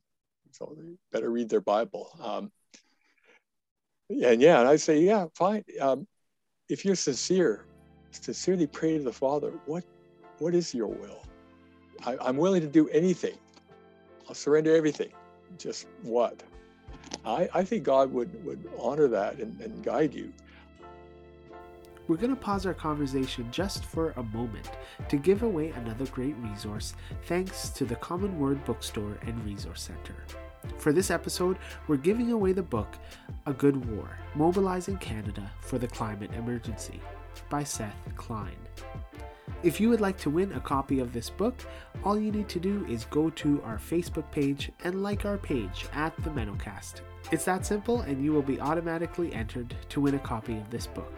so 0.52 0.76
they 0.78 0.94
better 1.10 1.30
read 1.30 1.48
their 1.48 1.62
Bible. 1.62 2.10
Um, 2.22 2.52
and 4.10 4.40
yeah, 4.40 4.60
and 4.60 4.68
I 4.68 4.76
say, 4.76 5.00
yeah, 5.00 5.26
fine. 5.34 5.64
If 6.68 6.84
you're 6.84 6.96
sincere, 6.96 7.64
sincerely 8.10 8.66
pray 8.66 8.98
to 8.98 9.04
the 9.04 9.12
Father, 9.12 9.52
what 9.66 9.84
what 10.38 10.54
is 10.54 10.74
your 10.74 10.88
will? 10.88 11.22
I, 12.04 12.16
I'm 12.20 12.36
willing 12.36 12.60
to 12.60 12.66
do 12.66 12.88
anything. 12.88 13.38
I'll 14.28 14.34
surrender 14.34 14.74
everything. 14.74 15.10
Just 15.58 15.86
what? 16.02 16.42
I, 17.24 17.48
I 17.54 17.64
think 17.64 17.84
God 17.84 18.12
would, 18.12 18.44
would 18.44 18.68
honor 18.78 19.08
that 19.08 19.38
and, 19.38 19.58
and 19.60 19.82
guide 19.82 20.12
you. 20.12 20.32
We're 22.08 22.16
going 22.16 22.30
to 22.30 22.40
pause 22.40 22.66
our 22.66 22.74
conversation 22.74 23.48
just 23.50 23.84
for 23.84 24.10
a 24.16 24.22
moment 24.22 24.70
to 25.08 25.16
give 25.16 25.42
away 25.42 25.70
another 25.70 26.06
great 26.06 26.36
resource 26.36 26.94
thanks 27.24 27.70
to 27.70 27.84
the 27.84 27.96
CommonWord 27.96 28.64
Bookstore 28.64 29.18
and 29.22 29.42
Resource 29.44 29.82
Center. 29.82 30.14
For 30.78 30.92
this 30.92 31.10
episode, 31.10 31.58
we're 31.88 31.96
giving 31.96 32.32
away 32.32 32.52
the 32.52 32.62
book 32.62 32.96
A 33.46 33.52
Good 33.52 33.84
War 33.90 34.18
Mobilizing 34.34 34.98
Canada 34.98 35.50
for 35.60 35.78
the 35.78 35.88
Climate 35.88 36.30
Emergency 36.34 37.00
by 37.48 37.64
Seth 37.64 37.96
Klein. 38.16 38.56
If 39.62 39.80
you 39.80 39.88
would 39.88 40.00
like 40.00 40.18
to 40.18 40.30
win 40.30 40.52
a 40.52 40.60
copy 40.60 41.00
of 41.00 41.12
this 41.12 41.30
book, 41.30 41.54
all 42.04 42.18
you 42.18 42.30
need 42.30 42.48
to 42.50 42.60
do 42.60 42.86
is 42.88 43.06
go 43.06 43.30
to 43.30 43.62
our 43.64 43.78
Facebook 43.78 44.30
page 44.30 44.70
and 44.84 45.02
like 45.02 45.24
our 45.24 45.38
page 45.38 45.86
at 45.92 46.14
the 46.22 46.30
MennoCast. 46.30 47.00
It's 47.32 47.44
that 47.46 47.66
simple, 47.66 48.02
and 48.02 48.22
you 48.22 48.32
will 48.32 48.42
be 48.42 48.60
automatically 48.60 49.32
entered 49.32 49.74
to 49.88 50.00
win 50.00 50.14
a 50.14 50.20
copy 50.20 50.56
of 50.56 50.70
this 50.70 50.86
book. 50.86 51.12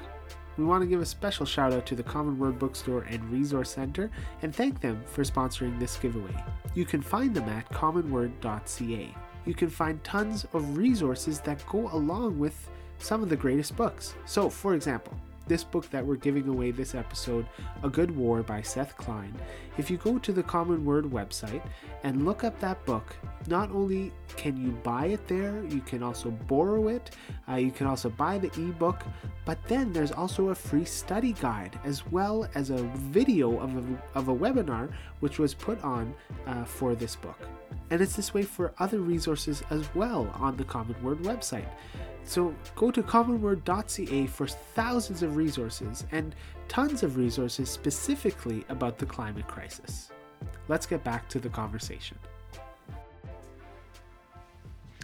We 0.57 0.65
want 0.65 0.83
to 0.83 0.89
give 0.89 1.01
a 1.01 1.07
special 1.07 1.47
shout 1.47 1.73
out 1.73 1.87
to 1.87 1.95
the 1.95 2.03
CommonWord 2.03 2.59
Bookstore 2.59 3.03
and 3.03 3.25
Resource 3.31 3.71
Center 3.71 4.11
and 4.43 4.53
thank 4.53 4.81
them 4.81 5.05
for 5.07 5.23
sponsoring 5.23 5.79
this 5.79 5.97
giveaway. 5.97 6.35
You 6.75 6.85
can 6.85 7.01
find 7.01 7.33
them 7.33 7.49
at 7.49 7.71
commonword.ca 7.71 9.15
you 9.47 9.55
can 9.55 9.71
find 9.71 10.03
tons 10.05 10.47
of 10.53 10.77
resources 10.77 11.41
that 11.41 11.65
go 11.67 11.89
along 11.93 12.39
with 12.39 12.71
some 12.99 13.23
of 13.23 13.29
the 13.29 13.37
greatest 13.37 13.77
books. 13.77 14.15
So, 14.27 14.49
for 14.51 14.75
example, 14.75 15.15
this 15.47 15.65
book 15.65 15.89
that 15.91 16.05
we're 16.05 16.17
giving 16.17 16.47
away 16.49 16.71
this 16.71 16.95
episode, 16.95 17.47
A 17.83 17.89
Good 17.89 18.15
War 18.15 18.43
by 18.43 18.61
Seth 18.61 18.97
Klein, 18.97 19.35
if 19.79 19.91
you 19.91 19.97
go 19.97 20.19
to 20.19 20.33
the 20.33 20.43
CommonWord 20.43 21.11
website 21.11 21.63
and 22.03 22.25
look 22.25 22.45
up 22.45 22.59
that 22.61 22.85
book, 22.85 23.17
not 23.49 23.71
only 23.71 24.13
can 24.37 24.57
you 24.57 24.71
buy 24.83 25.07
it 25.07 25.27
there, 25.27 25.65
you 25.65 25.81
can 25.81 26.03
also 26.03 26.31
borrow 26.31 26.89
it, 26.89 27.11
uh, 27.49 27.55
you 27.55 27.71
can 27.71 27.87
also 27.87 28.09
buy 28.11 28.39
the 28.39 28.49
ebook, 28.61 29.03
but 29.45 29.59
then 29.67 29.93
there's 29.93 30.13
also 30.13 30.49
a 30.49 30.55
free 30.55 30.85
study 30.85 31.33
guide 31.33 31.79
as 31.85 32.07
well 32.07 32.49
as 32.55 32.71
a 32.71 32.83
video 33.13 33.59
of 33.59 33.77
a, 33.77 34.19
of 34.19 34.29
a 34.29 34.35
webinar 34.35 34.93
which 35.21 35.39
was 35.39 35.55
put 35.55 35.83
on 35.83 36.15
uh, 36.47 36.65
for 36.65 36.95
this 36.95 37.17
book. 37.17 37.39
And 37.91 38.01
it's 38.01 38.17
this 38.17 38.35
way 38.35 38.43
for 38.43 38.73
other 38.79 39.01
resources 39.01 39.63
as 39.71 39.89
well 39.95 40.31
on 40.35 40.57
the 40.57 40.65
CommonWord 40.65 41.23
website. 41.23 41.69
So 42.25 42.55
go 42.77 42.91
to 42.91 43.03
commonword.ca 43.03 44.27
for 44.27 44.47
thousands 44.47 45.23
of 45.23 45.37
resources 45.37 46.05
and 46.13 46.35
tons 46.69 47.03
of 47.03 47.17
resources 47.17 47.71
specifically 47.71 48.65
about 48.69 48.99
the 48.99 49.07
climate 49.07 49.49
crisis. 49.49 50.11
Let's 50.69 50.85
get 50.85 51.03
back 51.03 51.29
to 51.31 51.39
the 51.39 51.49
conversation. 51.49 52.19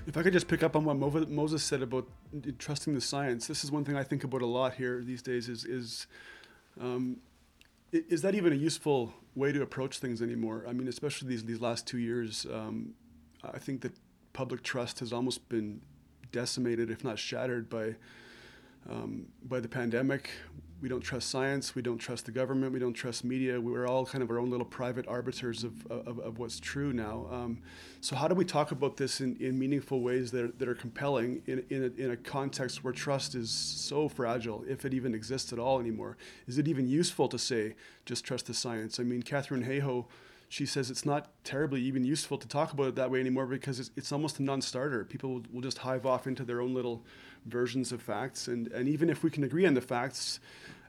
If 0.07 0.19
I 0.19 0.23
could 0.23 0.35
just 0.35 0.49
pick 0.49 0.63
up 0.63 0.77
on 0.77 0.85
what 0.85 1.31
Moses 1.31 1.63
said 1.63 1.81
about 1.81 2.07
trusting 2.59 2.95
the 2.95 3.01
science, 3.01 3.47
this 3.47 3.65
is 3.65 3.71
one 3.71 3.85
thing 3.85 3.97
I 3.97 4.03
think 4.03 4.23
about 4.23 4.43
a 4.43 4.47
lot 4.47 4.75
here 4.75 5.03
these 5.03 5.23
days. 5.23 5.49
Is 5.49 5.65
is 5.65 6.07
um, 6.79 7.19
is 7.91 8.21
that 8.23 8.35
even 8.35 8.53
a 8.53 8.57
useful 8.57 9.15
way 9.35 9.51
to 9.53 9.63
approach 9.63 9.99
things 9.99 10.21
anymore? 10.21 10.65
I 10.69 10.73
mean, 10.73 10.89
especially 10.89 11.29
these 11.29 11.45
these 11.45 11.61
last 11.61 11.87
two 11.87 11.99
years, 11.99 12.47
um, 12.53 12.95
I 13.43 13.59
think 13.59 13.81
that 13.81 13.93
public 14.35 14.63
trust 14.63 15.01
has 15.01 15.13
almost 15.13 15.49
been 15.49 15.81
decimated, 16.33 16.91
if 16.91 17.03
not 17.03 17.19
shattered, 17.19 17.71
by 17.71 17.95
um, 18.91 19.29
by 19.43 19.59
the 19.61 19.69
pandemic. 19.69 20.31
We 20.81 20.89
don't 20.89 21.01
trust 21.01 21.31
science. 21.31 21.75
We 21.75 21.83
don't 21.83 21.99
trust 21.99 22.27
the 22.27 22.33
government. 22.33 22.73
We 22.73 22.79
don't 22.79 22.93
trust 22.93 23.25
media. 23.25 23.61
We're 23.61 23.87
all 23.87 24.05
kind 24.05 24.23
of 24.23 24.31
our 24.31 24.39
own 24.39 24.51
little 24.51 24.67
private 24.67 25.07
arbiters 25.09 25.65
of, 25.65 25.87
of, 25.87 26.19
of 26.19 26.39
what's 26.39 26.61
true 26.61 26.93
now. 26.93 27.27
Um, 27.31 27.63
so, 28.01 28.15
how 28.17 28.29
do 28.29 28.35
we 28.35 28.45
talk 28.45 28.71
about 28.71 28.97
this 28.97 29.21
in, 29.21 29.37
in 29.41 29.59
meaningful 29.59 30.03
ways 30.03 30.31
that 30.33 30.45
are, 30.45 30.53
that 30.59 30.69
are 30.69 30.75
compelling 30.75 31.43
in, 31.47 31.65
in 31.71 31.85
a, 31.85 32.03
in, 32.03 32.11
a, 32.11 32.17
context 32.17 32.85
where 32.85 32.93
trust 32.93 33.35
is 33.35 33.51
so 33.51 34.09
fragile, 34.09 34.65
if 34.69 34.85
it 34.85 34.93
even 34.93 35.15
exists 35.15 35.53
at 35.53 35.59
all 35.59 35.81
anymore? 35.81 36.17
Is 36.47 36.59
it 36.59 36.69
even 36.69 36.87
useful 36.87 37.29
to 37.29 37.39
say, 37.39 37.77
just 38.05 38.25
trust 38.25 38.47
the 38.47 38.55
science? 38.55 39.01
I 39.01 39.05
mean, 39.05 39.23
Katharine 39.23 39.65
Hayhoe 39.65 40.05
she 40.55 40.67
says 40.67 40.89
it's 40.89 41.05
not 41.05 41.27
terribly 41.43 41.83
even 41.83 42.05
useful 42.05 42.39
to 42.39 42.47
talk 42.47 42.73
about 42.73 42.87
it 42.87 42.95
that 42.95 43.11
way 43.11 43.19
anymore 43.19 43.45
because 43.45 43.81
it's, 43.81 43.91
it's 43.97 44.13
almost 44.13 44.39
a 44.39 44.43
non-starter. 44.45 45.05
People 45.05 45.31
will, 45.31 45.43
will, 45.53 45.61
just 45.61 45.79
hive 45.79 46.07
off 46.07 46.29
into 46.29 46.45
their 46.45 46.61
own 46.61 46.73
little 46.73 47.03
versions 47.45 47.91
of 47.91 48.01
facts, 48.01 48.47
and 48.47 48.69
and 48.69 48.89
even 48.89 49.11
if 49.11 49.25
we 49.25 49.31
can 49.31 49.43
agree 49.43 49.67
on 49.67 49.75
the 49.75 49.81
facts, 49.81 50.39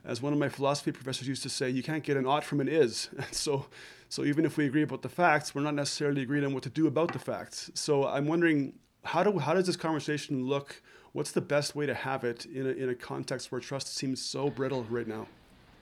as 0.04 0.22
one 0.22 0.32
of 0.32 0.38
my 0.38 0.48
philosophy 0.48 0.92
professors 0.92 1.26
used 1.26 1.42
to 1.42 1.48
say, 1.48 1.68
you 1.68 1.82
can't 1.82 2.04
get 2.04 2.16
an 2.16 2.26
ought 2.26 2.44
from 2.44 2.60
an 2.60 2.68
is. 2.68 3.08
so 3.32 3.66
so 4.08 4.22
even 4.22 4.44
if 4.44 4.56
we 4.56 4.66
agree 4.66 4.82
about 4.82 5.02
the 5.02 5.08
facts, 5.08 5.52
we're 5.52 5.62
not 5.62 5.74
necessarily 5.74 6.22
agreed 6.22 6.44
on 6.44 6.54
what 6.54 6.62
to 6.62 6.70
do 6.70 6.86
about 6.86 7.12
the 7.12 7.18
facts. 7.18 7.68
So 7.74 8.06
I'm 8.06 8.28
wondering 8.28 8.74
how 9.04 9.24
do 9.24 9.36
how 9.40 9.52
does 9.52 9.66
this 9.66 9.76
conversation 9.76 10.44
look? 10.44 10.80
What's 11.12 11.32
the 11.32 11.40
best 11.40 11.74
way 11.74 11.86
to 11.86 11.94
have 11.94 12.22
it 12.22 12.46
in 12.46 12.66
a, 12.66 12.70
in 12.70 12.88
a 12.88 12.94
context 12.94 13.50
where 13.50 13.60
trust 13.60 13.92
seems 13.96 14.22
so 14.22 14.48
brittle 14.48 14.84
right 14.84 15.08
now? 15.08 15.26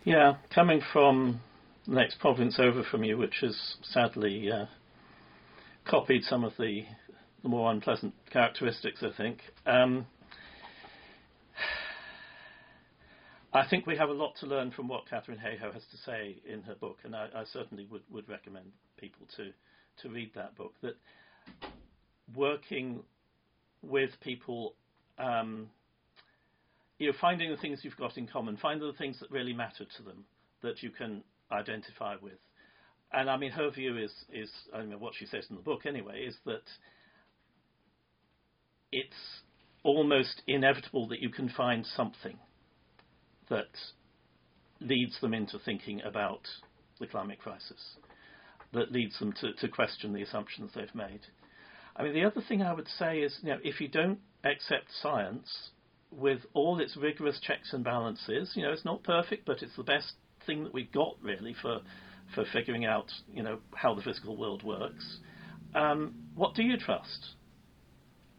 Yeah, 0.05 0.37
coming 0.49 0.81
from 0.81 1.41
next 1.87 2.19
province 2.19 2.59
over 2.59 2.83
from 2.91 3.05
you, 3.05 3.19
which 3.19 3.37
has 3.43 3.77
sadly 3.83 4.51
uh, 4.51 4.67
copied 5.85 6.25
some 6.25 6.45
of 6.45 6.53
the, 6.59 6.85
the, 7.43 7.49
more 7.49 7.71
unpleasant 7.71 8.15
characteristics, 8.33 9.03
I 9.03 9.17
think. 9.17 9.39
Um, 9.67 10.07
I 13.53 13.67
think 13.69 13.87
we 13.87 13.97
have 13.97 14.09
a 14.09 14.15
lot 14.15 14.35
to 14.41 14.47
learn 14.47 14.73
from 14.73 14.89
what 14.89 15.09
Katharine 15.09 15.39
Hayhoe 15.39 15.73
has 15.73 15.83
to 15.91 15.97
say 16.05 16.37
in 16.45 16.63
her 16.63 16.75
book, 16.75 16.99
and 17.05 17.15
I, 17.15 17.29
I 17.35 17.45
certainly 17.53 17.87
would, 17.91 18.03
would 18.11 18.29
recommend 18.29 18.67
people 18.97 19.27
to, 19.37 19.51
to 20.03 20.13
read 20.13 20.33
that 20.35 20.57
book. 20.57 20.75
That 20.83 20.97
working 22.35 23.01
with 23.83 24.11
people, 24.23 24.75
um, 25.19 25.69
you 26.99 27.09
know, 27.09 27.17
finding 27.21 27.51
the 27.51 27.57
things 27.59 27.81
you've 27.83 27.97
got 27.97 28.17
in 28.17 28.27
common, 28.27 28.57
finding 28.57 28.87
the 28.87 28.97
things 28.97 29.21
that 29.21 29.31
really 29.31 29.53
matter 29.53 29.85
to 29.99 30.03
them 30.03 30.25
that 30.63 30.83
you 30.83 30.91
can 30.91 31.23
identify 31.55 32.17
with. 32.21 32.39
And 33.13 33.31
I 33.31 33.37
mean, 33.37 33.53
her 33.53 33.71
view 33.71 33.97
is, 33.97 34.13
is 34.33 34.51
I 34.75 34.83
mean, 34.83 34.99
what 35.01 35.15
she 35.17 35.27
says 35.27 35.47
in 35.49 35.57
the 35.57 35.63
book 35.63 35.87
anyway, 35.87 36.25
is 36.27 36.37
that 36.47 36.63
it's 38.91 39.43
almost 39.83 40.43
inevitable 40.47 41.09
that 41.09 41.21
you 41.21 41.29
can 41.29 41.49
find 41.49 41.85
something 41.87 42.39
that 43.49 43.69
leads 44.81 45.21
them 45.21 45.35
into 45.35 45.59
thinking 45.59 46.01
about 46.03 46.41
the 47.01 47.07
climate 47.07 47.39
crisis, 47.39 47.97
that 48.73 48.91
leads 48.93 49.19
them 49.19 49.33
to, 49.41 49.53
to 49.55 49.69
question 49.69 50.13
the 50.13 50.23
assumptions 50.23 50.71
they've 50.75 50.95
made. 50.95 51.21
I 51.97 52.03
mean, 52.03 52.15
the 52.15 52.25
other 52.25 52.43
thing 52.47 52.63
I 52.63 52.73
would 52.73 52.89
say 52.99 53.19
is, 53.19 53.39
you 53.43 53.51
know, 53.51 53.59
if 53.63 53.81
you 53.81 53.89
don't 53.89 54.19
accept 54.43 54.87
science 55.01 55.71
with 56.11 56.41
all 56.53 56.81
its 56.81 56.97
rigorous 56.97 57.41
checks 57.41 57.73
and 57.73 57.85
balances, 57.85 58.53
you 58.55 58.63
know, 58.63 58.73
it's 58.73 58.85
not 58.85 59.03
perfect, 59.05 59.45
but 59.45 59.63
it's 59.63 59.77
the 59.77 59.85
best 59.85 60.15
thing 60.47 60.65
that 60.65 60.75
we've 60.75 60.93
got 60.93 61.17
really 61.23 61.55
for 61.61 61.81
for 62.35 62.45
figuring 62.53 62.85
out 62.85 63.11
you 63.33 63.43
know 63.43 63.59
how 63.75 63.95
the 63.95 64.03
physical 64.03 64.37
world 64.37 64.63
works. 64.63 65.19
Um, 65.75 66.15
what 66.35 66.55
do 66.55 66.63
you 66.63 66.77
trust, 66.77 67.35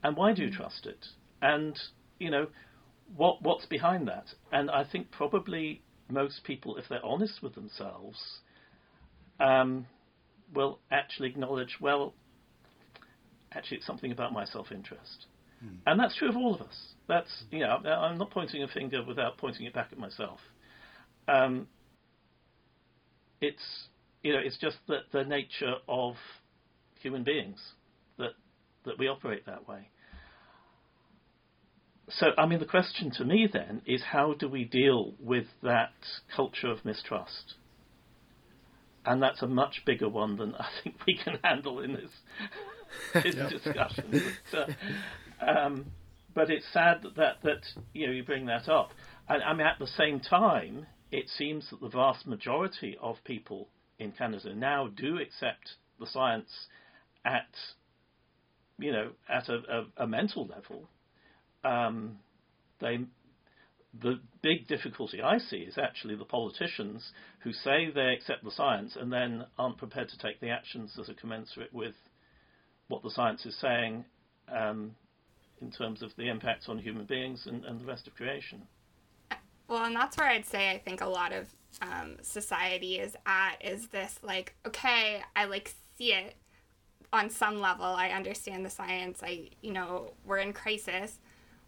and 0.04 0.16
why 0.16 0.34
do 0.34 0.44
you 0.44 0.52
trust 0.52 0.86
it? 0.86 1.06
And 1.42 1.78
you 2.20 2.32
know 2.32 2.48
what 3.16 3.42
what's 3.42 3.66
behind 3.66 4.08
that? 4.08 4.26
And 4.52 4.70
I 4.72 4.84
think 4.84 5.12
probably 5.12 5.82
most 6.10 6.44
people, 6.44 6.78
if 6.78 6.86
they're 6.90 7.06
honest 7.06 7.42
with 7.42 7.56
themselves, 7.56 8.20
um, 9.40 9.86
will 10.54 10.80
actually 10.92 11.30
acknowledge 11.30 11.78
well. 11.82 12.14
Actually, 13.52 13.78
it's 13.78 13.86
something 13.88 14.12
about 14.12 14.34
my 14.34 14.44
self-interest, 14.46 15.28
mm. 15.64 15.78
and 15.86 16.00
that's 16.00 16.16
true 16.18 16.30
of 16.30 16.36
all 16.36 16.56
of 16.56 16.62
us. 16.62 16.94
That's 17.08 17.44
you 17.52 17.60
know, 17.60 17.68
I'm 17.68 18.18
not 18.18 18.32
pointing 18.32 18.64
a 18.64 18.68
finger 18.68 19.04
without 19.06 19.38
pointing 19.38 19.66
it 19.66 19.74
back 19.74 19.90
at 19.92 19.98
myself. 19.98 20.40
Um, 21.28 21.68
it's 23.42 23.88
you 24.24 24.34
know 24.34 24.40
it's 24.44 24.58
just 24.58 24.78
that 24.88 25.12
the 25.12 25.24
nature 25.24 25.76
of 25.88 26.16
human 27.02 27.24
beings 27.24 27.60
that 28.18 28.32
that 28.86 28.98
we 28.98 29.08
operate 29.08 29.46
that 29.46 29.68
way. 29.68 29.90
so, 32.10 32.28
I 32.38 32.46
mean, 32.46 32.60
the 32.60 32.66
question 32.66 33.12
to 33.18 33.26
me 33.26 33.48
then 33.52 33.82
is 33.86 34.02
how 34.04 34.34
do 34.34 34.48
we 34.48 34.64
deal 34.64 35.14
with 35.20 35.46
that 35.64 35.94
culture 36.36 36.68
of 36.68 36.86
mistrust? 36.86 37.56
And 39.06 39.22
that's 39.22 39.42
a 39.42 39.48
much 39.48 39.84
bigger 39.86 40.10
one 40.10 40.38
than 40.38 40.56
I 40.56 40.68
think 40.84 40.96
we 41.06 41.18
can 41.18 41.38
handle 41.44 41.80
in 41.80 41.94
this, 41.94 42.12
this 43.24 43.62
discussion. 43.64 44.22
But, 44.52 44.70
uh, 45.42 45.66
um, 45.66 45.86
but, 46.34 46.50
it's 46.50 46.66
sad 46.72 47.04
that, 47.04 47.16
that, 47.18 47.36
that 47.44 47.66
you 47.94 48.08
know 48.08 48.14
you 48.14 48.24
bring 48.24 48.46
that 48.46 48.70
up. 48.70 48.92
And 49.28 49.44
I 49.44 49.54
mean, 49.54 49.68
at 49.68 49.80
the 49.80 49.88
same 49.88 50.20
time, 50.20 50.86
it 51.16 51.30
seems 51.30 51.70
that 51.70 51.80
the 51.80 51.90
vast 51.90 52.28
majority 52.28 52.98
of 53.02 53.16
people 53.24 53.70
in 54.00 54.12
Canada 54.12 54.54
now 54.54 54.88
do 54.88 55.18
accept 55.18 55.76
the 56.00 56.06
science 56.06 56.68
at 57.24 57.48
you 58.78 58.92
know 58.92 59.12
at 59.30 59.48
a, 59.48 59.56
a, 59.70 60.04
a 60.04 60.08
mental 60.08 60.46
level 60.46 60.90
um, 61.64 62.20
they 62.82 63.00
the 64.02 64.20
big 64.42 64.68
difficulty 64.68 65.22
I 65.22 65.38
see 65.38 65.60
is 65.60 65.78
actually 65.78 66.16
the 66.16 66.26
politicians 66.26 67.12
who 67.40 67.54
say 67.54 67.90
they 67.90 68.14
accept 68.14 68.44
the 68.44 68.52
science 68.52 68.98
and 69.00 69.12
then 69.12 69.46
aren't 69.58 69.78
prepared 69.78 70.10
to 70.10 70.18
take 70.18 70.42
the 70.42 70.50
actions 70.50 70.94
that 70.98 71.08
are 71.08 71.14
commensurate 71.14 71.74
with 71.74 71.96
what 72.90 73.04
the 73.04 73.10
science 73.10 73.46
is 73.46 73.58
saying 73.62 74.04
um, 74.52 74.92
in 75.62 75.72
terms 75.72 76.02
of 76.02 76.12
the 76.18 76.28
impact 76.28 76.66
on 76.68 76.78
human 76.78 77.06
beings 77.06 77.44
and, 77.46 77.64
and, 77.64 77.80
the 77.80 77.86
rest 77.86 78.06
of 78.06 78.16
creation. 78.16 78.64
Well, 79.68 79.84
and 79.84 79.96
that's 79.96 80.18
where 80.18 80.28
I'd 80.28 80.46
say 80.46 80.72
I 80.72 80.78
think 80.78 81.02
a 81.02 81.08
lot 81.08 81.34
of 81.34 81.48
um, 81.82 82.18
society 82.22 83.00
is 83.00 83.16
at 83.26 83.56
is 83.62 83.88
this 83.88 84.20
like, 84.24 84.56
okay, 84.66 85.22
I 85.36 85.46
like 85.46 85.74
see 85.98 86.14
it 86.14 86.36
on 87.12 87.30
some 87.30 87.60
level. 87.60 87.86
I 87.86 88.10
understand 88.10 88.66
the 88.66 88.70
science. 88.70 89.22
I, 89.24 89.50
you 89.62 89.74
know, 89.74 90.14
we're 90.26 90.40
in 90.40 90.54
crisis 90.54 91.20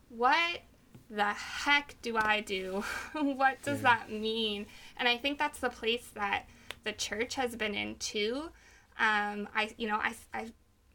what 0.09 0.61
the 1.09 1.25
heck 1.25 1.95
do 2.01 2.17
I 2.17 2.41
do? 2.41 2.83
what 3.13 3.61
does 3.63 3.81
that 3.81 4.11
mean? 4.11 4.65
And 4.97 5.07
I 5.07 5.17
think 5.17 5.39
that's 5.39 5.59
the 5.59 5.69
place 5.69 6.09
that 6.15 6.45
the 6.83 6.91
church 6.91 7.35
has 7.35 7.55
been 7.55 7.75
in 7.75 7.95
too. 7.95 8.49
Um, 8.99 9.47
I, 9.55 9.69
you 9.77 9.87
know, 9.87 9.97
I, 9.97 10.13
I 10.33 10.47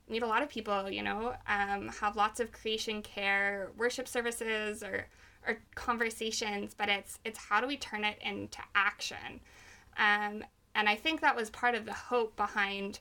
meet 0.09 0.22
a 0.22 0.26
lot 0.26 0.42
of 0.42 0.48
people, 0.48 0.90
you 0.90 1.03
know, 1.03 1.34
um, 1.48 1.88
have 2.00 2.16
lots 2.16 2.40
of 2.40 2.53
creation 2.53 3.00
care 3.03 3.70
worship 3.76 4.09
services 4.09 4.82
or, 4.82 5.07
or 5.47 5.59
conversations, 5.74 6.74
but 6.74 6.88
it's, 6.88 7.18
it's 7.24 7.38
how 7.38 7.61
do 7.61 7.66
we 7.66 7.76
turn 7.76 8.05
it 8.05 8.18
into 8.22 8.59
action? 8.74 9.40
Um, 9.97 10.45
and 10.74 10.88
I 10.88 10.97
think 10.97 11.20
that 11.20 11.36
was 11.36 11.51
part 11.51 11.74
of 11.74 11.84
the 11.84 11.93
hope 11.93 12.36
behind 12.36 13.01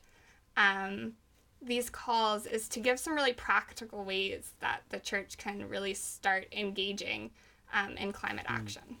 um, 0.56 1.14
these 1.60 1.88
calls 1.88 2.46
is 2.46 2.68
to 2.70 2.80
give 2.80 2.98
some 2.98 3.14
really 3.14 3.32
practical 3.32 4.04
ways 4.04 4.52
that 4.60 4.82
the 4.90 4.98
church 4.98 5.38
can 5.38 5.68
really 5.68 5.94
start 5.94 6.46
engaging 6.52 7.30
um, 7.72 7.96
in 7.96 8.12
climate 8.12 8.46
mm. 8.48 8.54
action. 8.54 8.96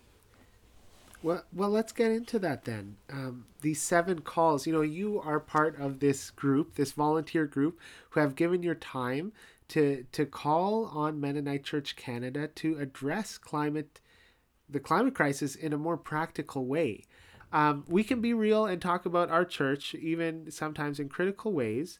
Well, 1.22 1.44
well, 1.52 1.70
let's 1.70 1.92
get 1.92 2.10
into 2.10 2.40
that 2.40 2.64
then. 2.64 2.96
Um, 3.08 3.46
these 3.60 3.80
seven 3.80 4.22
calls. 4.22 4.66
You 4.66 4.72
know, 4.72 4.80
you 4.82 5.20
are 5.20 5.38
part 5.38 5.78
of 5.78 6.00
this 6.00 6.30
group, 6.30 6.74
this 6.74 6.92
volunteer 6.92 7.46
group, 7.46 7.78
who 8.10 8.20
have 8.20 8.34
given 8.34 8.62
your 8.62 8.74
time 8.74 9.32
to 9.72 10.04
to 10.12 10.26
call 10.26 10.86
on 10.86 11.20
Mennonite 11.20 11.64
Church 11.64 11.96
Canada 11.96 12.48
to 12.48 12.78
address 12.78 13.38
climate, 13.38 14.00
the 14.68 14.80
climate 14.80 15.14
crisis 15.14 15.54
in 15.54 15.72
a 15.72 15.78
more 15.78 15.96
practical 15.96 16.66
way. 16.66 17.04
Um, 17.52 17.84
we 17.86 18.02
can 18.02 18.20
be 18.20 18.32
real 18.32 18.64
and 18.64 18.80
talk 18.80 19.04
about 19.04 19.30
our 19.30 19.44
church, 19.44 19.94
even 19.94 20.50
sometimes 20.50 20.98
in 20.98 21.08
critical 21.10 21.52
ways 21.52 21.98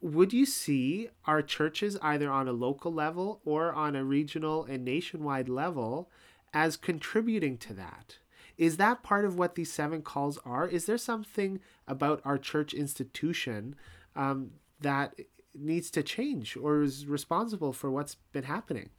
would 0.00 0.32
you 0.32 0.46
see 0.46 1.08
our 1.24 1.42
churches 1.42 1.96
either 2.02 2.30
on 2.30 2.48
a 2.48 2.52
local 2.52 2.92
level 2.92 3.40
or 3.44 3.72
on 3.72 3.96
a 3.96 4.04
regional 4.04 4.64
and 4.64 4.84
nationwide 4.84 5.48
level 5.48 6.10
as 6.52 6.76
contributing 6.76 7.58
to 7.58 7.74
that? 7.74 8.18
Is 8.56 8.78
that 8.78 9.02
part 9.02 9.24
of 9.24 9.38
what 9.38 9.54
these 9.54 9.72
seven 9.72 10.02
calls 10.02 10.38
are? 10.44 10.66
Is 10.66 10.86
there 10.86 10.98
something 10.98 11.60
about 11.86 12.20
our 12.24 12.38
church 12.38 12.72
institution 12.72 13.74
um, 14.14 14.52
that 14.80 15.14
needs 15.58 15.90
to 15.92 16.02
change 16.02 16.56
or 16.56 16.82
is 16.82 17.06
responsible 17.06 17.72
for 17.72 17.90
what's 17.90 18.16
been 18.32 18.44
happening? 18.44 18.90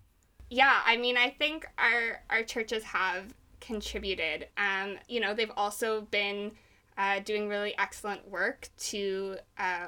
Yeah, 0.49 0.79
I 0.85 0.97
mean, 0.97 1.17
I 1.17 1.29
think 1.29 1.67
our 1.77 2.21
our 2.29 2.43
churches 2.43 2.83
have 2.83 3.33
contributed. 3.59 4.47
Um, 4.57 4.97
you 5.07 5.19
know, 5.19 5.33
they've 5.33 5.51
also 5.57 6.01
been 6.01 6.51
uh, 6.97 7.19
doing 7.19 7.47
really 7.47 7.75
excellent 7.77 8.27
work 8.27 8.69
to 8.77 9.37
uh, 9.57 9.87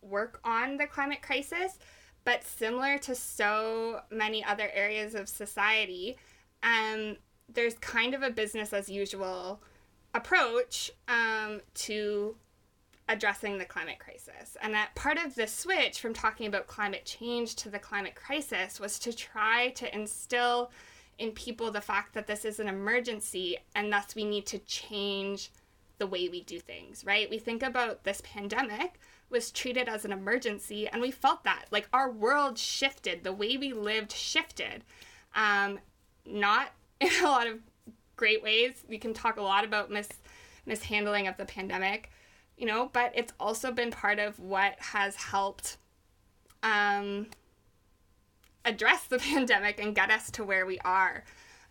work 0.00 0.40
on 0.44 0.76
the 0.76 0.86
climate 0.86 1.22
crisis, 1.22 1.78
but 2.24 2.44
similar 2.44 2.98
to 2.98 3.14
so 3.14 4.00
many 4.10 4.44
other 4.44 4.70
areas 4.72 5.14
of 5.14 5.28
society, 5.28 6.16
um, 6.62 7.16
there's 7.52 7.74
kind 7.74 8.14
of 8.14 8.22
a 8.22 8.30
business 8.30 8.72
as 8.72 8.88
usual 8.88 9.60
approach 10.14 10.90
um, 11.08 11.60
to 11.74 12.36
addressing 13.12 13.58
the 13.58 13.64
climate 13.64 13.98
crisis. 13.98 14.56
And 14.60 14.72
that 14.74 14.94
part 14.94 15.18
of 15.18 15.34
the 15.34 15.46
switch 15.46 16.00
from 16.00 16.14
talking 16.14 16.46
about 16.46 16.66
climate 16.66 17.04
change 17.04 17.54
to 17.56 17.70
the 17.70 17.78
climate 17.78 18.14
crisis 18.14 18.80
was 18.80 18.98
to 19.00 19.12
try 19.12 19.70
to 19.70 19.94
instill 19.94 20.70
in 21.18 21.32
people 21.32 21.70
the 21.70 21.80
fact 21.80 22.14
that 22.14 22.26
this 22.26 22.44
is 22.44 22.58
an 22.58 22.68
emergency 22.68 23.58
and 23.74 23.92
thus 23.92 24.14
we 24.14 24.24
need 24.24 24.46
to 24.46 24.58
change 24.60 25.52
the 25.98 26.06
way 26.06 26.28
we 26.28 26.42
do 26.42 26.58
things, 26.58 27.04
right? 27.04 27.30
We 27.30 27.38
think 27.38 27.62
about 27.62 28.04
this 28.04 28.22
pandemic 28.24 28.98
was 29.32 29.50
treated 29.50 29.88
as 29.88 30.04
an 30.04 30.12
emergency 30.12 30.86
and 30.88 31.00
we 31.00 31.10
felt 31.10 31.42
that 31.44 31.64
like 31.70 31.88
our 31.92 32.10
world 32.10 32.58
shifted 32.58 33.24
the 33.24 33.32
way 33.32 33.56
we 33.56 33.72
lived 33.72 34.12
shifted 34.12 34.84
um, 35.34 35.78
not 36.26 36.72
in 37.00 37.10
a 37.22 37.24
lot 37.24 37.46
of 37.46 37.58
great 38.14 38.42
ways 38.42 38.84
we 38.88 38.98
can 38.98 39.14
talk 39.14 39.38
a 39.38 39.42
lot 39.42 39.64
about 39.64 39.90
mis 39.90 40.08
mishandling 40.66 41.26
of 41.26 41.36
the 41.38 41.44
pandemic 41.44 42.10
you 42.62 42.68
know 42.68 42.88
but 42.94 43.12
it's 43.14 43.34
also 43.38 43.70
been 43.70 43.90
part 43.90 44.18
of 44.18 44.38
what 44.38 44.74
has 44.78 45.16
helped 45.16 45.76
um, 46.62 47.26
address 48.64 49.04
the 49.08 49.18
pandemic 49.30 49.78
and 49.82 49.94
get 49.94 50.10
us 50.10 50.30
to 50.30 50.44
where 50.44 50.64
we 50.64 50.78
are 50.78 51.24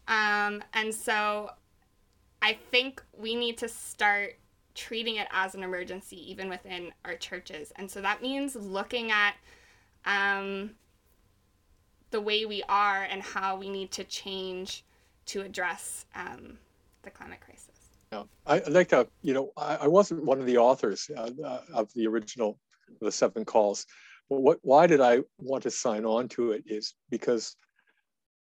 um, 0.08 0.64
and 0.74 0.94
so 0.94 1.50
i 2.44 2.54
think 2.70 3.02
we 3.18 3.36
need 3.36 3.58
to 3.58 3.68
start 3.68 4.36
treating 4.74 5.18
it 5.18 5.28
as 5.32 5.56
an 5.56 5.64
emergency 5.64 6.32
even 6.32 6.50
within 6.50 6.92
our 7.06 7.16
churches. 7.16 7.72
And 7.76 7.89
so 7.89 8.02
that 8.02 8.22
means 8.22 8.56
looking 8.56 9.12
at 9.12 9.36
um, 10.06 10.72
the 12.12 12.22
way 12.22 12.46
we 12.46 12.64
are 12.68 13.04
and 13.04 13.22
how 13.22 13.58
we 13.58 13.70
need 13.70 13.92
to 13.92 14.04
change 14.04 14.84
to 15.28 15.42
address 15.42 16.06
um, 16.16 16.58
the 17.04 17.10
climate 17.10 17.39
crisis. 17.42 17.70
Yeah, 18.12 18.24
I 18.45 18.59
like 18.68 18.89
to, 18.89 19.07
you 19.22 19.34
know, 19.34 19.51
I, 19.55 19.76
I 19.78 19.88
wasn't 19.88 20.26
one 20.26 20.39
of 20.39 20.45
the 20.45 20.57
authors 20.57 21.09
uh, 21.16 21.30
uh, 21.43 21.62
of 21.74 21.93
the 21.93 22.07
original 22.07 22.59
The 22.99 23.12
Seven 23.12 23.45
Calls, 23.45 23.86
but 24.30 24.41
what, 24.41 24.59
why 24.64 24.86
did 24.86 24.99
I 24.99 25.20
want 25.39 25.64
to 25.64 25.72
sign 25.72 26.05
on 26.05 26.28
to 26.30 26.51
it 26.51 26.64
is 26.66 26.93
because 27.09 27.55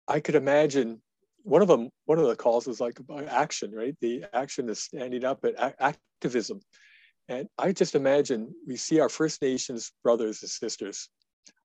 I 0.06 0.20
could 0.20 0.36
imagine 0.36 1.02
one 1.42 1.62
of 1.62 1.68
them, 1.68 1.90
one 2.04 2.18
of 2.18 2.26
the 2.26 2.36
calls 2.36 2.66
was 2.66 2.80
like 2.80 2.98
action, 3.28 3.72
right? 3.72 3.96
The 4.00 4.24
action 4.32 4.68
is 4.68 4.82
standing 4.82 5.24
up 5.24 5.44
at 5.44 5.76
activism. 5.80 6.60
And 7.28 7.48
I 7.58 7.72
just 7.72 7.96
imagine 7.96 8.52
we 8.66 8.76
see 8.76 9.00
our 9.00 9.08
First 9.08 9.42
Nations 9.42 9.92
brothers 10.04 10.42
and 10.42 10.50
sisters 10.50 11.08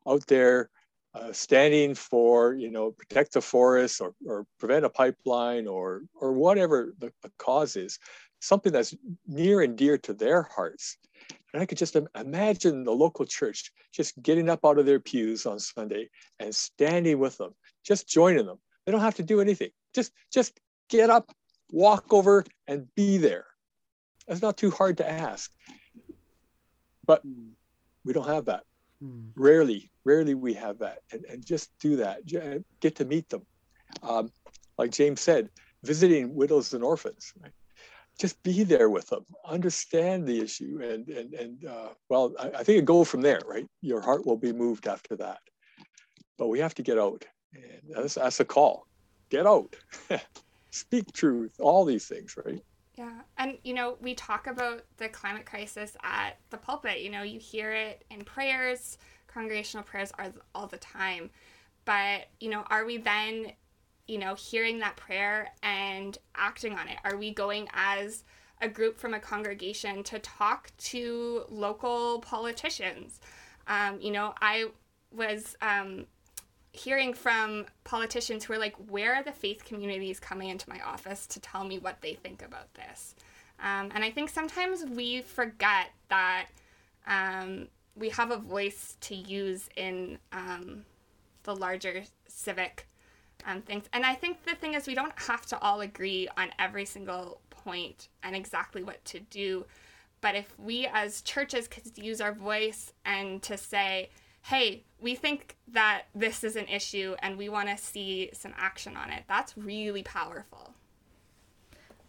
out 0.07 0.25
there 0.27 0.69
uh, 1.13 1.31
standing 1.31 1.93
for, 1.93 2.53
you 2.53 2.71
know, 2.71 2.91
protect 2.91 3.33
the 3.33 3.41
forest 3.41 4.01
or, 4.01 4.13
or 4.25 4.45
prevent 4.59 4.85
a 4.85 4.89
pipeline 4.89 5.67
or, 5.67 6.03
or 6.15 6.33
whatever 6.33 6.93
the, 6.99 7.11
the 7.21 7.31
cause 7.37 7.75
is, 7.75 7.99
something 8.39 8.71
that's 8.71 8.95
near 9.27 9.61
and 9.61 9.77
dear 9.77 9.97
to 9.97 10.13
their 10.13 10.43
hearts. 10.43 10.97
And 11.53 11.61
I 11.61 11.65
could 11.65 11.77
just 11.77 11.97
imagine 12.15 12.83
the 12.83 12.91
local 12.91 13.25
church 13.25 13.71
just 13.91 14.21
getting 14.21 14.49
up 14.49 14.61
out 14.65 14.79
of 14.79 14.85
their 14.85 15.01
pews 15.01 15.45
on 15.45 15.59
Sunday 15.59 16.09
and 16.39 16.55
standing 16.55 17.19
with 17.19 17.37
them, 17.37 17.53
just 17.83 18.07
joining 18.07 18.45
them 18.45 18.57
they 18.85 18.91
don't 18.91 19.01
have 19.01 19.15
to 19.15 19.23
do 19.23 19.41
anything. 19.41 19.69
Just 19.93 20.11
just 20.31 20.59
get 20.89 21.09
up, 21.09 21.31
walk 21.71 22.13
over, 22.13 22.43
and 22.67 22.87
be 22.95 23.17
there. 23.17 23.45
That's 24.27 24.41
not 24.41 24.57
too 24.57 24.71
hard 24.71 24.97
to 24.97 25.09
ask. 25.09 25.51
But 27.05 27.23
we 28.05 28.13
don't 28.13 28.27
have 28.27 28.45
that. 28.45 28.63
Hmm. 29.01 29.29
Rarely, 29.35 29.91
rarely 30.05 30.35
we 30.35 30.53
have 30.53 30.79
that. 30.79 30.99
And, 31.11 31.25
and 31.25 31.45
just 31.45 31.71
do 31.79 31.97
that. 31.97 32.25
Get 32.79 32.95
to 32.97 33.05
meet 33.05 33.29
them. 33.29 33.45
Um, 34.03 34.31
like 34.77 34.91
James 34.91 35.21
said, 35.21 35.49
visiting 35.83 36.35
widows 36.35 36.73
and 36.73 36.83
orphans. 36.83 37.33
Right? 37.41 37.51
Just 38.19 38.41
be 38.43 38.63
there 38.63 38.89
with 38.89 39.07
them, 39.07 39.25
understand 39.45 40.27
the 40.27 40.39
issue, 40.41 40.79
and 40.83 41.07
and 41.07 41.33
and 41.33 41.65
uh, 41.65 41.89
well, 42.09 42.33
I, 42.37 42.49
I 42.59 42.63
think 42.63 42.79
it 42.79 42.85
go 42.85 43.03
from 43.03 43.21
there, 43.21 43.39
right? 43.47 43.65
Your 43.81 44.01
heart 44.01 44.25
will 44.25 44.37
be 44.37 44.53
moved 44.53 44.87
after 44.87 45.15
that. 45.17 45.39
But 46.37 46.47
we 46.47 46.59
have 46.59 46.75
to 46.75 46.83
get 46.83 46.99
out 46.99 47.25
and 47.53 47.81
that's, 47.89 48.15
that's 48.15 48.39
a 48.39 48.45
call. 48.45 48.85
Get 49.29 49.47
out, 49.47 49.75
speak 50.71 51.11
truth, 51.13 51.55
all 51.59 51.85
these 51.85 52.07
things, 52.07 52.35
right? 52.43 52.59
Yeah. 52.97 53.21
And, 53.37 53.57
you 53.63 53.73
know, 53.73 53.97
we 54.01 54.13
talk 54.15 54.47
about 54.47 54.83
the 54.97 55.07
climate 55.09 55.45
crisis 55.45 55.95
at 56.03 56.37
the 56.49 56.57
pulpit. 56.57 56.99
You 57.01 57.09
know, 57.09 57.23
you 57.23 57.39
hear 57.39 57.71
it 57.71 58.03
in 58.09 58.23
prayers, 58.23 58.97
congregational 59.27 59.83
prayers 59.83 60.11
are 60.19 60.31
all 60.53 60.67
the 60.67 60.77
time. 60.77 61.29
but 61.85 62.27
you 62.39 62.49
know 62.49 62.63
are 62.69 62.85
we 62.85 62.97
then 62.97 63.51
you 64.07 64.17
know 64.17 64.35
hearing 64.35 64.79
that 64.79 64.95
prayer 64.95 65.49
and 65.63 66.17
acting 66.35 66.73
on 66.73 66.87
it 66.87 66.97
are 67.03 67.17
we 67.17 67.31
going 67.33 67.67
as 67.73 68.23
a 68.61 68.67
group 68.69 68.99
from 68.99 69.13
a 69.13 69.19
congregation 69.19 70.03
to 70.03 70.19
talk 70.19 70.71
to 70.77 71.43
local 71.49 72.19
politicians 72.19 73.19
um, 73.67 73.99
you 74.01 74.11
know 74.11 74.33
i 74.41 74.65
was 75.11 75.55
um, 75.61 76.05
hearing 76.73 77.13
from 77.13 77.65
politicians 77.83 78.45
who 78.45 78.53
are 78.53 78.59
like 78.59 78.75
where 78.89 79.13
are 79.15 79.23
the 79.23 79.31
faith 79.31 79.65
communities 79.65 80.19
coming 80.19 80.49
into 80.49 80.69
my 80.69 80.79
office 80.81 81.27
to 81.27 81.39
tell 81.39 81.63
me 81.63 81.77
what 81.77 82.01
they 82.01 82.13
think 82.13 82.41
about 82.41 82.73
this 82.73 83.15
um, 83.59 83.89
and 83.93 84.03
i 84.03 84.09
think 84.09 84.29
sometimes 84.29 84.85
we 84.85 85.21
forget 85.21 85.91
that 86.09 86.47
um, 87.07 87.67
we 87.95 88.09
have 88.09 88.31
a 88.31 88.37
voice 88.37 88.95
to 89.01 89.15
use 89.15 89.69
in 89.75 90.17
um, 90.31 90.85
the 91.43 91.55
larger 91.55 92.03
civic 92.27 92.87
um, 93.45 93.61
things. 93.61 93.85
And 93.93 94.05
I 94.05 94.13
think 94.15 94.43
the 94.43 94.55
thing 94.55 94.73
is, 94.73 94.87
we 94.87 94.95
don't 94.95 95.17
have 95.19 95.45
to 95.47 95.59
all 95.59 95.81
agree 95.81 96.27
on 96.37 96.49
every 96.59 96.85
single 96.85 97.41
point 97.49 98.07
and 98.23 98.35
exactly 98.35 98.83
what 98.83 99.03
to 99.05 99.19
do. 99.19 99.65
But 100.21 100.35
if 100.35 100.57
we 100.59 100.87
as 100.87 101.21
churches 101.21 101.67
could 101.67 101.97
use 101.97 102.21
our 102.21 102.33
voice 102.33 102.93
and 103.05 103.41
to 103.43 103.57
say, 103.57 104.09
hey, 104.41 104.83
we 104.99 105.15
think 105.15 105.57
that 105.67 106.03
this 106.15 106.43
is 106.43 106.55
an 106.55 106.67
issue 106.67 107.15
and 107.19 107.37
we 107.37 107.49
want 107.49 107.69
to 107.69 107.77
see 107.77 108.29
some 108.33 108.53
action 108.57 108.97
on 108.97 109.11
it, 109.11 109.23
that's 109.27 109.57
really 109.57 110.03
powerful. 110.03 110.73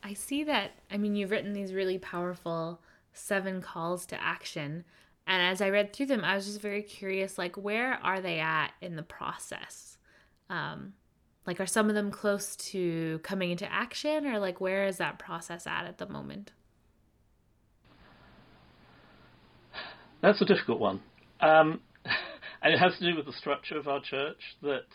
I 0.03 0.15
see 0.15 0.45
that. 0.45 0.73
I 0.91 0.97
mean, 0.97 1.15
you've 1.15 1.31
written 1.31 1.53
these 1.53 1.73
really 1.73 1.99
powerful 1.99 2.81
seven 3.13 3.61
calls 3.61 4.07
to 4.07 4.23
action. 4.23 4.85
And 5.27 5.43
as 5.43 5.61
I 5.61 5.71
read 5.71 5.93
through 5.93 6.07
them, 6.07 6.25
I 6.25 6.35
was 6.35 6.47
just 6.47 6.61
very 6.61 6.83
curious 6.83 7.39
like, 7.39 7.57
where 7.57 7.95
are 8.03 8.21
they 8.21 8.41
at 8.41 8.73
in 8.81 8.97
the 8.97 9.03
process? 9.03 9.99
Um, 10.51 10.95
like, 11.47 11.61
are 11.61 11.67
some 11.67 11.89
of 11.89 11.95
them 11.95 12.11
close 12.11 12.57
to 12.57 13.21
coming 13.23 13.51
into 13.51 13.71
action, 13.73 14.27
or 14.27 14.39
like, 14.39 14.61
where 14.61 14.87
is 14.87 14.99
that 14.99 15.19
process 15.19 15.67
at 15.67 15.87
at 15.87 15.99
the 15.99 16.09
moment? 16.09 16.53
That's 20.21 20.41
a 20.41 20.45
difficult 20.45 20.79
one. 20.79 21.01
Um, 21.41 21.81
and 22.63 22.75
it 22.75 22.79
has 22.79 22.97
to 22.99 23.11
do 23.11 23.17
with 23.17 23.27
the 23.27 23.33
structure 23.33 23.79
of 23.79 23.89
our 23.89 24.01
church 24.01 24.41
that 24.63 24.87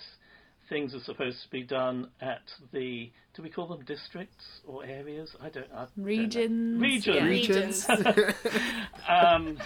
things 0.70 0.94
are 0.94 1.00
supposed 1.02 1.42
to 1.44 1.50
be 1.50 1.64
done 1.64 2.10
at 2.22 2.42
the 2.74 3.12
do 3.36 3.44
we 3.44 3.50
call 3.50 3.68
them 3.68 3.86
districts 3.86 4.46
or 4.66 4.84
areas? 4.84 5.30
I 5.40 5.50
don't 5.50 5.70
know. 5.72 5.88
Regions. 5.96 6.82
Regions. 6.82 7.16
Yeah. 7.16 7.26
Regions. 7.26 7.86
um, 9.08 9.58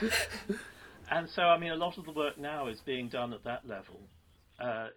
and 1.09 1.29
so, 1.29 1.43
I 1.43 1.57
mean, 1.57 1.71
a 1.71 1.75
lot 1.75 1.97
of 1.97 2.05
the 2.05 2.11
work 2.11 2.37
now 2.37 2.67
is 2.67 2.81
being 2.85 3.07
done 3.07 3.33
at 3.33 3.45
that 3.45 3.65
level. 3.65 4.01
Uh, 4.59 4.87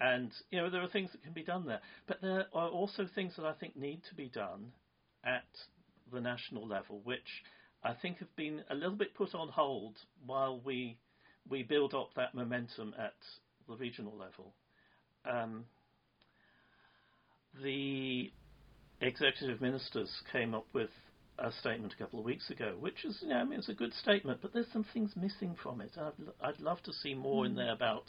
and, 0.00 0.32
you 0.50 0.58
know, 0.58 0.70
there 0.70 0.82
are 0.82 0.88
things 0.88 1.12
that 1.12 1.22
can 1.22 1.34
be 1.34 1.42
done 1.42 1.66
there. 1.66 1.80
But 2.06 2.22
there 2.22 2.46
are 2.54 2.68
also 2.68 3.06
things 3.14 3.34
that 3.36 3.44
I 3.44 3.52
think 3.52 3.76
need 3.76 4.00
to 4.08 4.14
be 4.14 4.30
done 4.30 4.72
at 5.22 5.44
the 6.10 6.22
national 6.22 6.66
level, 6.66 7.02
which 7.04 7.42
I 7.82 7.92
think 7.92 8.18
have 8.18 8.34
been 8.34 8.62
a 8.70 8.74
little 8.74 8.96
bit 8.96 9.14
put 9.14 9.34
on 9.34 9.48
hold 9.48 9.96
while 10.24 10.58
we 10.64 10.96
we 11.48 11.62
build 11.62 11.94
up 11.94 12.10
that 12.16 12.34
momentum 12.34 12.94
at 12.98 13.14
the 13.68 13.76
regional 13.76 14.12
level. 14.16 14.52
Um, 15.30 15.64
the 17.62 18.32
executive 19.00 19.60
ministers 19.60 20.10
came 20.32 20.54
up 20.54 20.66
with 20.72 20.90
a 21.38 21.50
statement 21.60 21.92
a 21.92 21.96
couple 21.96 22.18
of 22.18 22.24
weeks 22.24 22.50
ago, 22.50 22.74
which 22.78 23.04
is, 23.04 23.18
you 23.20 23.28
know, 23.28 23.36
I 23.36 23.44
mean, 23.44 23.58
it's 23.58 23.68
a 23.68 23.74
good 23.74 23.92
statement, 23.94 24.38
but 24.40 24.52
there's 24.52 24.70
some 24.72 24.86
things 24.92 25.12
missing 25.16 25.56
from 25.62 25.80
it. 25.80 25.90
I'd, 25.96 26.12
I'd 26.40 26.60
love 26.60 26.82
to 26.84 26.92
see 26.92 27.14
more 27.14 27.44
mm. 27.44 27.48
in 27.48 27.54
there 27.56 27.72
about 27.72 28.04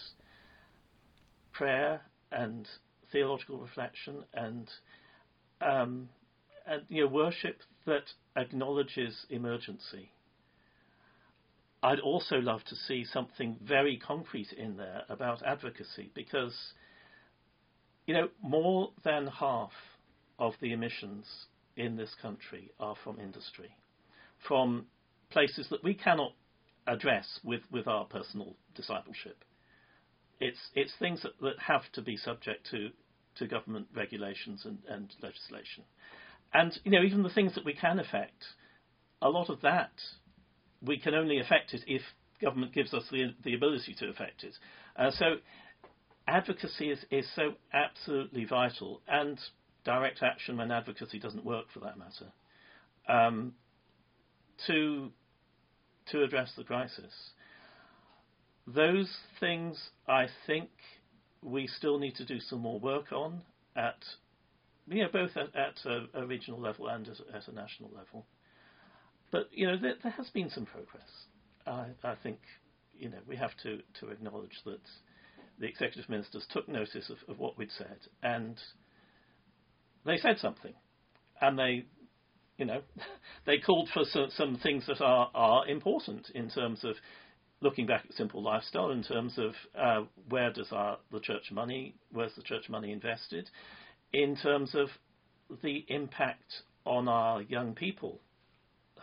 prayer 1.52 2.02
and 2.32 2.68
theological 3.12 3.58
reflection 3.58 4.24
and, 4.34 4.70
um, 5.62 6.10
and 6.68 6.84
you 6.90 7.04
know, 7.04 7.10
worship 7.10 7.58
that 7.86 8.04
acknowledges 8.36 9.26
emergency. 9.30 10.12
I'd 11.86 12.00
also 12.00 12.38
love 12.38 12.64
to 12.70 12.76
see 12.76 13.06
something 13.06 13.58
very 13.62 13.98
concrete 13.98 14.52
in 14.54 14.76
there 14.76 15.04
about 15.08 15.44
advocacy 15.44 16.10
because 16.16 16.56
you 18.08 18.16
know, 18.16 18.30
more 18.42 18.90
than 19.04 19.28
half 19.28 19.70
of 20.40 20.54
the 20.62 20.74
emissions 20.74 21.28
in 21.78 21.96
this 21.96 22.10
country 22.24 22.72
are 22.80 22.96
from 23.04 23.20
industry, 23.20 23.70
from 24.48 24.88
places 25.30 25.68
that 25.70 25.84
we 25.84 25.94
cannot 25.94 26.32
address 26.88 27.40
with, 27.44 27.62
with 27.72 27.88
our 27.88 28.06
personal 28.06 28.56
discipleship. 28.74 29.44
It's, 30.40 30.58
it's 30.74 30.92
things 30.98 31.22
that, 31.22 31.40
that 31.42 31.60
have 31.60 31.84
to 31.94 32.02
be 32.02 32.18
subject 32.18 32.68
to, 32.72 32.90
to 33.38 33.48
government 33.48 33.90
regulations 33.96 34.66
and, 34.66 34.80
and 34.90 35.14
legislation. 35.22 35.84
And, 36.52 36.76
you 36.84 36.90
know, 36.90 37.04
even 37.04 37.22
the 37.22 37.30
things 37.30 37.54
that 37.54 37.66
we 37.66 37.74
can 37.74 38.00
affect, 38.00 38.44
a 39.22 39.30
lot 39.30 39.52
of 39.52 39.62
that, 39.62 39.92
we 40.86 41.00
can 41.00 41.14
only 41.14 41.40
affect 41.40 41.74
it 41.74 41.84
if 41.88 42.02
government 42.42 42.74
gives 42.74 42.94
us 42.94 43.04
the, 43.12 43.34
the 43.44 43.54
ability 43.54 43.96
to 44.00 44.10
affect 44.10 44.44
it. 44.44 44.54
Uh, 44.98 45.12
so 45.12 45.36
advocacy 46.28 46.90
is, 46.90 47.00
is 47.12 47.26
so 47.36 47.54
absolutely 47.74 48.46
vital, 48.46 49.02
and 49.08 49.40
direct 49.84 50.22
action 50.24 50.58
when 50.58 50.72
advocacy 50.72 51.20
doesn't 51.20 51.46
work, 51.46 51.66
for 51.74 51.80
that 51.82 51.98
matter, 51.98 52.32
um, 53.08 53.54
to 54.68 55.12
to 56.12 56.24
address 56.24 56.52
the 56.56 56.64
crisis. 56.64 57.14
Those 58.68 59.10
things, 59.40 59.80
I 60.08 60.28
think, 60.46 60.70
we 61.42 61.68
still 61.68 61.98
need 62.00 62.16
to 62.16 62.26
do 62.26 62.40
some 62.40 62.60
more 62.60 62.80
work 62.80 63.12
on 63.12 63.42
at 63.76 63.98
you 64.88 65.04
know 65.04 65.10
both 65.12 65.32
at, 65.36 65.56
at 65.56 65.76
a, 65.86 66.22
a, 66.22 66.26
regional 66.26 66.60
level 66.60 66.88
and 66.88 67.08
at, 67.08 67.18
at, 67.36 67.48
a 67.48 67.52
national 67.52 67.92
level. 67.96 68.26
But 69.36 69.50
you 69.52 69.68
know 69.68 69.76
there, 69.76 69.96
there 70.02 70.14
has 70.14 70.30
been 70.30 70.50
some 70.50 70.66
progress. 70.66 71.10
I, 71.68 71.88
I 72.06 72.16
think 72.24 72.38
you 72.98 73.10
know 73.10 73.18
we 73.28 73.36
have 73.36 73.52
to 73.64 73.80
to 74.00 74.08
acknowledge 74.10 74.62
that 74.64 74.80
the 75.60 75.66
executive 75.68 76.10
ministers 76.10 76.46
took 76.54 76.70
notice 76.70 77.10
of, 77.10 77.18
of 77.28 77.38
what 77.38 77.58
we'd 77.58 77.72
said 77.78 77.98
and 78.24 78.58
they 80.06 80.16
said 80.20 80.38
something. 80.40 80.72
And 81.42 81.60
they, 81.60 81.86
you 82.58 82.64
know, 82.64 82.80
they 83.46 83.58
called 83.58 83.90
for 83.94 84.04
some, 84.06 84.28
some 84.38 84.58
things 84.64 84.86
that 84.88 85.02
are, 85.02 85.30
are 85.36 85.68
important 85.68 86.30
in 86.34 86.50
terms 86.50 86.86
of 86.86 86.96
looking 87.60 87.88
back 87.88 88.06
at 88.08 88.16
simple 88.16 88.42
lifestyle, 88.42 88.92
in 88.92 89.04
terms 89.04 89.38
of 89.38 89.52
uh, 89.78 90.06
where 90.30 90.54
does 90.54 90.72
our, 90.72 90.98
the 91.12 91.20
church 91.20 91.52
money, 91.52 91.96
where's 92.14 92.36
the 92.38 92.44
church 92.44 92.70
money 92.70 92.94
invested, 92.94 93.50
in 94.14 94.38
terms 94.38 94.76
of 94.76 94.88
the 95.62 95.86
impact 95.90 96.54
on 96.86 97.10
our 97.10 97.42
young 97.42 97.76
people 97.76 98.22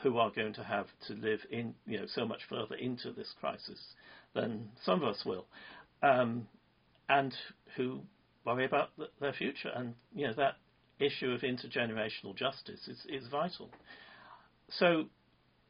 who 0.02 0.18
are 0.18 0.30
going 0.30 0.52
to 0.54 0.64
have 0.64 0.86
to 1.06 1.14
live 1.14 1.40
in, 1.50 1.74
you 1.86 1.98
know, 1.98 2.06
so 2.06 2.26
much 2.26 2.40
further 2.48 2.74
into 2.74 3.12
this 3.12 3.32
crisis 3.40 3.78
than 4.34 4.68
some 4.84 5.02
of 5.02 5.08
us 5.08 5.24
will 5.24 5.46
um, 6.02 6.46
and 7.08 7.34
who 7.76 8.00
worry 8.44 8.64
about 8.64 8.90
their 9.20 9.32
future. 9.32 9.70
And 9.74 9.94
you 10.14 10.26
know 10.26 10.34
that 10.34 10.56
issue 10.98 11.30
of 11.30 11.40
intergenerational 11.40 12.34
justice 12.34 12.88
is, 12.88 13.06
is 13.08 13.28
vital. 13.28 13.70
So, 14.68 15.06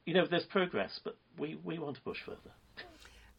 you 0.04 0.14
know, 0.14 0.26
there's 0.26 0.44
progress, 0.44 1.00
but 1.02 1.16
we, 1.38 1.58
we 1.64 1.78
want 1.78 1.96
to 1.96 2.02
push 2.02 2.18
further. 2.24 2.38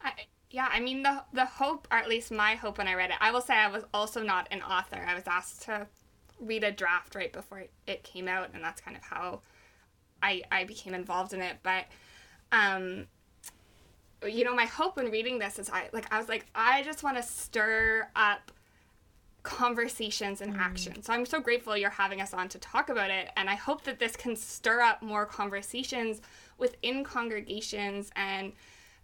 I, 0.02 0.12
yeah, 0.50 0.68
I 0.70 0.80
mean 0.80 1.02
the 1.02 1.24
the 1.32 1.46
hope, 1.46 1.88
or 1.90 1.98
at 1.98 2.08
least 2.08 2.30
my 2.30 2.54
hope 2.54 2.78
when 2.78 2.88
I 2.88 2.94
read 2.94 3.10
it. 3.10 3.16
I 3.20 3.32
will 3.32 3.40
say 3.40 3.54
I 3.54 3.68
was 3.68 3.84
also 3.92 4.22
not 4.22 4.48
an 4.50 4.62
author. 4.62 5.04
I 5.06 5.14
was 5.14 5.24
asked 5.26 5.62
to 5.62 5.86
read 6.40 6.64
a 6.64 6.72
draft 6.72 7.14
right 7.14 7.32
before 7.32 7.64
it 7.86 8.04
came 8.04 8.28
out, 8.28 8.50
and 8.54 8.62
that's 8.62 8.80
kind 8.80 8.96
of 8.96 9.02
how 9.02 9.40
I 10.24 10.42
I 10.50 10.64
became 10.64 10.94
involved 10.94 11.32
in 11.32 11.40
it. 11.40 11.56
But 11.62 11.84
um, 12.52 13.06
you 14.26 14.44
know, 14.44 14.54
my 14.54 14.64
hope 14.64 14.96
when 14.96 15.10
reading 15.10 15.38
this 15.38 15.58
is 15.58 15.68
I 15.70 15.90
like 15.92 16.12
I 16.12 16.18
was 16.18 16.28
like 16.28 16.46
I 16.54 16.82
just 16.82 17.02
want 17.02 17.16
to 17.16 17.22
stir 17.22 18.08
up 18.16 18.50
conversations 19.42 20.40
and 20.40 20.54
mm. 20.54 20.58
action. 20.58 21.02
So 21.02 21.12
I'm 21.12 21.26
so 21.26 21.40
grateful 21.40 21.76
you're 21.76 21.90
having 21.90 22.20
us 22.22 22.32
on 22.32 22.48
to 22.48 22.58
talk 22.58 22.88
about 22.88 23.10
it 23.10 23.28
and 23.36 23.50
I 23.50 23.54
hope 23.54 23.84
that 23.84 23.98
this 23.98 24.16
can 24.16 24.34
stir 24.36 24.80
up 24.80 25.02
more 25.02 25.26
conversations 25.26 26.22
within 26.56 27.04
congregations 27.04 28.10
and 28.16 28.52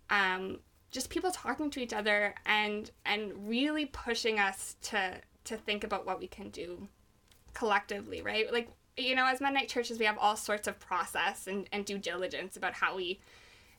um, 0.08 0.60
just 0.90 1.10
people 1.10 1.30
talking 1.30 1.70
to 1.70 1.80
each 1.80 1.92
other 1.92 2.34
and 2.46 2.90
and 3.04 3.32
really 3.48 3.86
pushing 3.86 4.38
us 4.38 4.76
to 4.82 5.20
to 5.44 5.56
think 5.56 5.84
about 5.84 6.06
what 6.06 6.18
we 6.18 6.26
can 6.26 6.48
do 6.50 6.88
collectively, 7.54 8.22
right? 8.22 8.52
Like 8.52 8.70
you 8.96 9.14
know, 9.14 9.26
as 9.26 9.40
Mennonite 9.40 9.68
churches, 9.68 9.98
we 9.98 10.04
have 10.04 10.18
all 10.18 10.36
sorts 10.36 10.68
of 10.68 10.78
process 10.78 11.46
and, 11.46 11.68
and 11.72 11.84
due 11.84 11.98
diligence 11.98 12.56
about 12.56 12.74
how 12.74 12.96
we 12.96 13.20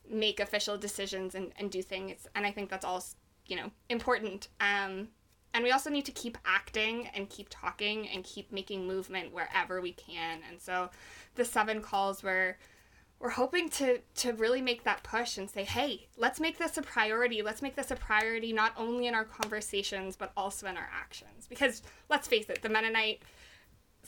make 0.09 0.39
official 0.39 0.77
decisions 0.77 1.35
and, 1.35 1.51
and 1.57 1.71
do 1.71 1.81
things 1.81 2.27
and 2.35 2.45
i 2.45 2.51
think 2.51 2.69
that's 2.69 2.85
all 2.85 3.03
you 3.45 3.55
know 3.55 3.71
important 3.89 4.47
um, 4.59 5.07
and 5.53 5.63
we 5.63 5.71
also 5.71 5.89
need 5.89 6.05
to 6.05 6.11
keep 6.11 6.37
acting 6.45 7.07
and 7.13 7.29
keep 7.29 7.47
talking 7.49 8.07
and 8.09 8.23
keep 8.23 8.51
making 8.51 8.87
movement 8.87 9.33
wherever 9.33 9.81
we 9.81 9.93
can 9.93 10.39
and 10.49 10.59
so 10.59 10.89
the 11.35 11.45
seven 11.45 11.81
calls 11.81 12.23
were 12.23 12.57
we're 13.19 13.29
hoping 13.29 13.69
to 13.69 13.99
to 14.15 14.33
really 14.33 14.61
make 14.61 14.83
that 14.83 15.03
push 15.03 15.37
and 15.37 15.47
say, 15.47 15.63
hey, 15.63 16.07
let's 16.17 16.39
make 16.39 16.57
this 16.57 16.75
a 16.77 16.81
priority. 16.81 17.43
Let's 17.43 17.61
make 17.61 17.75
this 17.75 17.91
a 17.91 17.95
priority 17.95 18.51
not 18.51 18.73
only 18.75 19.05
in 19.05 19.13
our 19.13 19.25
conversations 19.25 20.15
but 20.15 20.31
also 20.35 20.65
in 20.65 20.75
our 20.75 20.89
actions. 20.91 21.45
Because 21.47 21.83
let's 22.09 22.27
face 22.27 22.49
it, 22.49 22.63
the 22.63 22.69
Mennonite 22.69 23.21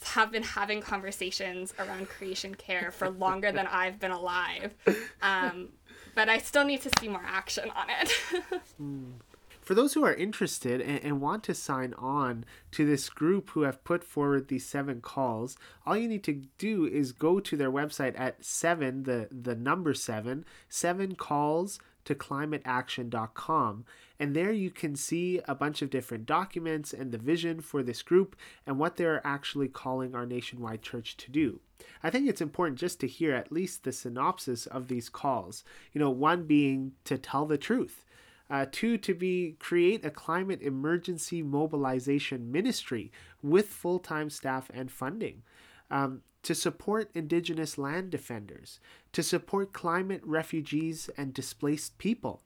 have 0.01 0.31
been 0.31 0.43
having 0.43 0.81
conversations 0.81 1.73
around 1.79 2.09
creation 2.09 2.55
care 2.55 2.91
for 2.91 3.09
longer 3.09 3.51
than 3.51 3.67
I've 3.67 3.99
been 3.99 4.11
alive. 4.11 4.73
Um, 5.21 5.69
but 6.15 6.29
I 6.29 6.37
still 6.37 6.65
need 6.65 6.81
to 6.81 6.91
see 6.99 7.07
more 7.07 7.23
action 7.25 7.69
on 7.69 7.87
it. 7.89 8.09
mm. 8.81 9.13
For 9.61 9.73
those 9.73 9.93
who 9.93 10.03
are 10.03 10.13
interested 10.13 10.81
and, 10.81 11.01
and, 11.03 11.21
want 11.21 11.43
to 11.45 11.53
sign 11.53 11.93
on 11.93 12.43
to 12.71 12.85
this 12.85 13.09
group 13.09 13.51
who 13.51 13.61
have 13.61 13.85
put 13.85 14.03
forward 14.03 14.49
these 14.49 14.65
seven 14.65 14.99
calls, 14.99 15.57
all 15.85 15.95
you 15.95 16.09
need 16.09 16.23
to 16.25 16.43
do 16.57 16.85
is 16.85 17.13
go 17.13 17.39
to 17.39 17.55
their 17.55 17.71
website 17.71 18.19
at 18.19 18.43
seven, 18.43 19.03
the, 19.03 19.29
the 19.31 19.55
number 19.55 19.93
seven, 19.93 20.43
seven 20.67 21.15
calls 21.15 21.79
to 22.05 22.15
climateaction.com. 22.15 23.85
And 24.19 24.35
there 24.35 24.51
you 24.51 24.69
can 24.69 24.95
see 24.95 25.41
a 25.47 25.55
bunch 25.55 25.81
of 25.81 25.89
different 25.89 26.25
documents 26.25 26.93
and 26.93 27.11
the 27.11 27.17
vision 27.17 27.61
for 27.61 27.83
this 27.83 28.01
group 28.01 28.35
and 28.65 28.79
what 28.79 28.95
they're 28.95 29.25
actually 29.25 29.67
calling 29.67 30.15
our 30.15 30.25
nationwide 30.25 30.81
church 30.81 31.17
to 31.17 31.31
do. 31.31 31.59
I 32.01 32.09
think 32.09 32.29
it's 32.29 32.41
important 32.41 32.79
just 32.79 32.99
to 33.01 33.07
hear 33.07 33.33
at 33.33 33.51
least 33.51 33.83
the 33.83 33.91
synopsis 33.91 34.65
of 34.65 34.87
these 34.87 35.09
calls. 35.09 35.63
You 35.91 35.99
know, 35.99 36.09
one 36.09 36.45
being 36.45 36.93
to 37.05 37.17
tell 37.17 37.45
the 37.45 37.57
truth 37.57 38.05
uh, 38.49 38.67
two, 38.71 38.97
to 38.99 39.13
be 39.13 39.55
create 39.57 40.05
a 40.05 40.11
climate 40.11 40.61
emergency 40.61 41.41
mobilization 41.41 42.51
ministry 42.51 43.11
with 43.41 43.67
full 43.67 43.99
time 43.99 44.29
staff 44.29 44.69
and 44.73 44.91
funding. 44.91 45.41
Um, 45.89 46.21
to 46.43 46.53
support 46.53 47.09
Indigenous 47.15 47.77
land 47.77 48.09
defenders, 48.09 48.79
to 49.13 49.23
support 49.23 49.73
climate 49.73 50.21
refugees 50.23 51.09
and 51.17 51.33
displaced 51.33 51.97
people, 51.97 52.41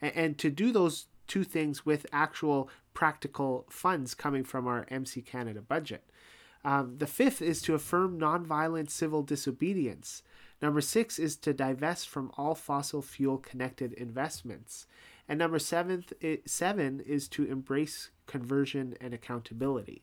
and, 0.00 0.16
and 0.16 0.38
to 0.38 0.50
do 0.50 0.72
those 0.72 1.06
two 1.26 1.44
things 1.44 1.84
with 1.84 2.06
actual 2.12 2.68
practical 2.94 3.66
funds 3.68 4.14
coming 4.14 4.44
from 4.44 4.66
our 4.66 4.86
MC 4.90 5.20
Canada 5.20 5.60
budget. 5.60 6.04
Um, 6.64 6.96
the 6.98 7.06
fifth 7.06 7.42
is 7.42 7.60
to 7.62 7.74
affirm 7.74 8.20
nonviolent 8.20 8.90
civil 8.90 9.22
disobedience. 9.22 10.22
Number 10.60 10.80
six 10.80 11.18
is 11.18 11.36
to 11.38 11.52
divest 11.52 12.08
from 12.08 12.30
all 12.36 12.54
fossil 12.54 13.02
fuel 13.02 13.38
connected 13.38 13.92
investments. 13.94 14.86
And 15.28 15.38
number 15.38 15.58
seventh, 15.58 16.12
it, 16.20 16.48
seven 16.48 17.00
is 17.00 17.26
to 17.28 17.44
embrace 17.44 18.10
conversion 18.26 18.96
and 19.00 19.12
accountability. 19.12 20.02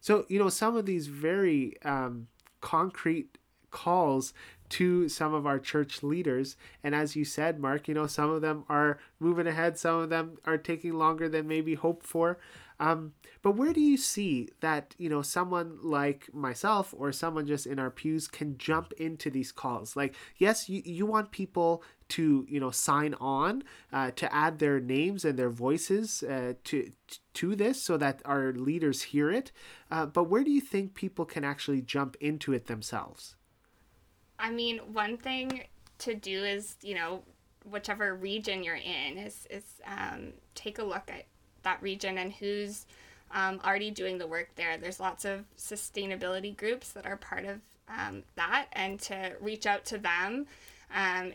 So, 0.00 0.26
you 0.28 0.38
know, 0.38 0.48
some 0.48 0.76
of 0.76 0.86
these 0.86 1.06
very 1.06 1.80
um, 1.82 2.26
concrete 2.60 3.38
calls 3.70 4.32
to 4.70 5.08
some 5.08 5.34
of 5.34 5.46
our 5.46 5.58
church 5.58 6.02
leaders. 6.02 6.56
And 6.82 6.94
as 6.94 7.16
you 7.16 7.24
said, 7.24 7.60
Mark, 7.60 7.88
you 7.88 7.94
know, 7.94 8.06
some 8.06 8.30
of 8.30 8.40
them 8.40 8.64
are 8.68 8.98
moving 9.20 9.46
ahead, 9.46 9.78
some 9.78 10.00
of 10.00 10.10
them 10.10 10.38
are 10.44 10.58
taking 10.58 10.94
longer 10.94 11.28
than 11.28 11.46
maybe 11.46 11.74
hoped 11.74 12.06
for. 12.06 12.38
Um, 12.80 13.12
but 13.42 13.52
where 13.52 13.72
do 13.72 13.80
you 13.80 13.96
see 13.96 14.48
that 14.60 14.94
you 14.98 15.08
know 15.08 15.22
someone 15.22 15.78
like 15.82 16.32
myself 16.34 16.92
or 16.96 17.12
someone 17.12 17.46
just 17.46 17.66
in 17.66 17.78
our 17.78 17.90
pews 17.90 18.26
can 18.26 18.58
jump 18.58 18.92
into 18.94 19.30
these 19.30 19.52
calls? 19.52 19.96
Like, 19.96 20.16
yes, 20.38 20.68
you, 20.68 20.82
you 20.84 21.06
want 21.06 21.30
people 21.30 21.82
to 22.08 22.46
you 22.48 22.58
know 22.58 22.70
sign 22.70 23.14
on 23.20 23.62
uh, 23.92 24.10
to 24.12 24.34
add 24.34 24.58
their 24.58 24.80
names 24.80 25.24
and 25.24 25.38
their 25.38 25.50
voices 25.50 26.22
uh, 26.24 26.54
to 26.64 26.90
to 27.34 27.54
this 27.54 27.80
so 27.80 27.96
that 27.96 28.20
our 28.24 28.52
leaders 28.52 29.02
hear 29.02 29.30
it. 29.30 29.52
Uh, 29.90 30.06
but 30.06 30.24
where 30.24 30.42
do 30.42 30.50
you 30.50 30.60
think 30.60 30.94
people 30.94 31.24
can 31.24 31.44
actually 31.44 31.80
jump 31.80 32.16
into 32.20 32.52
it 32.52 32.66
themselves? 32.66 33.36
I 34.38 34.50
mean, 34.50 34.78
one 34.92 35.16
thing 35.16 35.64
to 35.98 36.14
do 36.14 36.44
is 36.44 36.76
you 36.82 36.94
know 36.94 37.22
whichever 37.70 38.14
region 38.14 38.62
you're 38.62 38.76
in 38.76 39.18
is 39.18 39.46
is 39.50 39.64
um, 39.86 40.32
take 40.54 40.78
a 40.78 40.84
look 40.84 41.08
at 41.08 41.26
that 41.62 41.82
region 41.82 42.18
and 42.18 42.32
who's 42.32 42.86
um, 43.32 43.60
already 43.64 43.90
doing 43.90 44.18
the 44.18 44.26
work 44.26 44.50
there. 44.54 44.76
There's 44.76 45.00
lots 45.00 45.24
of 45.24 45.44
sustainability 45.58 46.56
groups 46.56 46.92
that 46.92 47.06
are 47.06 47.16
part 47.16 47.44
of 47.44 47.60
um, 47.88 48.22
that, 48.36 48.66
and 48.72 49.00
to 49.00 49.32
reach 49.40 49.66
out 49.66 49.84
to 49.86 49.98
them 49.98 50.46
um, 50.94 51.32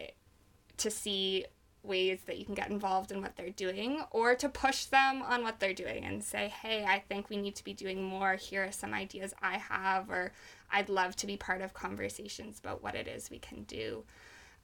to 0.77 0.89
see 0.89 1.45
ways 1.83 2.19
that 2.25 2.37
you 2.37 2.45
can 2.45 2.55
get 2.55 2.69
involved 2.69 3.11
in 3.11 3.21
what 3.21 3.35
they're 3.35 3.49
doing 3.51 4.03
or 4.11 4.35
to 4.35 4.49
push 4.49 4.85
them 4.85 5.21
on 5.21 5.43
what 5.43 5.59
they're 5.59 5.73
doing 5.73 6.03
and 6.03 6.23
say, 6.23 6.53
hey, 6.61 6.85
I 6.85 6.99
think 6.99 7.29
we 7.29 7.37
need 7.37 7.55
to 7.55 7.63
be 7.63 7.73
doing 7.73 8.03
more. 8.03 8.33
Here 8.35 8.65
are 8.65 8.71
some 8.71 8.93
ideas 8.93 9.33
I 9.41 9.57
have, 9.57 10.09
or 10.09 10.31
I'd 10.71 10.89
love 10.89 11.15
to 11.17 11.27
be 11.27 11.37
part 11.37 11.61
of 11.61 11.73
conversations 11.73 12.59
about 12.59 12.83
what 12.83 12.95
it 12.95 13.07
is 13.07 13.29
we 13.29 13.39
can 13.39 13.63
do. 13.63 14.03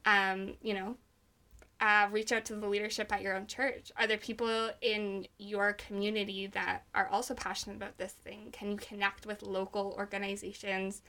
Um, 0.05 0.53
you 0.61 0.73
know, 0.73 0.97
uh, 1.81 2.07
reach 2.11 2.31
out 2.31 2.45
to 2.45 2.55
the 2.55 2.67
leadership 2.67 3.11
at 3.11 3.21
your 3.21 3.35
own 3.35 3.47
church. 3.47 3.91
Are 3.97 4.07
there 4.07 4.17
people 4.17 4.71
in 4.81 5.27
your 5.37 5.73
community 5.73 6.47
that 6.47 6.83
are 6.93 7.07
also 7.07 7.33
passionate 7.33 7.75
about 7.75 7.97
this 7.97 8.13
thing? 8.13 8.49
Can 8.51 8.71
you 8.71 8.77
connect 8.77 9.25
with 9.25 9.43
local 9.43 9.93
organizations? 9.97 11.01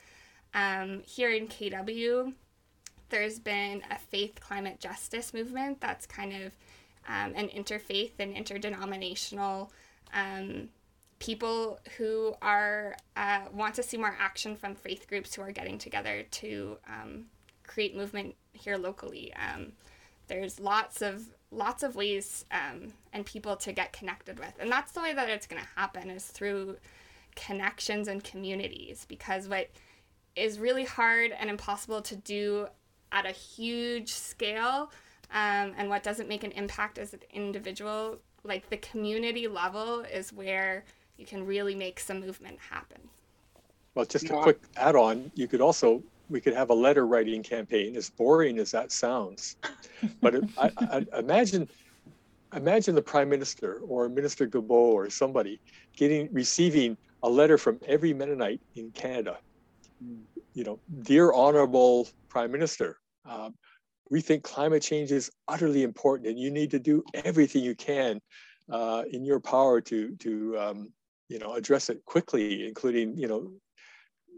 Um, 0.53 1.01
here 1.05 1.31
in 1.31 1.47
KW, 1.47 2.33
there's 3.09 3.39
been 3.39 3.81
a 3.89 3.97
faith 3.97 4.39
climate 4.41 4.79
justice 4.79 5.33
movement 5.33 5.79
that's 5.79 6.05
kind 6.05 6.33
of 6.33 6.53
um, 7.07 7.33
an 7.35 7.47
interfaith 7.49 8.11
and 8.19 8.33
interdenominational 8.33 9.71
um, 10.13 10.69
people 11.19 11.79
who 11.97 12.35
are 12.41 12.95
uh, 13.15 13.41
want 13.51 13.75
to 13.75 13.83
see 13.83 13.97
more 13.97 14.15
action 14.19 14.55
from 14.55 14.75
faith 14.75 15.07
groups 15.07 15.33
who 15.35 15.41
are 15.41 15.51
getting 15.51 15.77
together 15.77 16.23
to 16.31 16.77
um, 16.87 17.25
create 17.65 17.95
movement 17.95 18.35
here 18.53 18.77
locally. 18.77 19.33
Um, 19.35 19.73
there's 20.27 20.59
lots 20.59 21.01
of 21.01 21.23
lots 21.51 21.81
of 21.83 21.95
ways 21.95 22.45
um, 22.51 22.93
and 23.13 23.25
people 23.25 23.55
to 23.55 23.71
get 23.71 23.93
connected 23.93 24.37
with 24.37 24.53
and 24.59 24.69
that's 24.69 24.91
the 24.91 25.01
way 25.01 25.13
that 25.13 25.29
it's 25.29 25.47
going 25.47 25.61
to 25.61 25.69
happen 25.77 26.09
is 26.09 26.25
through 26.25 26.75
connections 27.35 28.09
and 28.09 28.23
communities 28.23 29.05
because 29.07 29.47
what 29.47 29.69
is 30.35 30.59
really 30.59 30.83
hard 30.83 31.31
and 31.39 31.49
impossible 31.49 32.01
to 32.01 32.15
do 32.17 32.67
at 33.13 33.25
a 33.25 33.31
huge 33.31 34.11
scale 34.11 34.91
um, 35.31 35.73
and 35.77 35.87
what 35.87 36.03
doesn't 36.03 36.27
make 36.27 36.43
an 36.43 36.51
impact 36.51 36.97
as 36.97 37.13
an 37.13 37.21
individual 37.31 38.17
like 38.43 38.69
the 38.69 38.77
community 38.77 39.47
level 39.47 40.01
is 40.01 40.33
where 40.33 40.83
you 41.17 41.25
can 41.25 41.45
really 41.45 41.75
make 41.75 41.99
some 41.99 42.19
movement 42.19 42.57
happen 42.69 43.01
well 43.95 44.05
just 44.05 44.29
a 44.29 44.33
quick 44.33 44.59
add-on 44.77 45.31
you 45.35 45.47
could 45.47 45.61
also 45.61 46.01
we 46.29 46.41
could 46.41 46.53
have 46.53 46.69
a 46.69 46.73
letter 46.73 47.05
writing 47.05 47.41
campaign, 47.41 47.95
as 47.95 48.09
boring 48.09 48.59
as 48.59 48.71
that 48.71 48.91
sounds. 48.91 49.55
But 50.21 50.35
it, 50.35 50.43
I, 50.59 50.71
I, 50.79 51.19
imagine, 51.19 51.67
imagine 52.55 52.93
the 52.93 53.01
prime 53.01 53.29
minister 53.29 53.81
or 53.87 54.07
Minister 54.09 54.45
Guilbeault 54.45 54.93
or 54.93 55.09
somebody 55.09 55.59
getting 55.95 56.29
receiving 56.31 56.95
a 57.23 57.29
letter 57.29 57.57
from 57.57 57.79
every 57.87 58.13
Mennonite 58.13 58.61
in 58.75 58.91
Canada. 58.91 59.39
You 60.53 60.63
know, 60.63 60.79
dear 61.01 61.33
honorable 61.33 62.07
prime 62.29 62.51
minister, 62.51 62.99
um, 63.25 63.55
we 64.11 64.21
think 64.21 64.43
climate 64.43 64.83
change 64.83 65.11
is 65.11 65.31
utterly 65.47 65.81
important, 65.81 66.29
and 66.29 66.39
you 66.39 66.51
need 66.51 66.69
to 66.71 66.79
do 66.79 67.03
everything 67.15 67.63
you 67.63 67.73
can 67.73 68.21
uh, 68.71 69.03
in 69.11 69.25
your 69.25 69.39
power 69.39 69.81
to 69.81 70.15
to 70.17 70.59
um, 70.59 70.93
you 71.29 71.39
know 71.39 71.53
address 71.53 71.89
it 71.89 72.03
quickly, 72.05 72.67
including 72.67 73.17
you 73.17 73.27
know 73.27 73.51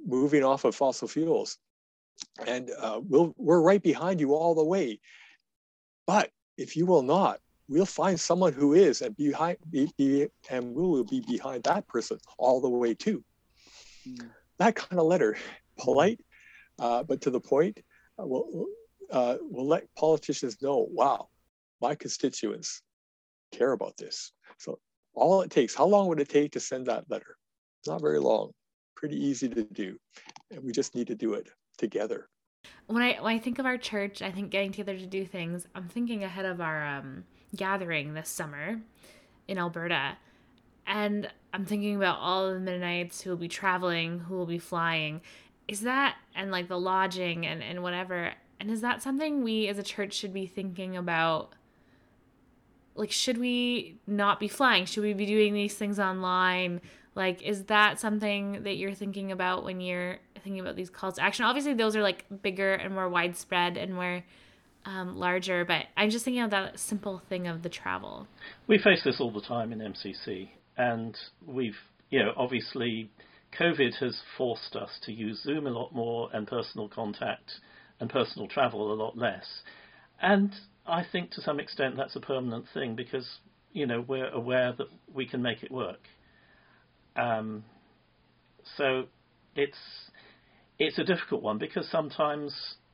moving 0.05 0.43
off 0.43 0.63
of 0.65 0.75
fossil 0.75 1.07
fuels 1.07 1.57
and 2.47 2.71
uh, 2.77 2.99
we'll, 3.03 3.33
we're 3.37 3.61
right 3.61 3.81
behind 3.81 4.19
you 4.19 4.33
all 4.33 4.55
the 4.55 4.63
way. 4.63 4.99
But 6.05 6.31
if 6.57 6.75
you 6.75 6.85
will 6.85 7.01
not, 7.01 7.39
we'll 7.67 7.85
find 7.85 8.19
someone 8.19 8.53
who 8.53 8.73
is 8.73 9.01
and 9.01 9.15
behind 9.15 9.57
be, 9.69 9.91
be, 9.97 10.27
and 10.49 10.73
we 10.73 10.81
will 10.81 11.03
be 11.03 11.21
behind 11.21 11.63
that 11.63 11.87
person 11.87 12.17
all 12.37 12.61
the 12.61 12.69
way 12.69 12.93
too. 12.93 13.23
Mm. 14.07 14.29
That 14.57 14.75
kind 14.75 14.99
of 14.99 15.05
letter, 15.05 15.37
polite, 15.77 16.19
uh, 16.79 17.03
but 17.03 17.21
to 17.21 17.29
the 17.29 17.39
point, 17.39 17.79
uh, 18.19 18.25
will 18.25 18.65
uh, 19.11 19.37
will 19.41 19.67
let 19.67 19.93
politicians 19.95 20.61
know, 20.61 20.87
wow, 20.91 21.29
my 21.81 21.95
constituents 21.95 22.81
care 23.51 23.71
about 23.71 23.97
this. 23.97 24.33
So 24.57 24.79
all 25.19 25.41
it 25.41 25.51
takes, 25.51 25.75
how 25.75 25.85
long 25.85 26.07
would 26.07 26.19
it 26.19 26.29
take 26.29 26.51
to 26.53 26.59
send 26.59 26.85
that 26.87 27.05
letter? 27.09 27.37
Not 27.87 28.01
very 28.01 28.19
long, 28.19 28.51
pretty 28.95 29.23
easy 29.23 29.47
to 29.49 29.63
do. 29.63 29.97
And 30.51 30.63
we 30.63 30.71
just 30.71 30.95
need 30.95 31.07
to 31.07 31.15
do 31.15 31.33
it 31.33 31.49
together. 31.77 32.27
When 32.87 33.01
I 33.01 33.17
when 33.21 33.35
I 33.35 33.39
think 33.39 33.59
of 33.59 33.65
our 33.65 33.77
church, 33.77 34.21
I 34.21 34.31
think 34.31 34.49
getting 34.49 34.71
together 34.71 34.97
to 34.97 35.05
do 35.05 35.25
things. 35.25 35.67
I'm 35.75 35.87
thinking 35.87 36.23
ahead 36.23 36.45
of 36.45 36.59
our 36.59 36.85
um, 36.85 37.23
gathering 37.55 38.13
this 38.13 38.29
summer 38.29 38.81
in 39.47 39.57
Alberta, 39.57 40.17
and 40.85 41.29
I'm 41.53 41.65
thinking 41.65 41.95
about 41.95 42.19
all 42.19 42.53
the 42.53 42.59
Mennonites 42.59 43.21
who 43.21 43.29
will 43.29 43.37
be 43.37 43.47
traveling, 43.47 44.19
who 44.19 44.35
will 44.35 44.45
be 44.45 44.59
flying. 44.59 45.21
Is 45.67 45.81
that 45.81 46.17
and 46.35 46.51
like 46.51 46.67
the 46.67 46.79
lodging 46.79 47.45
and 47.45 47.63
and 47.63 47.81
whatever? 47.81 48.33
And 48.59 48.69
is 48.69 48.81
that 48.81 49.01
something 49.01 49.41
we 49.41 49.69
as 49.69 49.77
a 49.77 49.83
church 49.83 50.13
should 50.13 50.33
be 50.33 50.45
thinking 50.45 50.97
about? 50.97 51.53
Like, 52.99 53.11
should 53.11 53.37
we 53.37 53.97
not 54.05 54.39
be 54.39 54.49
flying? 54.49 54.85
Should 54.85 55.03
we 55.03 55.13
be 55.13 55.25
doing 55.25 55.53
these 55.53 55.75
things 55.75 55.99
online? 55.99 56.81
Like, 57.15 57.41
is 57.41 57.63
that 57.65 57.99
something 57.99 58.63
that 58.63 58.75
you're 58.75 58.93
thinking 58.93 59.31
about 59.31 59.63
when 59.63 59.79
you're 59.79 60.17
thinking 60.35 60.59
about 60.59 60.75
these 60.75 60.89
calls 60.89 61.15
to 61.15 61.23
action? 61.23 61.45
Obviously, 61.45 61.73
those 61.73 61.95
are 61.95 62.03
like 62.03 62.25
bigger 62.41 62.73
and 62.73 62.93
more 62.93 63.09
widespread 63.09 63.77
and 63.77 63.93
more 63.93 64.23
um, 64.85 65.17
larger, 65.17 65.65
but 65.65 65.85
I'm 65.97 66.09
just 66.09 66.25
thinking 66.25 66.43
of 66.43 66.51
that 66.51 66.79
simple 66.79 67.21
thing 67.29 67.47
of 67.47 67.63
the 67.63 67.69
travel. 67.69 68.27
We 68.67 68.77
face 68.77 69.01
this 69.03 69.19
all 69.19 69.31
the 69.31 69.41
time 69.41 69.71
in 69.71 69.79
MCC, 69.79 70.49
and 70.77 71.17
we've, 71.45 71.77
you 72.09 72.19
know, 72.19 72.33
obviously, 72.35 73.09
COVID 73.57 73.95
has 73.99 74.19
forced 74.37 74.75
us 74.75 74.89
to 75.03 75.11
use 75.11 75.41
Zoom 75.43 75.67
a 75.67 75.71
lot 75.71 75.93
more 75.93 76.29
and 76.33 76.47
personal 76.47 76.89
contact 76.89 77.51
and 77.99 78.09
personal 78.09 78.47
travel 78.47 78.93
a 78.93 78.95
lot 78.95 79.17
less. 79.17 79.45
And 80.21 80.53
I 80.89 81.05
think 81.11 81.31
to 81.31 81.41
some 81.41 81.59
extent 81.59 81.95
that's 81.97 82.15
a 82.15 82.19
permanent 82.19 82.65
thing 82.73 82.95
because, 82.95 83.27
you 83.71 83.85
know, 83.85 84.01
we're 84.07 84.29
aware 84.29 84.73
that 84.73 84.87
we 85.13 85.27
can 85.27 85.41
make 85.41 85.63
it 85.63 85.71
work. 85.71 86.01
Um, 87.15 87.63
so 88.77 89.05
it's 89.55 89.77
it's 90.77 90.97
a 90.97 91.03
difficult 91.03 91.41
one 91.41 91.57
because 91.57 91.89
sometimes 91.89 92.53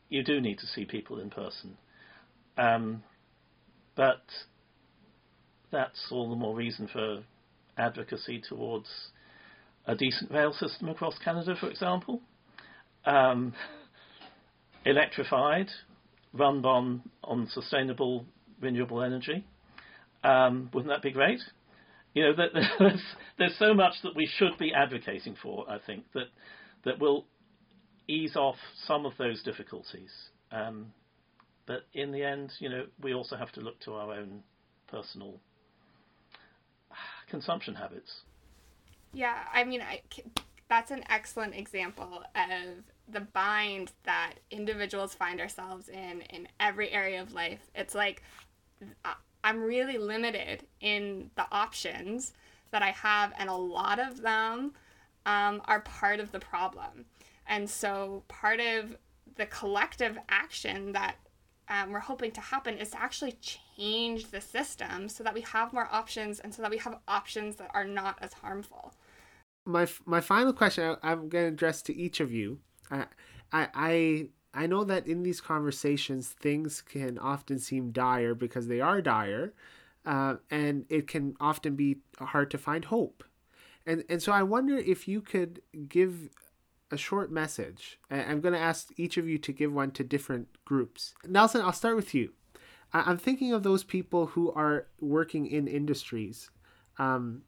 you 0.09 0.23
do 0.23 0.41
need 0.41 0.57
to 0.59 0.65
see 0.67 0.85
people 0.85 1.19
in 1.19 1.29
person. 1.29 1.77
Um, 2.57 3.03
but 3.95 4.23
that's 5.71 6.07
all 6.11 6.29
the 6.29 6.35
more 6.35 6.55
reason 6.55 6.87
for 6.91 7.23
advocacy 7.77 8.41
towards 8.47 8.87
a 9.85 9.95
decent 9.95 10.31
rail 10.31 10.53
system 10.53 10.89
across 10.89 11.17
Canada, 11.19 11.55
for 11.59 11.69
example. 11.69 12.21
Um, 13.05 13.53
electrified, 14.85 15.67
run 16.35 16.63
on, 16.65 17.01
on 17.23 17.47
sustainable 17.51 18.25
renewable 18.61 19.01
energy. 19.01 19.45
Um, 20.23 20.69
wouldn't 20.73 20.91
that 20.91 21.01
be 21.01 21.11
great? 21.11 21.39
You 22.13 22.23
know, 22.23 22.33
that, 22.35 22.49
there's, 22.79 23.03
there's 23.37 23.57
so 23.59 23.73
much 23.73 23.93
that 24.03 24.15
we 24.15 24.29
should 24.37 24.57
be 24.57 24.73
advocating 24.73 25.35
for, 25.41 25.69
I 25.69 25.77
think, 25.85 26.05
that, 26.13 26.27
that 26.83 26.99
will 26.99 27.25
ease 28.07 28.35
off 28.35 28.55
some 28.85 29.05
of 29.05 29.13
those 29.17 29.41
difficulties. 29.43 30.11
Um, 30.51 30.87
but 31.65 31.81
in 31.93 32.11
the 32.11 32.23
end, 32.23 32.51
you 32.59 32.69
know, 32.69 32.85
we 33.01 33.13
also 33.13 33.35
have 33.35 33.51
to 33.53 33.61
look 33.61 33.79
to 33.81 33.93
our 33.93 34.13
own 34.13 34.43
personal 34.87 35.39
consumption 37.29 37.75
habits. 37.75 38.21
Yeah, 39.13 39.35
I 39.53 39.63
mean, 39.63 39.81
I, 39.81 40.01
that's 40.69 40.91
an 40.91 41.03
excellent 41.09 41.55
example 41.55 42.23
of 42.35 42.83
the 43.07 43.21
bind 43.21 43.91
that 44.03 44.33
individuals 44.51 45.13
find 45.13 45.39
ourselves 45.39 45.89
in 45.89 46.21
in 46.21 46.47
every 46.59 46.89
area 46.91 47.21
of 47.21 47.33
life. 47.33 47.69
It's 47.75 47.95
like 47.95 48.23
uh, 49.03 49.13
I'm 49.43 49.61
really 49.61 49.97
limited 49.97 50.65
in 50.81 51.29
the 51.35 51.45
options 51.51 52.33
that 52.71 52.81
I 52.81 52.91
have, 52.91 53.31
and 53.37 53.49
a 53.49 53.53
lot 53.53 53.99
of 53.99 54.21
them 54.21 54.73
um, 55.25 55.61
are 55.65 55.81
part 55.81 56.19
of 56.19 56.31
the 56.31 56.39
problem. 56.39 57.05
And 57.47 57.69
so, 57.69 58.23
part 58.27 58.59
of 58.59 58.97
the 59.35 59.45
collective 59.45 60.17
action 60.29 60.93
that 60.93 61.15
um, 61.69 61.91
we're 61.91 61.99
hoping 61.99 62.31
to 62.31 62.41
happen 62.41 62.77
is 62.77 62.89
to 62.91 63.01
actually 63.01 63.37
change 63.41 64.31
the 64.31 64.41
system 64.41 65.09
so 65.09 65.23
that 65.23 65.33
we 65.33 65.41
have 65.41 65.73
more 65.73 65.87
options 65.91 66.39
and 66.39 66.53
so 66.53 66.61
that 66.61 66.71
we 66.71 66.77
have 66.77 66.99
options 67.07 67.55
that 67.57 67.71
are 67.73 67.85
not 67.85 68.17
as 68.21 68.33
harmful. 68.33 68.93
My 69.65 69.87
my 70.05 70.21
final 70.21 70.53
question 70.53 70.95
I, 71.01 71.11
am 71.11 71.29
going 71.29 71.45
to 71.45 71.53
address 71.53 71.81
to 71.83 71.95
each 71.95 72.19
of 72.19 72.31
you. 72.31 72.59
I 72.91 73.05
I 73.51 74.29
I 74.53 74.67
know 74.67 74.83
that 74.83 75.07
in 75.07 75.23
these 75.23 75.41
conversations 75.41 76.29
things 76.29 76.81
can 76.81 77.17
often 77.17 77.59
seem 77.59 77.91
dire 77.91 78.33
because 78.33 78.67
they 78.67 78.81
are 78.81 79.01
dire, 79.01 79.53
uh, 80.05 80.35
and 80.49 80.85
it 80.89 81.07
can 81.07 81.35
often 81.39 81.75
be 81.75 81.97
hard 82.19 82.51
to 82.51 82.57
find 82.57 82.85
hope. 82.85 83.23
And 83.85 84.03
and 84.09 84.21
so 84.21 84.31
I 84.31 84.43
wonder 84.43 84.77
if 84.77 85.07
you 85.07 85.21
could 85.21 85.61
give 85.87 86.29
a 86.91 86.97
short 86.97 87.31
message. 87.31 87.99
I'm 88.11 88.41
going 88.41 88.53
to 88.53 88.59
ask 88.59 88.89
each 88.97 89.17
of 89.17 89.27
you 89.27 89.37
to 89.39 89.51
give 89.51 89.73
one 89.73 89.91
to 89.91 90.03
different 90.03 90.47
groups. 90.65 91.15
Nelson, 91.27 91.61
I'll 91.61 91.73
start 91.73 91.95
with 91.95 92.13
you. 92.13 92.33
I'm 92.93 93.17
thinking 93.17 93.51
of 93.51 93.63
those 93.63 93.83
people 93.83 94.27
who 94.27 94.51
are 94.53 94.87
working 95.01 95.47
in 95.47 95.67
industries, 95.67 96.49
um, 96.97 97.41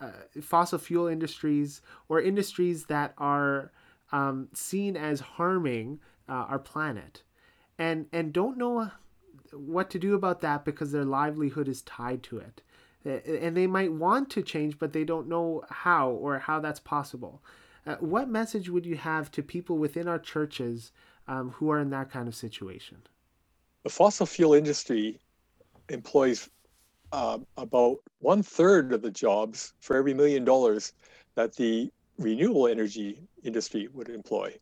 uh, 0.00 0.10
fossil 0.40 0.78
fuel 0.78 1.08
industries, 1.08 1.80
or 2.08 2.20
industries 2.20 2.84
that 2.84 3.14
are 3.18 3.72
um, 4.12 4.48
seen 4.54 4.96
as 4.96 5.20
harming 5.20 6.00
uh, 6.28 6.32
our 6.32 6.58
planet, 6.58 7.22
and 7.78 8.06
and 8.12 8.32
don't 8.32 8.58
know 8.58 8.90
what 9.52 9.90
to 9.90 9.98
do 9.98 10.14
about 10.14 10.40
that 10.40 10.64
because 10.64 10.92
their 10.92 11.04
livelihood 11.04 11.68
is 11.68 11.82
tied 11.82 12.22
to 12.24 12.38
it, 12.38 12.62
and 13.04 13.56
they 13.56 13.66
might 13.66 13.92
want 13.92 14.30
to 14.30 14.42
change, 14.42 14.78
but 14.78 14.92
they 14.92 15.04
don't 15.04 15.28
know 15.28 15.62
how 15.70 16.10
or 16.10 16.38
how 16.38 16.60
that's 16.60 16.80
possible. 16.80 17.42
Uh, 17.86 17.96
what 17.96 18.28
message 18.28 18.68
would 18.68 18.84
you 18.84 18.96
have 18.96 19.30
to 19.30 19.42
people 19.42 19.78
within 19.78 20.08
our 20.08 20.18
churches 20.18 20.90
um, 21.28 21.50
who 21.50 21.70
are 21.70 21.78
in 21.78 21.90
that 21.90 22.10
kind 22.10 22.26
of 22.26 22.34
situation? 22.34 22.98
The 23.84 23.90
fossil 23.90 24.26
fuel 24.26 24.54
industry 24.54 25.20
employs 25.88 26.50
uh, 27.12 27.38
about 27.56 27.98
one 28.18 28.42
third 28.42 28.92
of 28.92 29.02
the 29.02 29.10
jobs 29.10 29.72
for 29.80 29.96
every 29.96 30.14
million 30.14 30.44
dollars 30.44 30.92
that 31.36 31.54
the 31.54 31.92
renewable 32.18 32.68
energy 32.68 33.20
industry 33.44 33.88
would 33.92 34.08
employ. 34.08 34.54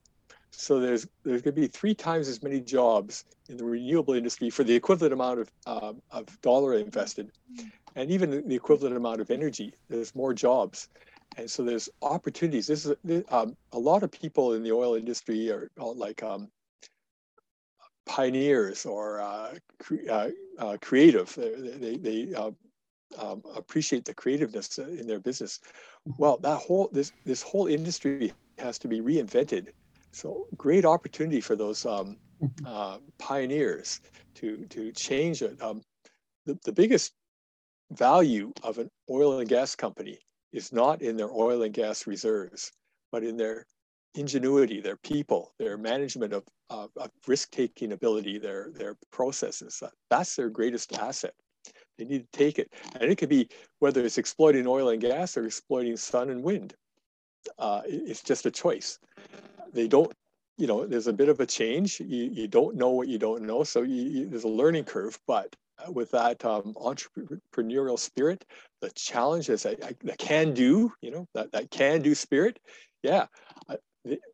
So 0.51 0.79
there's 0.79 1.07
there's 1.25 1.43
going 1.43 1.55
to 1.55 1.61
be 1.61 1.67
three 1.67 1.95
times 1.95 2.29
as 2.29 2.43
many 2.43 2.61
jobs 2.61 3.25
in 3.49 3.57
the 3.57 3.65
renewable 3.65 4.15
industry 4.15 4.51
for 4.51 4.63
the 4.65 4.75
equivalent 4.75 5.13
amount 5.13 5.41
of 5.41 5.51
uh, 5.67 5.93
of 6.11 6.41
dollar 6.43 6.75
invested, 6.75 7.31
and 7.97 8.11
even 8.11 8.47
the 8.47 8.55
equivalent 8.55 8.97
amount 8.97 9.21
of 9.21 9.31
energy. 9.31 9.75
There's 9.89 10.15
more 10.15 10.33
jobs, 10.33 10.89
and 11.37 11.51
so 11.51 11.65
there's 11.65 11.89
opportunities. 12.03 12.67
This 12.69 12.87
is 12.87 13.25
um, 13.31 13.57
a 13.73 13.79
lot 13.79 14.05
of 14.05 14.13
people 14.13 14.55
in 14.55 14.63
the 14.63 14.73
oil 14.73 14.95
industry 14.95 15.51
are 15.51 15.69
like 15.77 16.23
um, 16.23 16.49
pioneers 18.07 18.87
or 18.87 19.21
uh, 19.21 19.55
cre- 19.81 20.09
uh, 20.09 20.29
uh, 20.59 20.77
creative. 20.81 21.35
They 21.35 21.97
they, 21.97 22.35
uh, 22.35 22.53
um, 23.19 23.43
appreciate 23.55 24.05
the 24.05 24.15
creativeness 24.15 24.79
in 24.79 25.07
their 25.07 25.21
business. 25.21 25.61
Well, 26.19 26.37
that 26.39 26.59
whole 26.59 26.89
this 26.93 27.13
this 27.25 27.43
whole 27.43 27.67
industry 27.67 28.33
has 28.59 28.79
to 28.79 28.89
be 28.89 29.01
reinvented. 29.01 29.69
So 30.13 30.47
great 30.57 30.85
opportunity 30.85 31.41
for 31.41 31.57
those 31.57 31.85
um, 31.87 32.17
mm-hmm. 32.43 32.67
uh, 32.67 32.99
pioneers 33.19 34.01
to 34.37 34.67
to 34.67 34.93
change 34.93 35.43
it. 35.43 35.61
Um, 35.63 35.83
the, 36.47 36.59
the 36.65 36.73
biggest 36.73 37.13
value 37.93 38.53
of 38.63 38.79
an 38.79 38.91
oil 39.11 39.39
and 39.39 39.49
gas 39.49 39.75
company 39.75 40.19
is 40.53 40.73
not 40.73 41.03
in 41.03 41.17
their 41.17 41.31
oil 41.31 41.63
and 41.63 41.75
gas 41.75 42.07
reserves, 42.07 42.71
but 43.11 43.25
in 43.25 43.37
their 43.37 43.67
ingenuity, 44.15 44.81
their 44.81 44.97
people, 44.97 45.53
their 45.59 45.77
management 45.77 46.33
of, 46.33 46.45
of, 46.71 46.91
of 46.97 47.11
risk-taking 47.27 47.93
ability, 47.93 48.39
their, 48.39 48.71
their 48.75 48.97
processes. 49.11 49.83
That's 50.09 50.37
their 50.37 50.49
greatest 50.49 50.97
asset. 50.99 51.35
They 51.99 52.05
need 52.05 52.31
to 52.31 52.39
take 52.39 52.59
it. 52.59 52.73
And 53.01 53.11
it 53.11 53.17
could 53.17 53.29
be 53.29 53.49
whether 53.79 54.05
it's 54.05 54.19
exploiting 54.19 54.67
oil 54.67 54.89
and 54.89 55.01
gas 55.01 55.37
or 55.37 55.47
exploiting 55.47 55.97
sun 55.97 56.31
and 56.31 56.43
wind. 56.43 56.75
Uh, 57.59 57.83
it's 57.85 58.23
just 58.23 58.47
a 58.47 58.51
choice. 58.51 58.99
They 59.73 59.89
don't, 59.89 60.13
you 60.57 60.67
know, 60.67 60.87
there's 60.87 61.09
a 61.09 61.13
bit 61.13 61.29
of 61.29 61.41
a 61.41 61.47
change. 61.47 62.01
You, 62.01 62.31
you 62.33 62.49
don't 62.49 62.77
know 62.77 62.91
what 62.91 63.09
you 63.09 63.19
don't 63.19 63.43
know. 63.43 63.65
So 63.65 63.83
you, 63.83 64.03
you, 64.03 64.29
there's 64.29 64.45
a 64.45 64.49
learning 64.49 64.85
curve, 64.85 65.19
but 65.27 65.55
with 65.89 66.13
that 66.13 66.45
um, 66.45 66.75
entrepreneurial 66.77 67.99
spirit, 67.99 68.45
the 68.81 68.91
challenge 68.95 69.49
is 69.49 69.67
a, 69.67 69.77
the 70.03 70.17
can 70.17 70.55
do, 70.55 70.93
you 71.01 71.11
know, 71.11 71.27
that, 71.35 71.53
that 71.53 71.71
can 71.71 72.03
do 72.03 72.15
spirit. 72.15 72.59
Yeah, 73.03 73.27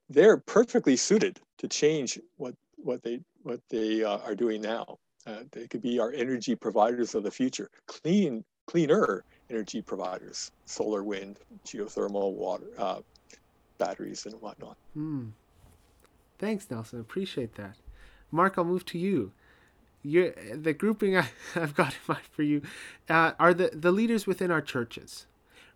they're 0.09 0.37
perfectly 0.37 0.97
suited 0.97 1.41
to 1.59 1.69
change 1.69 2.19
what, 2.37 2.55
what 2.77 3.03
they, 3.03 3.21
what 3.43 3.61
they 3.71 4.05
uh, 4.05 4.19
are 4.19 4.35
doing 4.35 4.61
now. 4.61 4.99
Uh, 5.27 5.43
they 5.53 5.67
could 5.67 5.83
be 5.83 5.99
our 5.99 6.13
energy 6.13 6.55
providers 6.55 7.15
of 7.15 7.23
the 7.23 7.31
future, 7.31 7.71
clean, 7.87 8.45
cleaner 8.67 9.25
energy 9.51 9.83
providers, 9.83 10.53
solar, 10.65 11.03
wind, 11.03 11.41
geothermal, 11.67 12.33
water, 12.33 12.69
uh, 12.79 13.01
batteries, 13.79 14.27
and 14.27 14.41
whatnot. 14.41 14.77
Hmm. 14.95 15.29
Thanks, 16.39 16.71
Nelson. 16.71 17.01
Appreciate 17.01 17.57
that. 17.57 17.77
Mark, 18.31 18.55
I'll 18.57 18.65
move 18.65 18.87
to 18.87 18.99
you 18.99 19.33
you 20.03 20.33
the 20.55 20.73
grouping 20.73 21.17
I, 21.17 21.29
have 21.55 21.75
got 21.75 21.93
in 21.93 21.99
mind 22.09 22.25
for 22.31 22.43
you 22.43 22.63
uh, 23.09 23.33
are 23.39 23.55
the 23.55 23.71
the 23.73 23.93
leaders 23.93 24.27
within 24.27 24.51
our 24.51 24.63
churches, 24.63 25.27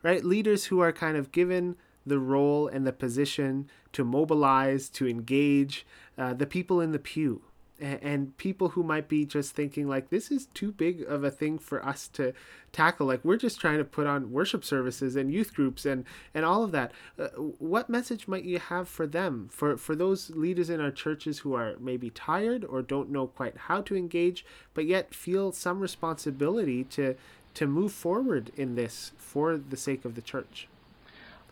right? 0.02 0.24
Leaders 0.24 0.66
who 0.66 0.80
are 0.80 0.92
kind 0.92 1.16
of 1.16 1.32
given 1.32 1.76
the 2.06 2.18
role 2.18 2.68
and 2.68 2.86
the 2.86 2.92
position 2.92 3.68
to 3.92 4.04
mobilize, 4.04 4.88
to 4.90 5.08
engage 5.08 5.86
uh, 6.18 6.34
the 6.34 6.46
people 6.46 6.80
in 6.80 6.92
the 6.92 6.98
pew, 6.98 7.42
and 7.80 8.36
people 8.36 8.70
who 8.70 8.84
might 8.84 9.08
be 9.08 9.26
just 9.26 9.54
thinking 9.54 9.88
like 9.88 10.08
this 10.08 10.30
is 10.30 10.46
too 10.54 10.70
big 10.70 11.02
of 11.02 11.24
a 11.24 11.30
thing 11.30 11.58
for 11.58 11.84
us 11.84 12.06
to 12.08 12.32
tackle. 12.72 13.06
Like 13.06 13.24
we're 13.24 13.36
just 13.36 13.60
trying 13.60 13.78
to 13.78 13.84
put 13.84 14.06
on 14.06 14.30
worship 14.30 14.64
services 14.64 15.16
and 15.16 15.32
youth 15.32 15.54
groups 15.54 15.84
and 15.84 16.04
and 16.32 16.44
all 16.44 16.62
of 16.62 16.70
that. 16.72 16.92
Uh, 17.18 17.28
what 17.58 17.90
message 17.90 18.28
might 18.28 18.44
you 18.44 18.58
have 18.60 18.88
for 18.88 19.06
them? 19.06 19.48
For 19.50 19.76
for 19.76 19.96
those 19.96 20.30
leaders 20.30 20.70
in 20.70 20.80
our 20.80 20.92
churches 20.92 21.40
who 21.40 21.54
are 21.54 21.74
maybe 21.80 22.10
tired 22.10 22.64
or 22.64 22.80
don't 22.80 23.10
know 23.10 23.26
quite 23.26 23.56
how 23.56 23.80
to 23.82 23.96
engage 23.96 24.46
but 24.72 24.86
yet 24.86 25.14
feel 25.14 25.50
some 25.50 25.80
responsibility 25.80 26.84
to 26.84 27.16
to 27.54 27.66
move 27.66 27.92
forward 27.92 28.52
in 28.56 28.76
this 28.76 29.12
for 29.16 29.56
the 29.56 29.76
sake 29.76 30.04
of 30.04 30.14
the 30.14 30.22
church? 30.22 30.68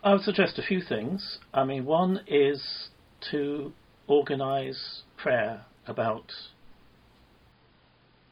I 0.05 0.13
would 0.13 0.23
suggest 0.23 0.59
a 0.59 0.63
few 0.63 0.81
things. 0.81 1.39
I 1.55 1.65
mean, 1.65 1.85
one 1.85 2.21
is 2.27 2.91
to 3.31 3.73
organise 4.09 5.03
prayer 5.17 5.65
about 5.87 6.33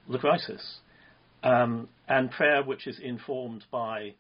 the 0.09 0.19
crisis, 0.19 0.79
um, 1.43 1.89
and 2.09 2.31
prayer 2.31 2.63
which 2.63 2.87
is 2.87 2.99
informed 2.99 3.65
by 3.71 4.15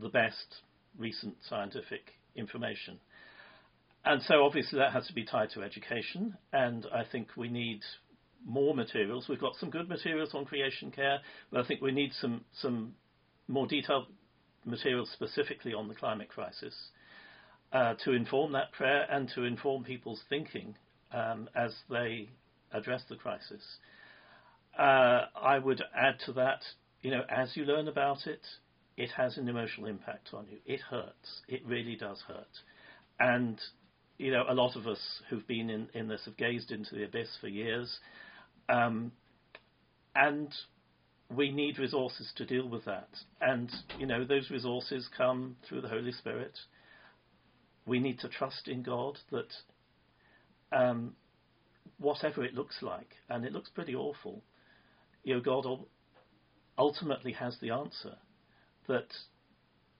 the 0.00 0.08
best 0.08 0.62
recent 0.98 1.36
scientific 1.48 2.12
information. 2.36 2.98
And 4.04 4.22
so, 4.22 4.44
obviously, 4.44 4.78
that 4.78 4.92
has 4.92 5.06
to 5.08 5.12
be 5.12 5.24
tied 5.24 5.50
to 5.50 5.62
education, 5.62 6.36
and 6.52 6.86
I 6.92 7.04
think 7.10 7.28
we 7.36 7.48
need 7.48 7.80
more 8.46 8.74
materials. 8.74 9.26
We've 9.28 9.40
got 9.40 9.56
some 9.56 9.70
good 9.70 9.88
materials 9.88 10.30
on 10.34 10.46
creation 10.46 10.90
care, 10.90 11.18
but 11.50 11.60
I 11.62 11.68
think 11.68 11.82
we 11.82 11.92
need 11.92 12.12
some 12.14 12.44
some 12.60 12.94
more 13.46 13.66
detailed 13.66 14.06
materials 14.64 15.10
specifically 15.12 15.74
on 15.74 15.88
the 15.88 15.94
climate 15.94 16.28
crisis 16.28 16.74
uh, 17.72 17.94
to 18.04 18.12
inform 18.12 18.52
that 18.52 18.72
prayer 18.72 19.06
and 19.10 19.30
to 19.34 19.44
inform 19.44 19.84
people's 19.84 20.20
thinking 20.28 20.74
um, 21.12 21.48
as 21.54 21.74
they 21.88 22.28
address 22.72 23.02
the 23.08 23.16
crisis. 23.16 23.62
Uh, 24.78 25.26
I 25.40 25.58
would 25.58 25.82
add 25.94 26.16
to 26.26 26.32
that, 26.34 26.60
you 27.02 27.10
know, 27.10 27.22
as 27.28 27.56
you 27.56 27.64
learn 27.64 27.88
about 27.88 28.26
it, 28.26 28.40
it 28.96 29.10
has 29.16 29.36
an 29.38 29.48
emotional 29.48 29.86
impact 29.86 30.28
on 30.32 30.46
you. 30.50 30.58
It 30.66 30.80
hurts. 30.80 31.42
It 31.48 31.64
really 31.66 31.96
does 31.96 32.22
hurt. 32.28 32.48
And, 33.18 33.58
you 34.18 34.30
know, 34.30 34.44
a 34.48 34.54
lot 34.54 34.76
of 34.76 34.86
us 34.86 35.00
who've 35.28 35.46
been 35.46 35.70
in, 35.70 35.88
in 35.94 36.08
this 36.08 36.22
have 36.26 36.36
gazed 36.36 36.70
into 36.70 36.94
the 36.94 37.04
abyss 37.04 37.28
for 37.40 37.48
years. 37.48 37.98
Um, 38.68 39.12
and 40.14 40.52
we 41.34 41.50
need 41.50 41.78
resources 41.78 42.30
to 42.36 42.44
deal 42.44 42.68
with 42.68 42.84
that. 42.84 43.08
And, 43.40 43.70
you 43.98 44.06
know, 44.06 44.24
those 44.24 44.50
resources 44.50 45.08
come 45.16 45.56
through 45.68 45.80
the 45.80 45.88
Holy 45.88 46.12
Spirit. 46.12 46.58
We 47.86 48.00
need 48.00 48.18
to 48.20 48.28
trust 48.28 48.68
in 48.68 48.82
God 48.82 49.18
that 49.30 49.52
um, 50.72 51.14
whatever 51.98 52.44
it 52.44 52.54
looks 52.54 52.76
like, 52.82 53.14
and 53.28 53.44
it 53.44 53.52
looks 53.52 53.70
pretty 53.70 53.94
awful, 53.94 54.42
you 55.22 55.34
know, 55.34 55.40
God 55.40 55.66
ultimately 56.78 57.32
has 57.32 57.56
the 57.60 57.70
answer. 57.70 58.16
That, 58.88 59.08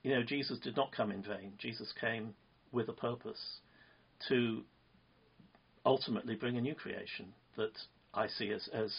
you 0.03 0.13
know, 0.13 0.23
Jesus 0.23 0.59
did 0.59 0.75
not 0.75 0.91
come 0.91 1.11
in 1.11 1.21
vain. 1.21 1.53
Jesus 1.57 1.93
came 1.99 2.33
with 2.71 2.89
a 2.89 2.93
purpose 2.93 3.59
to 4.27 4.63
ultimately 5.85 6.35
bring 6.35 6.57
a 6.57 6.61
new 6.61 6.75
creation 6.75 7.27
that 7.57 7.71
I 8.13 8.27
see 8.27 8.51
as, 8.51 8.67
as 8.73 8.93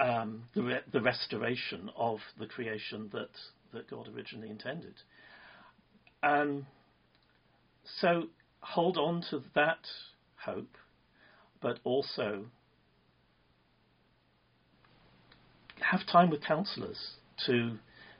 um, 0.00 0.44
the, 0.54 0.62
re- 0.62 0.80
the 0.92 1.00
restoration 1.00 1.90
of 1.96 2.18
the 2.38 2.46
creation 2.46 3.10
that, 3.12 3.30
that 3.72 3.88
God 3.88 4.08
originally 4.14 4.50
intended. 4.50 4.94
Um, 6.22 6.66
so 8.00 8.24
hold 8.60 8.96
on 8.96 9.24
to 9.30 9.42
that 9.54 9.86
hope, 10.44 10.76
but 11.60 11.78
also 11.84 12.46
have 15.80 16.00
time 16.06 16.30
with 16.30 16.42
counselors 16.42 17.14
to 17.46 17.78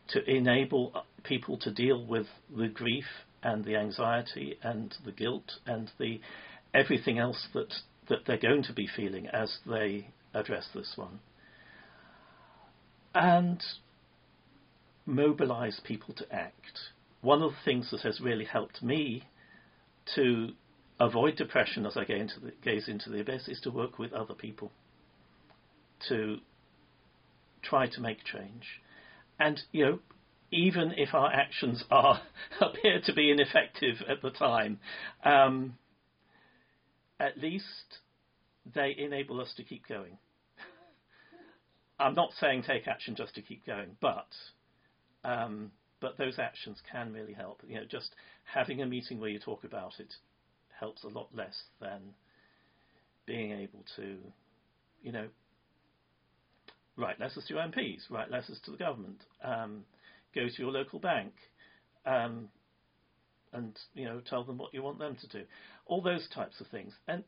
to 0.08 0.28
enable 0.28 1.04
people 1.22 1.56
to 1.58 1.70
deal 1.70 2.04
with 2.04 2.26
the 2.56 2.68
grief 2.68 3.04
and 3.42 3.64
the 3.64 3.76
anxiety 3.76 4.58
and 4.62 4.94
the 5.04 5.12
guilt 5.12 5.52
and 5.66 5.90
the 5.98 6.20
everything 6.74 7.18
else 7.18 7.48
that 7.54 7.72
that 8.08 8.18
they're 8.26 8.38
going 8.38 8.62
to 8.62 8.72
be 8.72 8.88
feeling 8.96 9.26
as 9.28 9.58
they 9.66 10.08
address 10.34 10.68
this 10.74 10.92
one 10.96 11.20
and 13.14 13.62
mobilize 15.06 15.80
people 15.84 16.14
to 16.14 16.34
act. 16.34 16.78
One 17.20 17.42
of 17.42 17.50
the 17.50 17.56
things 17.64 17.90
that 17.90 18.00
has 18.02 18.20
really 18.20 18.44
helped 18.44 18.82
me 18.82 19.24
to 20.14 20.50
avoid 21.00 21.34
depression 21.36 21.86
as 21.86 21.96
I 21.96 22.02
into 22.02 22.38
the, 22.38 22.52
gaze 22.62 22.86
into 22.86 23.10
the 23.10 23.20
abyss 23.20 23.48
is 23.48 23.60
to 23.62 23.70
work 23.70 23.98
with 23.98 24.12
other 24.12 24.34
people, 24.34 24.70
to 26.08 26.36
try 27.62 27.88
to 27.88 28.00
make 28.00 28.22
change. 28.22 28.80
And, 29.38 29.60
you 29.72 29.84
know, 29.84 29.98
even 30.52 30.92
if 30.96 31.14
our 31.14 31.32
actions 31.32 31.84
are 31.90 32.20
appear 32.60 33.00
to 33.04 33.14
be 33.14 33.30
ineffective 33.30 33.96
at 34.08 34.20
the 34.20 34.30
time, 34.30 34.78
um, 35.24 35.74
at 37.18 37.38
least 37.38 37.64
they 38.74 38.94
enable 38.96 39.40
us 39.40 39.52
to 39.56 39.64
keep 39.64 39.88
going. 39.88 40.18
I'm 41.98 42.14
not 42.14 42.32
saying 42.38 42.64
take 42.64 42.86
action 42.86 43.14
just 43.16 43.34
to 43.36 43.42
keep 43.42 43.64
going, 43.66 43.96
but 44.00 44.28
um, 45.24 45.70
but 46.00 46.16
those 46.16 46.38
actions 46.38 46.78
can 46.90 47.12
really 47.12 47.34
help. 47.34 47.62
You 47.66 47.76
know, 47.76 47.84
just 47.88 48.14
having 48.44 48.82
a 48.82 48.86
meeting 48.86 49.20
where 49.20 49.28
you 49.28 49.38
talk 49.38 49.64
about 49.64 49.92
it 49.98 50.12
helps 50.80 51.04
a 51.04 51.08
lot 51.08 51.28
less 51.34 51.62
than 51.80 52.00
being 53.26 53.52
able 53.52 53.84
to, 53.96 54.16
you 55.02 55.12
know, 55.12 55.28
write 56.96 57.20
letters 57.20 57.44
to 57.46 57.54
your 57.54 57.62
MPs, 57.62 58.10
write 58.10 58.30
letters 58.30 58.58
to 58.64 58.70
the 58.70 58.76
government, 58.76 59.22
um, 59.44 59.84
go 60.34 60.48
to 60.48 60.62
your 60.62 60.72
local 60.72 60.98
bank, 60.98 61.32
um, 62.06 62.48
and 63.52 63.78
you 63.94 64.04
know, 64.04 64.20
tell 64.28 64.42
them 64.44 64.58
what 64.58 64.72
you 64.74 64.82
want 64.82 64.98
them 64.98 65.16
to 65.20 65.28
do. 65.28 65.44
All 65.86 66.02
those 66.02 66.26
types 66.34 66.60
of 66.60 66.66
things. 66.68 66.92
And 67.06 67.24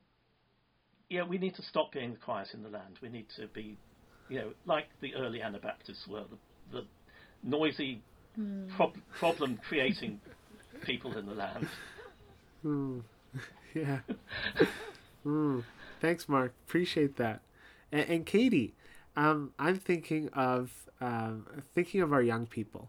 yeah, 1.11 1.25
we 1.25 1.39
need 1.39 1.55
to 1.57 1.63
stop 1.63 1.93
being 1.93 2.17
quiet 2.25 2.49
in 2.55 2.63
the 2.63 2.69
land. 2.69 2.99
We 3.03 3.09
need 3.09 3.27
to 3.37 3.47
be 3.49 3.77
you 4.33 4.39
know, 4.39 4.53
like 4.65 4.87
the 5.01 5.15
early 5.15 5.43
Anabaptists 5.43 6.07
were, 6.09 6.25
the, 6.73 6.79
the 6.79 6.87
noisy, 7.43 8.01
mm. 8.39 8.67
prob- 8.77 8.97
problem 9.19 9.59
creating 9.69 10.21
people 10.87 11.19
in 11.19 11.27
the 11.27 11.35
land. 11.35 11.69
Mm. 12.65 13.03
Yeah. 13.75 14.01
mm. 15.27 15.65
Thanks, 16.01 16.29
Mark. 16.29 16.53
Appreciate 16.67 17.17
that. 17.17 17.41
And, 17.91 18.09
and 18.09 18.27
Katie, 18.27 18.75
um, 19.17 19.53
I'm 19.59 19.79
thinking 19.79 20.29
of 20.31 20.91
um, 21.01 21.47
thinking 21.75 22.01
of 22.01 22.13
our 22.13 22.23
young 22.23 22.47
people, 22.47 22.89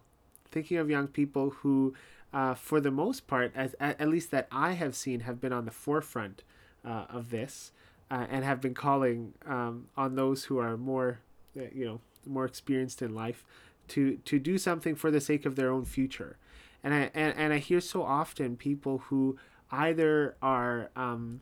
thinking 0.51 0.77
of 0.77 0.89
young 0.89 1.07
people 1.07 1.51
who, 1.61 1.93
uh, 2.33 2.53
for 2.53 2.79
the 2.81 2.91
most 2.91 3.27
part, 3.27 3.51
as 3.55 3.75
at, 3.79 3.99
at, 3.99 4.09
least 4.09 4.29
that 4.31 4.47
I 4.51 4.73
have 4.73 4.95
seen, 4.95 5.21
have 5.21 5.39
been 5.41 5.53
on 5.53 5.65
the 5.65 5.71
forefront 5.71 6.43
uh, 6.85 7.05
of 7.09 7.29
this, 7.29 7.71
uh, 8.11 8.27
and 8.29 8.43
have 8.43 8.61
been 8.61 8.73
calling 8.73 9.33
um, 9.45 9.87
on 9.97 10.15
those 10.15 10.45
who 10.45 10.59
are 10.59 10.77
more 10.77 11.19
uh, 11.57 11.63
you 11.73 11.85
know 11.85 12.01
more 12.25 12.45
experienced 12.45 13.01
in 13.01 13.13
life 13.13 13.43
to 13.89 14.17
to 14.25 14.39
do 14.39 14.57
something 14.57 14.95
for 14.95 15.11
the 15.11 15.21
sake 15.21 15.45
of 15.45 15.55
their 15.55 15.71
own 15.71 15.83
future 15.85 16.37
and 16.83 16.93
i 16.93 17.11
and, 17.13 17.35
and 17.37 17.53
i 17.53 17.57
hear 17.57 17.81
so 17.81 18.01
often 18.01 18.55
people 18.55 18.99
who 19.09 19.37
either 19.73 20.35
are 20.41 20.89
um 20.95 21.41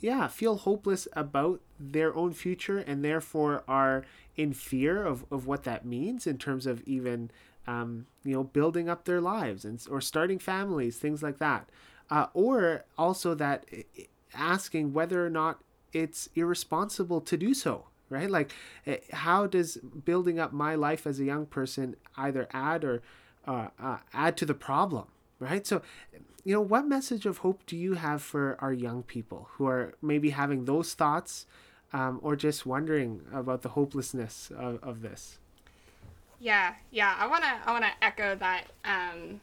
yeah 0.00 0.26
feel 0.26 0.56
hopeless 0.56 1.06
about 1.14 1.60
their 1.78 2.14
own 2.14 2.32
future 2.32 2.78
and 2.78 3.04
therefore 3.04 3.62
are 3.68 4.04
in 4.36 4.52
fear 4.52 5.04
of, 5.04 5.24
of 5.30 5.46
what 5.46 5.64
that 5.64 5.84
means 5.84 6.26
in 6.26 6.38
terms 6.38 6.66
of 6.66 6.82
even 6.82 7.30
um, 7.66 8.06
you 8.24 8.32
know 8.34 8.42
building 8.42 8.88
up 8.88 9.04
their 9.04 9.20
lives 9.20 9.64
and 9.64 9.80
or 9.88 10.00
starting 10.00 10.38
families 10.38 10.96
things 10.98 11.22
like 11.22 11.38
that 11.38 11.68
uh, 12.10 12.26
or 12.34 12.84
also 12.98 13.34
that 13.34 13.64
asking 14.34 14.92
whether 14.92 15.24
or 15.24 15.30
not 15.30 15.60
it's 15.92 16.28
irresponsible 16.34 17.20
to 17.20 17.36
do 17.36 17.54
so 17.54 17.86
right? 18.12 18.30
Like, 18.30 18.52
eh, 18.86 18.98
how 19.12 19.46
does 19.46 19.78
building 20.04 20.38
up 20.38 20.52
my 20.52 20.74
life 20.74 21.06
as 21.06 21.18
a 21.18 21.24
young 21.24 21.46
person 21.46 21.96
either 22.16 22.46
add 22.52 22.84
or 22.84 23.02
uh, 23.46 23.68
uh, 23.82 23.98
add 24.12 24.36
to 24.36 24.46
the 24.46 24.54
problem, 24.54 25.06
right? 25.42 25.66
So, 25.66 25.82
you 26.44 26.54
know, 26.54 26.60
what 26.60 26.86
message 26.86 27.26
of 27.26 27.38
hope 27.38 27.66
do 27.66 27.76
you 27.76 27.94
have 27.94 28.22
for 28.22 28.56
our 28.60 28.72
young 28.72 29.02
people 29.02 29.48
who 29.52 29.66
are 29.66 29.94
maybe 30.00 30.30
having 30.30 30.64
those 30.64 30.94
thoughts 30.94 31.46
um, 31.92 32.20
or 32.22 32.36
just 32.36 32.64
wondering 32.64 33.22
about 33.32 33.62
the 33.62 33.70
hopelessness 33.70 34.50
of, 34.56 34.82
of 34.82 35.02
this? 35.02 35.38
Yeah, 36.40 36.74
yeah, 36.90 37.14
I 37.18 37.28
wanna 37.28 37.60
I 37.64 37.72
wanna 37.72 37.92
echo 38.00 38.34
that 38.34 38.64
um, 38.84 39.40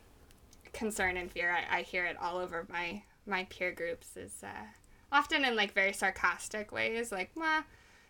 concern 0.74 1.16
and 1.16 1.32
fear. 1.32 1.56
I, 1.56 1.80
I 1.80 1.82
hear 1.84 2.06
it 2.06 2.18
all 2.22 2.38
over 2.38 2.66
my 2.70 3.04
my 3.26 3.46
peer 3.46 3.72
groups 3.72 4.18
is 4.18 4.44
uh, 4.44 4.66
often 5.10 5.46
in 5.46 5.56
like 5.56 5.74
very 5.74 5.94
sarcastic 5.94 6.74
ways, 6.74 7.10
like, 7.14 7.32
"Well, 7.36 7.60
it 7.60 7.64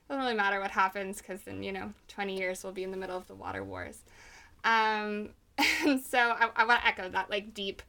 doesn't 0.07 0.23
really 0.23 0.35
matter 0.35 0.59
what 0.59 0.71
happens 0.71 1.19
because 1.19 1.41
then 1.41 1.61
you 1.61 1.71
know 1.71 1.93
20 2.07 2.35
years 2.35 2.63
we'll 2.63 2.73
be 2.73 2.83
in 2.83 2.89
the 2.89 2.97
middle 2.97 3.17
of 3.17 3.27
the 3.27 3.35
water 3.35 3.63
wars 3.63 4.01
um, 4.63 5.29
and 5.83 6.01
so 6.05 6.17
i, 6.17 6.49
I 6.55 6.65
want 6.65 6.81
to 6.81 6.87
echo 6.87 7.09
that 7.09 7.29
like 7.29 7.53
deep 7.53 7.81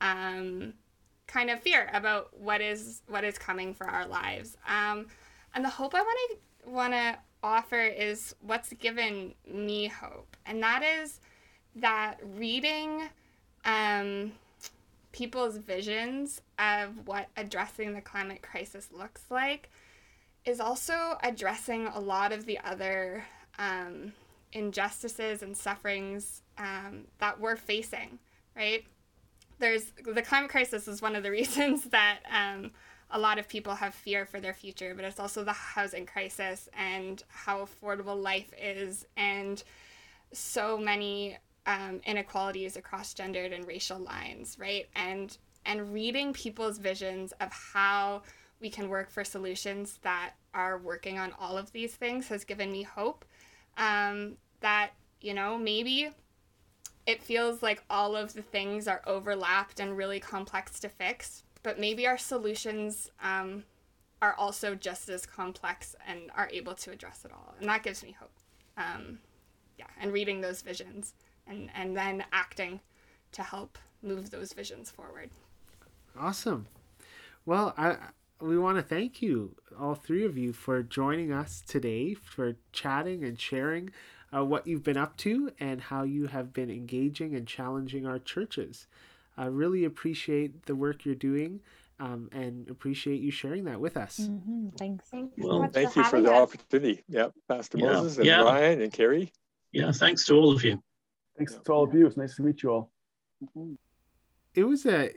um, 0.00 0.74
kind 1.26 1.50
of 1.50 1.60
fear 1.60 1.90
about 1.92 2.38
what 2.38 2.60
is 2.60 3.02
what 3.08 3.24
is 3.24 3.38
coming 3.38 3.74
for 3.74 3.86
our 3.86 4.06
lives. 4.06 4.56
Um, 4.66 5.06
and 5.54 5.64
the 5.64 5.68
hope 5.68 5.94
i 5.94 6.00
want 6.00 6.18
to 6.30 6.70
want 6.70 6.92
to 6.92 7.18
offer 7.42 7.80
is 7.80 8.34
what's 8.40 8.72
given 8.74 9.34
me 9.50 9.86
hope. 9.86 10.36
And 10.46 10.62
that 10.62 10.82
is 10.82 11.20
that 11.76 12.18
reading 12.34 13.02
um, 13.64 14.32
people's 15.12 15.56
visions 15.56 16.40
of 16.58 17.06
what 17.06 17.28
addressing 17.36 17.94
the 17.94 18.00
climate 18.00 18.42
crisis 18.42 18.88
looks 18.92 19.22
like 19.30 19.70
is 20.44 20.60
also 20.60 21.18
addressing 21.22 21.86
a 21.88 22.00
lot 22.00 22.32
of 22.32 22.46
the 22.46 22.58
other 22.60 23.24
um, 23.58 24.12
injustices 24.52 25.42
and 25.42 25.56
sufferings 25.56 26.42
um, 26.58 27.04
that 27.18 27.40
we're 27.40 27.56
facing, 27.56 28.18
right? 28.54 28.84
there's 29.58 29.92
the 30.04 30.22
climate 30.22 30.50
crisis 30.50 30.88
is 30.88 31.02
one 31.02 31.16
of 31.16 31.22
the 31.22 31.30
reasons 31.40 31.84
that 31.84 32.20
um, 32.30 32.70
a 33.10 33.18
lot 33.18 33.38
of 33.38 33.48
people 33.48 33.74
have 33.74 33.94
fear 33.94 34.26
for 34.26 34.40
their 34.40 34.54
future, 34.54 34.94
but 34.94 35.04
it's 35.04 35.20
also 35.20 35.44
the 35.44 35.52
housing 35.52 36.06
crisis 36.06 36.68
and 36.76 37.22
how 37.28 37.64
affordable 37.64 38.20
life 38.20 38.52
is, 38.60 39.06
and 39.16 39.62
so 40.32 40.76
many 40.76 41.38
um, 41.66 42.00
inequalities 42.04 42.76
across 42.76 43.14
gendered 43.14 43.52
and 43.52 43.66
racial 43.66 43.98
lines, 43.98 44.56
right? 44.58 44.86
And 44.94 45.36
and 45.64 45.92
reading 45.92 46.32
people's 46.32 46.78
visions 46.78 47.32
of 47.40 47.52
how 47.52 48.22
we 48.60 48.70
can 48.70 48.88
work 48.88 49.10
for 49.10 49.24
solutions 49.24 49.98
that 50.02 50.32
are 50.54 50.78
working 50.78 51.18
on 51.18 51.32
all 51.38 51.58
of 51.58 51.72
these 51.72 51.94
things 51.94 52.28
has 52.28 52.44
given 52.44 52.70
me 52.72 52.82
hope 52.82 53.24
um, 53.76 54.36
that 54.60 54.90
you 55.20 55.34
know 55.34 55.58
maybe 55.58 56.10
it 57.06 57.22
feels 57.22 57.62
like 57.62 57.82
all 57.88 58.16
of 58.16 58.34
the 58.34 58.42
things 58.42 58.88
are 58.88 59.02
overlapped 59.06 59.80
and 59.80 59.96
really 59.96 60.20
complex 60.20 60.80
to 60.80 60.88
fix, 60.88 61.44
but 61.62 61.78
maybe 61.78 62.06
our 62.06 62.18
solutions 62.18 63.10
um, 63.22 63.64
are 64.20 64.34
also 64.34 64.74
just 64.74 65.08
as 65.08 65.24
complex 65.24 65.94
and 66.06 66.30
are 66.36 66.50
able 66.52 66.74
to 66.74 66.90
address 66.90 67.24
it 67.24 67.32
all. 67.32 67.54
And 67.60 67.68
that 67.68 67.82
gives 67.82 68.02
me 68.02 68.16
hope. 68.18 68.32
Um, 68.76 69.20
yeah, 69.78 69.86
and 70.00 70.12
reading 70.12 70.40
those 70.40 70.62
visions 70.62 71.14
and, 71.46 71.70
and 71.74 71.96
then 71.96 72.24
acting 72.32 72.80
to 73.32 73.42
help 73.42 73.78
move 74.02 74.30
those 74.30 74.52
visions 74.52 74.90
forward. 74.90 75.30
Awesome. 76.18 76.66
Well, 77.44 77.74
I 77.76 77.96
we 78.40 78.58
want 78.58 78.76
to 78.76 78.82
thank 78.82 79.22
you, 79.22 79.56
all 79.80 79.94
three 79.94 80.24
of 80.24 80.36
you, 80.36 80.52
for 80.52 80.82
joining 80.82 81.32
us 81.32 81.62
today, 81.66 82.12
for 82.12 82.56
chatting 82.72 83.24
and 83.24 83.40
sharing 83.40 83.90
uh, 84.34 84.44
what 84.44 84.66
you've 84.66 84.82
been 84.82 84.96
up 84.96 85.16
to 85.18 85.50
and 85.58 85.80
how 85.80 86.02
you 86.02 86.26
have 86.26 86.52
been 86.52 86.70
engaging 86.70 87.34
and 87.34 87.46
challenging 87.46 88.06
our 88.06 88.18
churches. 88.18 88.86
I 89.36 89.46
really 89.46 89.84
appreciate 89.84 90.66
the 90.66 90.74
work 90.74 91.04
you're 91.04 91.14
doing 91.14 91.60
um, 91.98 92.28
and 92.32 92.68
appreciate 92.68 93.20
you 93.20 93.30
sharing 93.30 93.64
that 93.64 93.80
with 93.80 93.96
us. 93.96 94.18
Mm-hmm. 94.18 94.68
Thanks. 94.78 95.08
well, 95.38 95.68
thank 95.72 95.96
you 95.96 96.04
for 96.04 96.20
the 96.20 96.32
us. 96.32 96.42
opportunity. 96.42 97.02
Yeah, 97.08 97.28
Pastor 97.48 97.78
yeah. 97.78 97.86
Moses 97.86 98.18
and 98.18 98.26
yeah. 98.26 98.42
Ryan 98.42 98.82
and 98.82 98.92
Carrie. 98.92 99.32
Yeah, 99.72 99.92
thanks 99.92 100.24
to 100.26 100.34
all 100.34 100.52
of 100.52 100.64
you. 100.64 100.82
Thanks 101.36 101.54
to 101.54 101.72
all 101.72 101.84
of 101.84 101.94
you. 101.94 102.06
It's 102.06 102.16
nice 102.16 102.36
to 102.36 102.42
meet 102.42 102.62
you 102.62 102.70
all. 102.70 102.90
It 104.54 104.64
was 104.64 104.86
a 104.86 105.10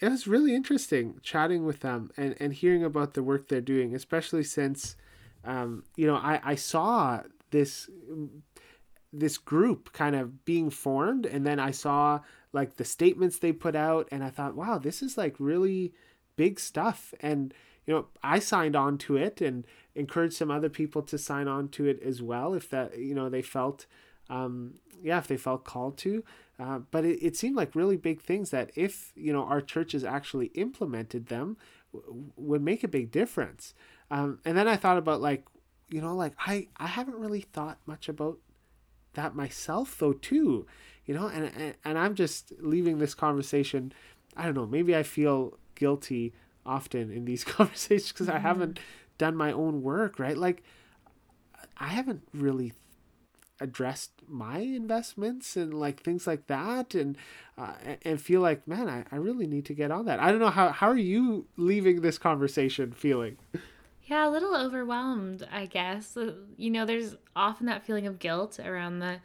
it 0.00 0.08
was 0.08 0.26
really 0.26 0.54
interesting 0.54 1.18
chatting 1.22 1.64
with 1.64 1.80
them 1.80 2.10
and, 2.16 2.34
and 2.40 2.52
hearing 2.52 2.84
about 2.84 3.14
the 3.14 3.22
work 3.22 3.48
they're 3.48 3.60
doing, 3.60 3.94
especially 3.94 4.44
since 4.44 4.96
um, 5.44 5.84
you 5.96 6.06
know 6.06 6.16
I, 6.16 6.40
I 6.44 6.54
saw 6.54 7.22
this 7.50 7.88
this 9.18 9.38
group 9.38 9.92
kind 9.92 10.16
of 10.16 10.44
being 10.44 10.70
formed 10.70 11.24
and 11.26 11.46
then 11.46 11.60
i 11.60 11.70
saw 11.70 12.20
like 12.52 12.76
the 12.76 12.84
statements 12.84 13.38
they 13.38 13.52
put 13.52 13.76
out 13.76 14.08
and 14.10 14.24
i 14.24 14.30
thought 14.30 14.56
wow 14.56 14.78
this 14.78 15.02
is 15.02 15.16
like 15.16 15.34
really 15.38 15.92
big 16.36 16.60
stuff. 16.60 17.14
And 17.20 17.54
you 17.86 17.94
know 17.94 18.06
i 18.22 18.38
signed 18.38 18.74
on 18.76 18.96
to 18.96 19.16
it 19.16 19.40
and 19.40 19.66
encouraged 19.94 20.34
some 20.34 20.50
other 20.50 20.70
people 20.70 21.02
to 21.02 21.18
sign 21.18 21.48
on 21.48 21.68
to 21.68 21.84
it 21.86 22.02
as 22.02 22.22
well 22.22 22.54
if 22.54 22.70
that 22.70 22.98
you 22.98 23.14
know 23.14 23.28
they 23.28 23.42
felt 23.42 23.86
um, 24.30 24.74
yeah 25.02 25.18
if 25.18 25.26
they 25.26 25.36
felt 25.36 25.64
called 25.64 25.98
to. 25.98 26.24
Uh, 26.58 26.78
but 26.90 27.04
it, 27.04 27.18
it 27.20 27.36
seemed 27.36 27.56
like 27.56 27.74
really 27.74 27.96
big 27.96 28.22
things 28.22 28.50
that 28.50 28.70
if 28.74 29.12
you 29.14 29.32
know 29.32 29.44
our 29.44 29.60
churches 29.60 30.02
actually 30.04 30.46
implemented 30.54 31.26
them 31.26 31.56
w- 31.92 32.30
would 32.36 32.62
make 32.62 32.82
a 32.82 32.88
big 32.88 33.10
difference. 33.10 33.74
Um, 34.10 34.38
and 34.44 34.56
then 34.56 34.68
i 34.68 34.76
thought 34.76 34.98
about 34.98 35.20
like 35.20 35.44
you 35.90 36.00
know 36.00 36.14
like 36.14 36.32
i 36.38 36.68
i 36.78 36.86
haven't 36.86 37.18
really 37.18 37.40
thought 37.40 37.78
much 37.86 38.08
about 38.08 38.38
that 39.14 39.34
myself 39.34 39.98
though 39.98 40.12
too 40.12 40.66
you 41.06 41.14
know 41.14 41.26
and 41.26 41.50
and, 41.56 41.74
and 41.84 41.98
i'm 41.98 42.14
just 42.14 42.52
leaving 42.60 42.98
this 42.98 43.14
conversation 43.14 43.92
i 44.36 44.44
don't 44.44 44.54
know 44.54 44.66
maybe 44.66 44.94
i 44.94 45.02
feel 45.02 45.58
guilty 45.74 46.32
often 46.66 47.10
in 47.10 47.24
these 47.24 47.44
conversations 47.44 48.12
because 48.12 48.26
mm-hmm. 48.26 48.36
i 48.36 48.40
haven't 48.40 48.78
done 49.18 49.36
my 49.36 49.52
own 49.52 49.82
work 49.82 50.18
right? 50.18 50.36
Like 50.36 50.62
i 51.78 51.88
haven't 51.88 52.22
really 52.32 52.72
addressed 53.60 54.10
my 54.28 54.58
investments 54.58 55.56
and 55.56 55.72
like 55.72 56.02
things 56.02 56.26
like 56.26 56.48
that 56.48 56.94
and 56.94 57.16
uh, 57.56 57.74
and 58.02 58.20
feel 58.20 58.40
like 58.40 58.66
man 58.66 58.88
I, 58.88 59.04
I 59.12 59.16
really 59.16 59.46
need 59.46 59.64
to 59.66 59.74
get 59.74 59.90
on 59.90 60.06
that. 60.06 60.20
I 60.20 60.30
don't 60.30 60.40
know 60.40 60.50
how 60.50 60.70
how 60.70 60.88
are 60.88 60.96
you 60.96 61.46
leaving 61.56 62.00
this 62.00 62.18
conversation 62.18 62.92
feeling 62.92 63.38
Yeah, 64.06 64.28
a 64.28 64.30
little 64.30 64.54
overwhelmed, 64.54 65.48
I 65.50 65.66
guess. 65.66 66.16
Uh, 66.16 66.34
you 66.56 66.70
know, 66.70 66.84
there's 66.84 67.16
often 67.34 67.66
that 67.66 67.84
feeling 67.84 68.06
of 68.06 68.18
guilt 68.18 68.60
around 68.60 68.98
the 68.98 69.20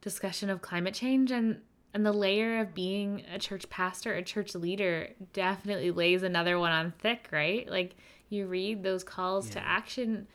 discussion 0.00 0.50
of 0.50 0.62
climate 0.62 0.94
change 0.94 1.30
and 1.30 1.60
and 1.92 2.06
the 2.06 2.12
layer 2.12 2.60
of 2.60 2.72
being 2.72 3.24
a 3.34 3.38
church 3.38 3.68
pastor, 3.68 4.14
a 4.14 4.22
church 4.22 4.54
leader 4.54 5.08
definitely 5.32 5.90
lays 5.90 6.22
another 6.22 6.56
one 6.56 6.70
on 6.70 6.92
thick, 6.98 7.28
right? 7.32 7.68
Like 7.68 7.96
you 8.28 8.46
read 8.46 8.84
those 8.84 9.02
calls 9.02 9.48
yeah. 9.48 9.54
to 9.54 9.66
action 9.66 10.28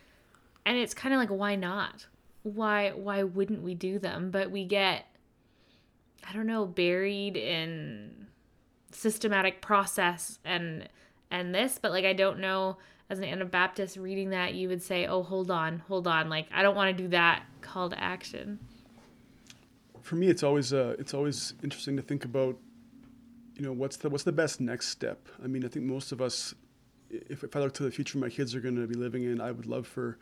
and 0.65 0.77
it's 0.77 0.93
kind 0.93 1.13
of 1.13 1.19
like 1.19 1.29
why 1.29 1.55
not? 1.55 2.07
Why 2.43 2.91
why 2.91 3.23
wouldn't 3.23 3.61
we 3.61 3.73
do 3.73 3.99
them? 3.99 4.31
But 4.31 4.51
we 4.51 4.65
get 4.65 5.05
I 6.27 6.33
don't 6.33 6.47
know, 6.47 6.65
buried 6.65 7.37
in 7.37 8.27
systematic 8.91 9.61
process 9.61 10.39
and 10.43 10.89
and 11.31 11.55
this, 11.55 11.79
but 11.81 11.91
like 11.91 12.05
I 12.05 12.13
don't 12.13 12.39
know 12.39 12.77
as 13.09 13.19
an 13.19 13.25
Anabaptist 13.25 13.97
reading 13.97 14.31
that, 14.31 14.55
you 14.55 14.67
would 14.67 14.81
say, 14.81 15.05
"Oh, 15.05 15.23
hold 15.23 15.51
on, 15.51 15.79
hold 15.87 16.07
on. 16.07 16.29
Like 16.29 16.47
I 16.51 16.63
don't 16.63 16.75
want 16.75 16.95
to 16.95 17.03
do 17.03 17.09
that 17.09 17.43
call 17.61 17.89
to 17.89 18.01
action." 18.01 18.59
For 20.01 20.15
me, 20.15 20.27
it's 20.27 20.43
always 20.43 20.73
uh, 20.73 20.95
it's 20.99 21.13
always 21.13 21.53
interesting 21.63 21.95
to 21.97 22.01
think 22.01 22.25
about, 22.25 22.57
you 23.55 23.63
know, 23.63 23.73
what's 23.73 23.97
the 23.97 24.09
what's 24.09 24.23
the 24.23 24.31
best 24.31 24.59
next 24.59 24.89
step. 24.89 25.27
I 25.43 25.47
mean, 25.47 25.63
I 25.63 25.67
think 25.67 25.85
most 25.85 26.11
of 26.11 26.21
us, 26.21 26.55
if, 27.09 27.43
if 27.43 27.55
I 27.55 27.59
look 27.59 27.73
to 27.75 27.83
the 27.83 27.91
future 27.91 28.17
my 28.17 28.29
kids 28.29 28.55
are 28.55 28.59
going 28.59 28.75
to 28.75 28.87
be 28.87 28.95
living 28.95 29.23
in, 29.23 29.39
I 29.39 29.51
would 29.51 29.65
love 29.67 29.87
for 29.87 30.17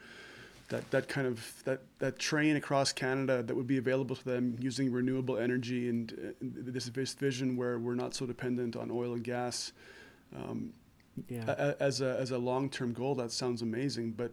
that 0.69 0.89
that 0.91 1.07
kind 1.07 1.27
of 1.27 1.63
that 1.63 1.81
that 1.99 2.19
train 2.19 2.57
across 2.57 2.91
Canada 2.91 3.43
that 3.43 3.55
would 3.55 3.67
be 3.67 3.77
available 3.77 4.15
to 4.15 4.25
them 4.25 4.57
using 4.59 4.91
renewable 4.91 5.37
energy 5.37 5.87
and, 5.87 6.35
and 6.41 6.65
this 6.65 6.87
vision 6.87 7.55
where 7.55 7.79
we're 7.79 7.95
not 7.95 8.13
so 8.13 8.25
dependent 8.25 8.75
on 8.75 8.91
oil 8.91 9.13
and 9.13 9.23
gas. 9.23 9.71
Um, 10.35 10.73
yeah. 11.27 11.73
as 11.79 12.01
a 12.01 12.17
as 12.19 12.31
a 12.31 12.37
long 12.37 12.69
term 12.69 12.93
goal, 12.93 13.15
that 13.15 13.31
sounds 13.31 13.61
amazing. 13.61 14.11
But 14.11 14.31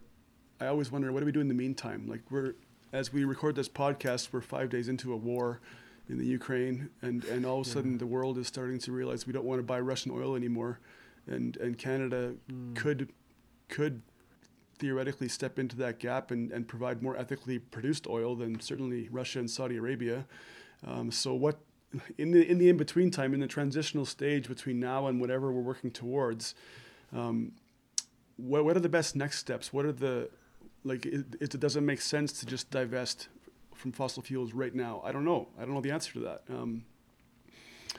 I 0.60 0.66
always 0.66 0.90
wonder, 0.90 1.12
what 1.12 1.20
do 1.20 1.26
we 1.26 1.32
do 1.32 1.40
in 1.40 1.48
the 1.48 1.54
meantime? 1.54 2.06
Like 2.08 2.22
we're 2.30 2.54
as 2.92 3.12
we 3.12 3.24
record 3.24 3.56
this 3.56 3.68
podcast, 3.68 4.28
we're 4.32 4.40
five 4.40 4.70
days 4.70 4.88
into 4.88 5.12
a 5.12 5.16
war 5.16 5.60
in 6.08 6.18
the 6.18 6.26
Ukraine, 6.26 6.90
and, 7.02 7.24
and 7.24 7.46
all 7.46 7.60
of 7.60 7.66
a 7.66 7.68
yeah. 7.68 7.74
sudden 7.74 7.98
the 7.98 8.06
world 8.06 8.36
is 8.36 8.48
starting 8.48 8.78
to 8.80 8.92
realize 8.92 9.26
we 9.26 9.32
don't 9.32 9.44
want 9.44 9.60
to 9.60 9.62
buy 9.62 9.78
Russian 9.78 10.10
oil 10.12 10.34
anymore, 10.34 10.80
and 11.26 11.56
and 11.58 11.78
Canada 11.78 12.34
mm. 12.50 12.74
could 12.74 13.10
could 13.68 14.02
theoretically 14.78 15.28
step 15.28 15.58
into 15.58 15.76
that 15.76 15.98
gap 15.98 16.30
and, 16.30 16.50
and 16.50 16.66
provide 16.66 17.02
more 17.02 17.16
ethically 17.16 17.58
produced 17.58 18.06
oil 18.06 18.34
than 18.34 18.58
certainly 18.60 19.08
Russia 19.10 19.38
and 19.38 19.50
Saudi 19.50 19.76
Arabia. 19.76 20.24
Um, 20.86 21.10
so 21.10 21.34
what 21.34 21.60
in 22.18 22.30
the 22.30 22.48
in 22.48 22.58
the 22.58 22.68
in 22.68 22.76
between 22.76 23.10
time, 23.10 23.34
in 23.34 23.40
the 23.40 23.46
transitional 23.46 24.04
stage 24.04 24.48
between 24.48 24.78
now 24.78 25.06
and 25.06 25.20
whatever 25.20 25.52
we're 25.52 25.60
working 25.60 25.90
towards, 25.90 26.54
um, 27.12 27.52
what 28.36 28.64
what 28.64 28.76
are 28.76 28.80
the 28.80 28.88
best 28.88 29.16
next 29.16 29.38
steps? 29.38 29.72
What 29.72 29.84
are 29.84 29.92
the 29.92 30.28
like? 30.84 31.06
It, 31.06 31.24
it 31.40 31.60
doesn't 31.60 31.84
make 31.84 32.00
sense 32.00 32.32
to 32.40 32.46
just 32.46 32.70
divest 32.70 33.28
from 33.74 33.92
fossil 33.92 34.22
fuels 34.22 34.52
right 34.52 34.74
now. 34.74 35.00
I 35.04 35.12
don't 35.12 35.24
know. 35.24 35.48
I 35.58 35.64
don't 35.64 35.74
know 35.74 35.80
the 35.80 35.90
answer 35.90 36.12
to 36.14 36.20
that. 36.20 36.42
Um, 36.50 36.84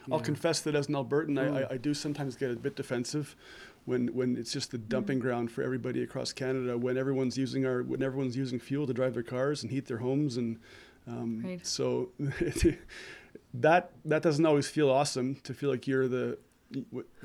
yeah. 0.08 0.14
I'll 0.14 0.22
confess 0.22 0.62
that 0.62 0.76
as 0.76 0.88
an 0.88 0.96
Albertan, 0.96 1.38
I, 1.38 1.62
I, 1.62 1.68
I, 1.72 1.78
do 1.78 1.94
sometimes 1.94 2.36
get 2.36 2.52
a 2.52 2.56
bit 2.56 2.76
defensive 2.76 3.36
when 3.86 4.08
when 4.10 4.38
it's 4.38 4.54
just 4.54 4.72
the 4.72 4.78
dumping 4.78 5.20
mm. 5.20 5.22
ground 5.22 5.52
for 5.52 5.64
everybody 5.64 6.02
across 6.04 6.32
Canada. 6.32 6.78
When 6.78 6.98
everyone's 6.98 7.38
using 7.38 7.66
our 7.66 7.84
when 7.84 8.02
everyone's 8.02 8.38
using 8.38 8.60
fuel 8.60 8.88
to 8.88 8.94
drive 8.94 9.14
their 9.14 9.24
cars 9.24 9.64
and 9.64 9.72
heat 9.72 9.88
their 9.88 9.98
homes, 9.98 10.38
and 10.38 10.60
um, 11.08 11.42
right. 11.44 11.66
so 11.66 12.10
that 13.54 13.92
that 14.06 14.22
doesn't 14.22 14.46
always 14.46 14.68
feel 14.68 14.90
awesome 14.90 15.36
to 15.44 15.54
feel 15.54 15.70
like 15.70 15.88
you're 15.88 16.08
the 16.08 16.38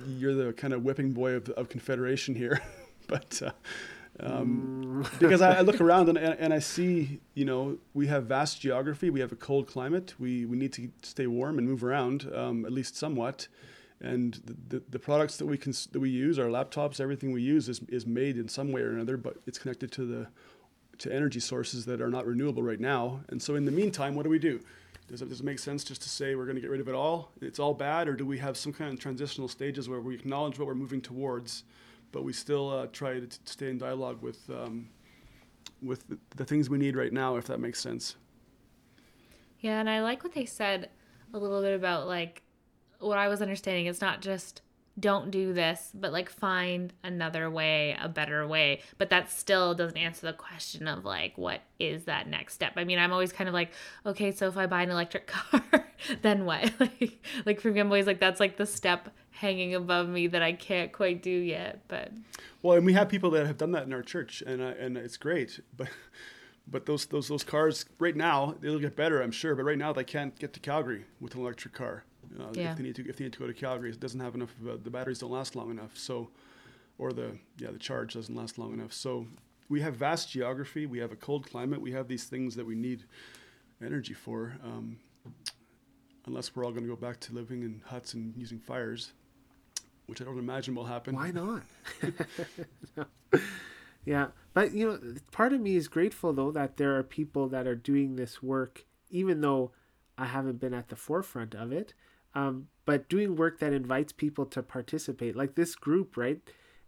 you're 0.07 0.34
the 0.34 0.52
kind 0.52 0.72
of 0.72 0.82
whipping 0.82 1.12
boy 1.12 1.32
of, 1.32 1.48
of 1.50 1.68
Confederation 1.68 2.34
here, 2.34 2.61
but 3.07 3.40
uh, 3.44 3.52
um, 4.20 5.04
mm. 5.04 5.18
because 5.20 5.40
I, 5.42 5.59
I, 5.59 5.61
look 5.61 5.80
around 5.80 6.09
and, 6.09 6.18
and 6.18 6.52
I 6.52 6.59
see 6.59 7.20
you 7.34 7.44
know 7.44 7.78
we 7.94 8.07
have 8.07 8.24
vast 8.24 8.61
geography, 8.61 9.11
we 9.11 9.20
have 9.20 9.32
a 9.32 9.36
cold 9.36 9.66
climate, 9.66 10.14
we 10.18 10.44
we 10.46 10.57
need 10.57 10.72
to 10.74 10.90
stay 11.02 11.26
warm 11.26 11.59
and 11.59 11.68
move 11.68 11.84
around 11.84 12.30
um, 12.34 12.64
at 12.64 12.72
least 12.72 12.96
somewhat, 12.96 13.48
and 14.00 14.34
the, 14.44 14.76
the, 14.76 14.82
the, 14.90 14.98
products 14.98 15.36
that 15.36 15.46
we 15.46 15.59
can 15.59 15.72
that 15.92 16.00
we 16.00 16.11
use, 16.11 16.38
our 16.38 16.46
laptops, 16.46 17.00
everything 17.00 17.32
we 17.32 17.42
use 17.42 17.68
is 17.68 17.80
is 17.88 18.07
made 18.07 18.36
in 18.36 18.48
some 18.48 18.72
way 18.72 18.80
or 18.80 18.90
another, 18.90 19.16
but 19.16 19.36
it's 19.46 19.59
connected 19.59 19.92
to 19.92 20.07
the 20.07 20.26
to 20.98 21.12
energy 21.12 21.40
sources 21.40 21.84
that 21.84 22.00
are 22.00 22.11
not 22.11 22.26
renewable 22.26 22.62
right 22.62 22.80
now, 22.80 23.20
and 23.28 23.42
so 23.42 23.54
in 23.54 23.64
the 23.64 23.72
meantime, 23.72 24.14
what 24.14 24.24
do 24.24 24.30
we 24.30 24.38
do? 24.38 24.61
Does 25.09 25.22
it, 25.22 25.28
does 25.28 25.40
it 25.40 25.44
make 25.44 25.59
sense 25.59 25.84
just 25.84 26.02
to 26.02 26.09
say 26.09 26.34
we're 26.34 26.46
going 26.46 26.57
to 26.57 26.61
get 26.61 26.70
rid 26.70 26.80
of 26.80 26.88
it 26.88 26.94
all? 26.94 27.30
It's 27.40 27.59
all 27.59 27.74
bad, 27.74 28.09
or 28.09 28.14
do 28.14 28.26
we 28.26 28.38
have 28.38 28.57
some 28.57 28.72
kind 28.72 28.92
of 28.92 28.98
transitional 28.98 29.48
stages 29.48 29.88
where 29.88 30.00
we 30.00 30.14
acknowledge 30.14 30.59
what 30.59 30.66
we're 30.66 30.74
moving 30.74 31.00
towards, 31.00 31.64
but 32.11 32.24
we 32.24 32.32
still 32.32 32.70
uh, 32.70 32.86
try 32.92 33.14
to 33.14 33.26
t- 33.26 33.38
stay 33.44 33.70
in 33.70 33.78
dialogue 33.78 34.20
with 34.20 34.48
um, 34.50 34.88
with 35.82 36.09
the, 36.09 36.18
the 36.36 36.44
things 36.44 36.68
we 36.68 36.78
need 36.78 36.96
right 36.96 37.12
now, 37.12 37.36
if 37.36 37.46
that 37.46 37.61
makes 37.61 37.80
sense? 37.80 38.16
Yeah, 39.61 39.78
and 39.78 39.88
I 39.88 40.02
like 40.02 40.24
what 40.24 40.32
they 40.32 40.44
said 40.44 40.90
a 41.32 41.38
little 41.38 41.62
bit 41.62 41.74
about 41.74 42.07
like 42.07 42.42
what 42.98 43.18
I 43.18 43.28
was 43.28 43.42
understanding, 43.42 43.86
it's 43.86 44.00
not 44.00 44.20
just 44.20 44.62
don't 44.99 45.30
do 45.30 45.53
this, 45.53 45.90
but 45.94 46.12
like 46.12 46.30
find 46.30 46.92
another 47.05 47.51
way, 47.51 47.97
a 48.01 48.09
better 48.09 48.47
way. 48.47 48.80
But 48.99 49.11
that 49.11 49.30
still 49.30 49.74
doesn't 49.74 49.97
answer 49.97 50.26
the 50.26 50.32
question 50.32 50.88
of 50.88 51.05
like, 51.05 51.36
what 51.36 51.61
is 51.78 52.05
that 52.05 52.28
next 52.28 52.55
step? 52.55 52.72
I 52.76 52.84
mean, 52.84 52.99
I'm 52.99 53.12
always 53.12 53.32
kind 53.32 53.49
of 53.49 53.55
like, 53.55 53.72
okay, 54.07 54.32
so 54.32 54.49
if 54.49 54.57
I 54.57 54.66
buy 54.66 54.82
an 54.82 54.90
electric 54.90 55.26
car, 55.26 55.62
then 56.22 56.44
what? 56.44 56.72
like, 56.80 57.24
like 57.44 57.61
for 57.61 57.70
me, 57.70 57.80
I'm 57.80 57.88
always 57.88 58.07
like, 58.07 58.20
that's 58.20 58.40
like 58.40 58.57
the 58.57 58.66
step 58.66 59.11
hanging 59.36 59.74
above 59.74 60.09
me 60.09 60.26
that 60.28 60.42
I 60.42 60.53
can't 60.53 60.92
quite 60.92 61.22
do 61.22 61.30
yet. 61.30 61.80
But 61.88 62.11
well, 62.62 62.76
and 62.76 62.86
we 62.86 62.94
have 62.94 63.09
people 63.09 63.30
that 63.32 63.47
have 63.47 63.59
done 63.59 63.72
that 63.72 63.84
in 63.84 63.92
our 63.92 64.03
church, 64.03 64.42
and 64.47 64.61
uh, 64.61 64.74
and 64.78 64.97
it's 64.97 65.16
great. 65.16 65.61
But 65.76 65.88
but 66.66 66.86
those 66.86 67.07
those 67.07 67.28
those 67.28 67.44
cars 67.44 67.84
right 67.99 68.16
now 68.16 68.57
they'll 68.61 68.78
get 68.78 68.97
better, 68.97 69.20
I'm 69.20 69.30
sure. 69.30 69.55
But 69.55 69.64
right 69.64 69.78
now 69.78 69.92
they 69.92 70.05
can't 70.05 70.38
get 70.38 70.53
to 70.55 70.61
Calgary 70.61 71.05
with 71.20 71.34
an 71.34 71.42
electric 71.42 71.74
car. 71.74 72.05
Uh, 72.39 72.49
yeah. 72.53 72.72
If 72.72 72.77
they 72.77 72.83
need 72.83 72.97
to, 72.97 73.09
if 73.09 73.16
they 73.16 73.24
need 73.24 73.33
to 73.35 73.39
go 73.39 73.47
to 73.47 73.55
Calgary, 73.55 73.91
it 73.91 74.01
doesn't 74.01 74.20
have 74.20 74.35
enough. 74.35 74.55
Uh, 74.66 74.77
the 74.83 74.91
batteries 74.91 75.18
don't 75.18 75.31
last 75.31 75.57
long 75.57 75.70
enough. 75.70 75.97
So, 75.97 76.31
or 76.99 77.12
the 77.12 77.39
yeah, 77.59 77.70
the 77.70 77.79
charge 77.79 78.14
doesn't 78.14 78.35
last 78.35 78.59
long 78.59 78.72
enough. 78.72 78.93
So, 78.93 79.27
we 79.68 79.81
have 79.81 79.97
vast 79.97 80.31
geography. 80.31 80.87
We 80.87 80.99
have 80.99 81.12
a 81.12 81.16
cold 81.16 81.49
climate. 81.49 81.81
We 81.81 81.93
have 81.93 82.09
these 82.09 82.24
things 82.24 82.57
that 82.57 82.66
we 82.66 82.74
need 82.74 83.05
energy 83.85 84.14
for. 84.14 84.57
Um, 84.64 84.99
unless 86.27 86.55
we're 86.55 86.64
all 86.64 86.72
going 86.72 86.85
to 86.85 86.89
go 86.89 86.97
back 86.97 87.20
to 87.20 87.35
living 87.35 87.62
in 87.62 87.83
huts 87.87 88.14
and 88.14 88.35
using 88.37 88.59
fires, 88.59 89.12
which 90.07 90.20
I 90.20 90.24
don't 90.24 90.39
imagine 90.39 90.74
will 90.74 90.87
happen. 90.87 91.14
Why 91.14 91.31
not? 91.31 91.62
Yeah, 94.07 94.29
but 94.55 94.72
you 94.72 94.87
know, 94.89 95.14
part 95.33 95.53
of 95.53 95.61
me 95.61 95.77
is 95.77 95.89
grateful 95.89 96.33
though 96.33 96.53
that 96.53 96.77
there 96.79 96.97
are 96.97 97.03
people 97.03 97.49
that 97.49 97.66
are 97.66 97.74
doing 97.74 98.14
this 98.14 98.41
work, 98.41 98.87
even 99.11 99.41
though 99.41 99.72
I 100.16 100.27
haven't 100.27 100.61
been 100.61 100.72
at 100.72 100.89
the 100.89 100.97
forefront 100.97 101.55
of 101.55 101.72
it 101.72 101.93
um, 102.37 102.68
but 102.84 103.09
doing 103.09 103.34
work 103.34 103.59
that 103.59 103.72
invites 103.72 104.12
people 104.12 104.47
to 104.47 104.62
participate 104.62 105.34
like 105.34 105.57
this 105.57 105.74
group 105.74 106.16
right 106.16 106.41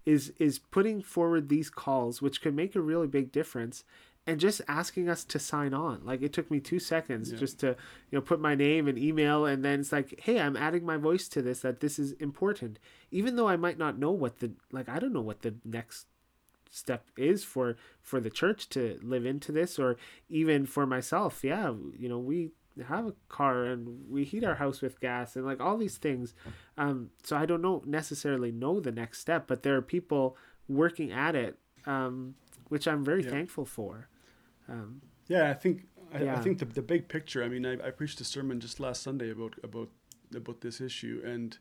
is 0.06 0.32
is 0.38 0.58
putting 0.58 1.02
forward 1.02 1.48
these 1.48 1.70
calls 1.70 2.22
which 2.22 2.40
could 2.40 2.54
make 2.54 2.76
a 2.76 2.80
really 2.80 3.08
big 3.08 3.32
difference 3.32 3.82
and 4.26 4.38
just 4.38 4.60
asking 4.68 5.08
us 5.08 5.24
to 5.24 5.38
sign 5.38 5.72
on 5.72 6.00
like 6.04 6.22
it 6.22 6.32
took 6.32 6.50
me 6.50 6.60
two 6.60 6.78
seconds 6.78 7.32
yeah. 7.32 7.38
just 7.38 7.58
to 7.58 7.68
you 7.68 8.18
know 8.18 8.20
put 8.20 8.40
my 8.40 8.54
name 8.54 8.86
and 8.86 8.98
email 8.98 9.46
and 9.46 9.64
then 9.64 9.80
it's 9.80 9.90
like 9.90 10.20
hey 10.22 10.38
i'm 10.38 10.56
adding 10.56 10.84
my 10.84 10.96
voice 10.96 11.28
to 11.28 11.42
this 11.42 11.60
that 11.60 11.80
this 11.80 11.98
is 11.98 12.12
important 12.12 12.78
even 13.10 13.36
though 13.36 13.48
i 13.48 13.56
might 13.56 13.78
not 13.78 13.98
know 13.98 14.10
what 14.10 14.38
the 14.38 14.52
like 14.70 14.88
i 14.88 14.98
don't 14.98 15.12
know 15.14 15.20
what 15.20 15.42
the 15.42 15.54
next 15.64 16.06
step 16.70 17.06
is 17.16 17.42
for 17.42 17.76
for 18.02 18.20
the 18.20 18.28
church 18.28 18.68
to 18.68 19.00
live 19.02 19.24
into 19.24 19.50
this 19.50 19.78
or 19.78 19.96
even 20.28 20.66
for 20.66 20.86
myself 20.86 21.42
yeah 21.42 21.72
you 21.98 22.08
know 22.08 22.18
we 22.18 22.50
have 22.84 23.06
a 23.06 23.14
car 23.28 23.64
and 23.64 24.10
we 24.10 24.24
heat 24.24 24.44
our 24.44 24.54
house 24.54 24.80
with 24.80 25.00
gas 25.00 25.36
and 25.36 25.44
like 25.44 25.60
all 25.60 25.76
these 25.76 25.96
things. 25.96 26.34
Um, 26.76 27.10
so 27.22 27.36
I 27.36 27.46
don't 27.46 27.62
know 27.62 27.82
necessarily 27.86 28.52
know 28.52 28.80
the 28.80 28.92
next 28.92 29.20
step, 29.20 29.46
but 29.46 29.62
there 29.62 29.76
are 29.76 29.82
people 29.82 30.36
working 30.68 31.12
at 31.12 31.34
it, 31.34 31.58
um, 31.86 32.34
which 32.68 32.86
I'm 32.86 33.04
very 33.04 33.24
yeah. 33.24 33.30
thankful 33.30 33.64
for. 33.64 34.08
Um, 34.68 35.02
yeah, 35.26 35.50
I 35.50 35.54
think 35.54 35.86
I, 36.12 36.22
yeah. 36.22 36.36
I, 36.36 36.40
think 36.40 36.58
the, 36.58 36.64
the 36.64 36.82
big 36.82 37.08
picture. 37.08 37.42
I 37.42 37.48
mean, 37.48 37.66
I, 37.66 37.74
I 37.86 37.90
preached 37.90 38.20
a 38.20 38.24
sermon 38.24 38.60
just 38.60 38.80
last 38.80 39.02
Sunday 39.02 39.30
about 39.30 39.54
about 39.62 39.88
about 40.34 40.60
this 40.60 40.80
issue, 40.80 41.22
and 41.24 41.56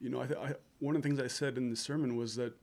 you 0.00 0.10
know, 0.10 0.20
I, 0.20 0.48
I, 0.48 0.54
one 0.78 0.96
of 0.96 1.02
the 1.02 1.08
things 1.08 1.20
I 1.20 1.26
said 1.26 1.56
in 1.56 1.70
the 1.70 1.76
sermon 1.76 2.16
was 2.16 2.36
that 2.36 2.54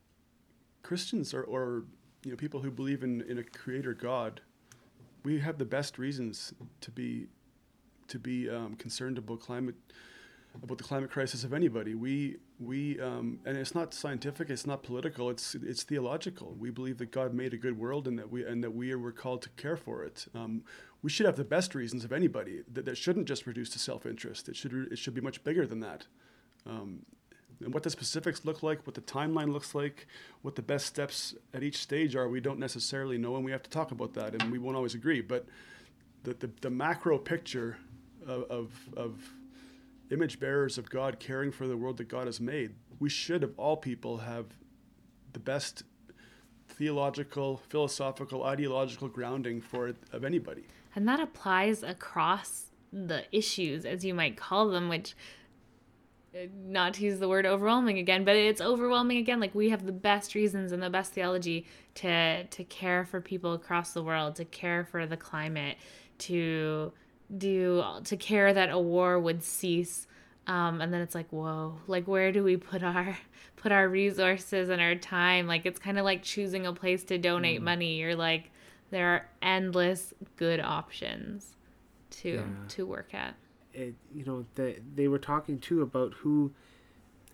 Christians 0.82 1.34
are, 1.34 1.44
or 1.44 1.86
you 2.24 2.32
know, 2.32 2.38
people 2.38 2.62
who 2.62 2.72
believe 2.72 3.04
in 3.04 3.22
in 3.22 3.38
a 3.38 3.44
creator 3.44 3.94
God, 3.94 4.42
we 5.24 5.40
have 5.40 5.58
the 5.58 5.66
best 5.66 5.98
reasons 5.98 6.54
to 6.82 6.92
be 6.92 7.28
to 8.14 8.20
be 8.20 8.50
um, 8.50 8.76
concerned 8.76 9.18
about 9.18 9.40
climate 9.40 9.76
about 10.64 10.78
the 10.78 10.84
climate 10.84 11.10
crisis 11.10 11.44
of 11.44 11.52
anybody. 11.52 11.96
We 11.96 12.38
we 12.60 13.00
um, 13.02 13.40
and 13.44 13.58
it's 13.58 13.74
not 13.74 13.94
scientific, 13.94 14.52
it's 14.52 14.68
not 14.68 14.84
political, 14.84 15.32
it's 15.32 15.56
it's 15.56 15.82
theological. 15.82 16.56
We 16.60 16.70
believe 16.70 17.00
that 17.00 17.12
God 17.12 17.34
made 17.34 17.54
a 17.54 17.58
good 17.58 17.78
world 17.78 18.08
and 18.08 18.18
that 18.20 18.32
we 18.32 18.46
and 18.46 18.64
that 18.64 18.74
we 18.74 18.94
were 18.94 19.12
called 19.12 19.42
to 19.42 19.50
care 19.50 19.78
for 19.78 20.04
it. 20.04 20.28
Um, 20.36 20.64
we 21.02 21.10
should 21.10 21.26
have 21.26 21.38
the 21.38 21.44
best 21.44 21.74
reasons 21.74 22.06
of 22.06 22.14
anybody. 22.14 22.62
That, 22.72 22.86
that 22.86 22.98
shouldn't 22.98 23.28
just 23.28 23.48
reduce 23.48 23.70
to 23.72 23.80
self-interest. 23.80 24.48
It 24.48 24.56
should 24.56 24.74
it 24.92 25.00
should 25.00 25.16
be 25.16 25.22
much 25.22 25.44
bigger 25.44 25.66
than 25.66 25.80
that. 25.80 26.06
Um, 26.68 27.00
and 27.60 27.74
what 27.74 27.84
the 27.84 27.90
specifics 27.90 28.46
look 28.46 28.62
like, 28.62 28.86
what 28.86 28.94
the 28.94 29.02
timeline 29.02 29.52
looks 29.52 29.74
like, 29.74 30.08
what 30.44 30.56
the 30.56 30.62
best 30.62 30.86
steps 30.86 31.34
at 31.54 31.64
each 31.64 31.78
stage 31.78 32.16
are, 32.16 32.28
we 32.28 32.42
don't 32.42 32.60
necessarily 32.60 33.18
know, 33.18 33.36
and 33.38 33.46
we 33.46 33.52
have 33.52 33.64
to 33.64 33.70
talk 33.70 33.92
about 33.92 34.14
that, 34.14 34.34
and 34.34 34.52
we 34.52 34.60
won't 34.60 34.76
always 34.76 34.96
agree. 34.96 35.22
But 35.22 35.46
the, 36.24 36.34
the, 36.34 36.50
the 36.62 36.70
macro 36.70 37.18
picture 37.18 37.78
of, 38.28 38.72
of, 38.96 39.34
image 40.12 40.40
bearers 40.40 40.78
of 40.78 40.90
God 40.90 41.20
caring 41.20 41.52
for 41.52 41.68
the 41.68 41.76
world 41.76 41.98
that 41.98 42.08
God 42.08 42.28
has 42.28 42.40
made. 42.40 42.76
We 43.00 43.10
should, 43.10 43.44
of 43.44 43.58
all 43.58 43.78
people, 43.78 44.18
have 44.18 44.46
the 45.32 45.40
best 45.40 45.84
theological, 46.68 47.62
philosophical, 47.70 48.44
ideological 48.44 49.08
grounding 49.08 49.60
for 49.62 49.88
it 49.88 49.96
of 50.12 50.24
anybody. 50.24 50.66
And 50.96 51.08
that 51.08 51.20
applies 51.20 51.84
across 51.84 52.66
the 52.92 53.24
issues, 53.32 53.86
as 53.86 54.06
you 54.06 54.14
might 54.14 54.38
call 54.38 54.70
them, 54.70 54.88
which 54.88 55.16
uh, 56.36 56.46
not 56.66 56.96
to 56.96 57.04
use 57.04 57.20
the 57.20 57.28
word 57.28 57.46
overwhelming 57.46 57.98
again, 57.98 58.24
but 58.24 58.36
it's 58.36 58.62
overwhelming 58.62 59.18
again. 59.18 59.40
Like 59.40 59.56
we 59.56 59.70
have 59.70 59.86
the 59.86 59.92
best 59.92 60.36
reasons 60.36 60.72
and 60.72 60.82
the 60.82 60.90
best 60.90 61.14
theology 61.14 61.66
to 61.96 62.44
to 62.46 62.64
care 62.66 63.06
for 63.06 63.22
people 63.22 63.54
across 63.54 63.94
the 63.94 64.04
world, 64.04 64.36
to 64.36 64.46
care 64.46 64.84
for 64.84 65.06
the 65.06 65.18
climate, 65.18 65.78
to 66.20 66.92
do 67.36 67.84
to 68.04 68.18
care 68.18 68.54
that 68.54 68.70
a 68.70 68.80
war 68.80 69.20
would 69.20 69.44
cease. 69.44 70.08
Um, 70.46 70.82
and 70.82 70.94
then 70.94 71.02
it's 71.02 71.16
like 71.16 71.32
whoa 71.32 71.80
like 71.88 72.06
where 72.06 72.32
do 72.32 72.44
we 72.44 72.58
put 72.58 72.84
our 72.84 73.18
put 73.56 73.72
our 73.72 73.88
resources 73.88 74.70
and 74.70 74.82
our 74.82 74.96
time? 74.96 75.48
Like 75.48 75.66
it's 75.66 75.80
kind 75.80 75.98
of 75.98 76.06
like 76.06 76.22
choosing 76.22 76.66
a 76.66 76.74
place 76.74 77.04
to 77.06 77.18
donate 77.18 77.62
mm. 77.62 77.64
money. 77.64 77.96
You're 77.96 78.16
like 78.16 78.52
there 78.92 79.08
are 79.08 79.30
endless 79.42 80.14
good 80.36 80.60
options 80.60 81.56
to 82.12 82.30
yeah. 82.30 82.44
to 82.70 82.86
work 82.86 83.14
at. 83.14 83.36
It, 83.74 83.96
you 84.14 84.26
know 84.26 84.46
the, 84.56 84.76
they 84.94 85.08
were 85.08 85.20
talking 85.20 85.60
too 85.60 85.82
about 85.82 86.14
who 86.16 86.54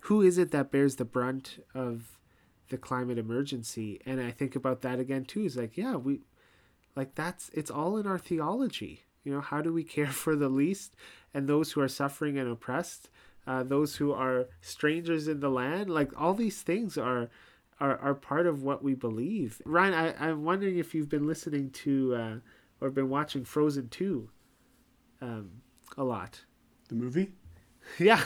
who 0.04 0.22
is 0.22 0.38
it 0.38 0.50
that 0.52 0.70
bears 0.70 0.96
the 0.96 1.04
brunt 1.04 1.62
of 1.74 2.18
the 2.70 2.78
climate 2.78 3.18
emergency? 3.18 4.00
And 4.06 4.20
i 4.20 4.30
think 4.30 4.56
about 4.56 4.82
that 4.82 4.98
again 4.98 5.24
too. 5.24 5.44
Is 5.44 5.56
like 5.56 5.76
yeah 5.76 5.96
we 5.96 6.20
like 6.96 7.14
that's 7.14 7.50
it's 7.52 7.70
all 7.70 7.96
in 7.96 8.06
our 8.06 8.18
theology 8.18 9.04
you 9.24 9.32
know, 9.32 9.40
how 9.40 9.60
do 9.60 9.72
we 9.72 9.84
care 9.84 10.06
for 10.06 10.36
the 10.36 10.48
least 10.48 10.94
and 11.34 11.48
those 11.48 11.72
who 11.72 11.80
are 11.80 11.88
suffering 11.88 12.38
and 12.38 12.50
oppressed, 12.50 13.10
uh, 13.46 13.62
those 13.62 13.96
who 13.96 14.12
are 14.12 14.48
strangers 14.60 15.28
in 15.28 15.40
the 15.40 15.50
land? 15.50 15.90
Like 15.90 16.12
all 16.20 16.34
these 16.34 16.62
things 16.62 16.96
are 16.98 17.28
are, 17.80 17.96
are 17.98 18.14
part 18.14 18.46
of 18.46 18.62
what 18.62 18.84
we 18.84 18.94
believe. 18.94 19.62
Ryan, 19.64 19.94
I, 19.94 20.28
I'm 20.28 20.44
wondering 20.44 20.76
if 20.78 20.94
you've 20.94 21.08
been 21.08 21.26
listening 21.26 21.70
to 21.70 22.14
uh, 22.14 22.34
or 22.80 22.90
been 22.90 23.08
watching 23.08 23.44
Frozen 23.44 23.88
2 23.88 24.28
um, 25.22 25.50
a 25.96 26.04
lot. 26.04 26.44
The 26.88 26.94
movie? 26.94 27.32
Yeah. 27.98 28.22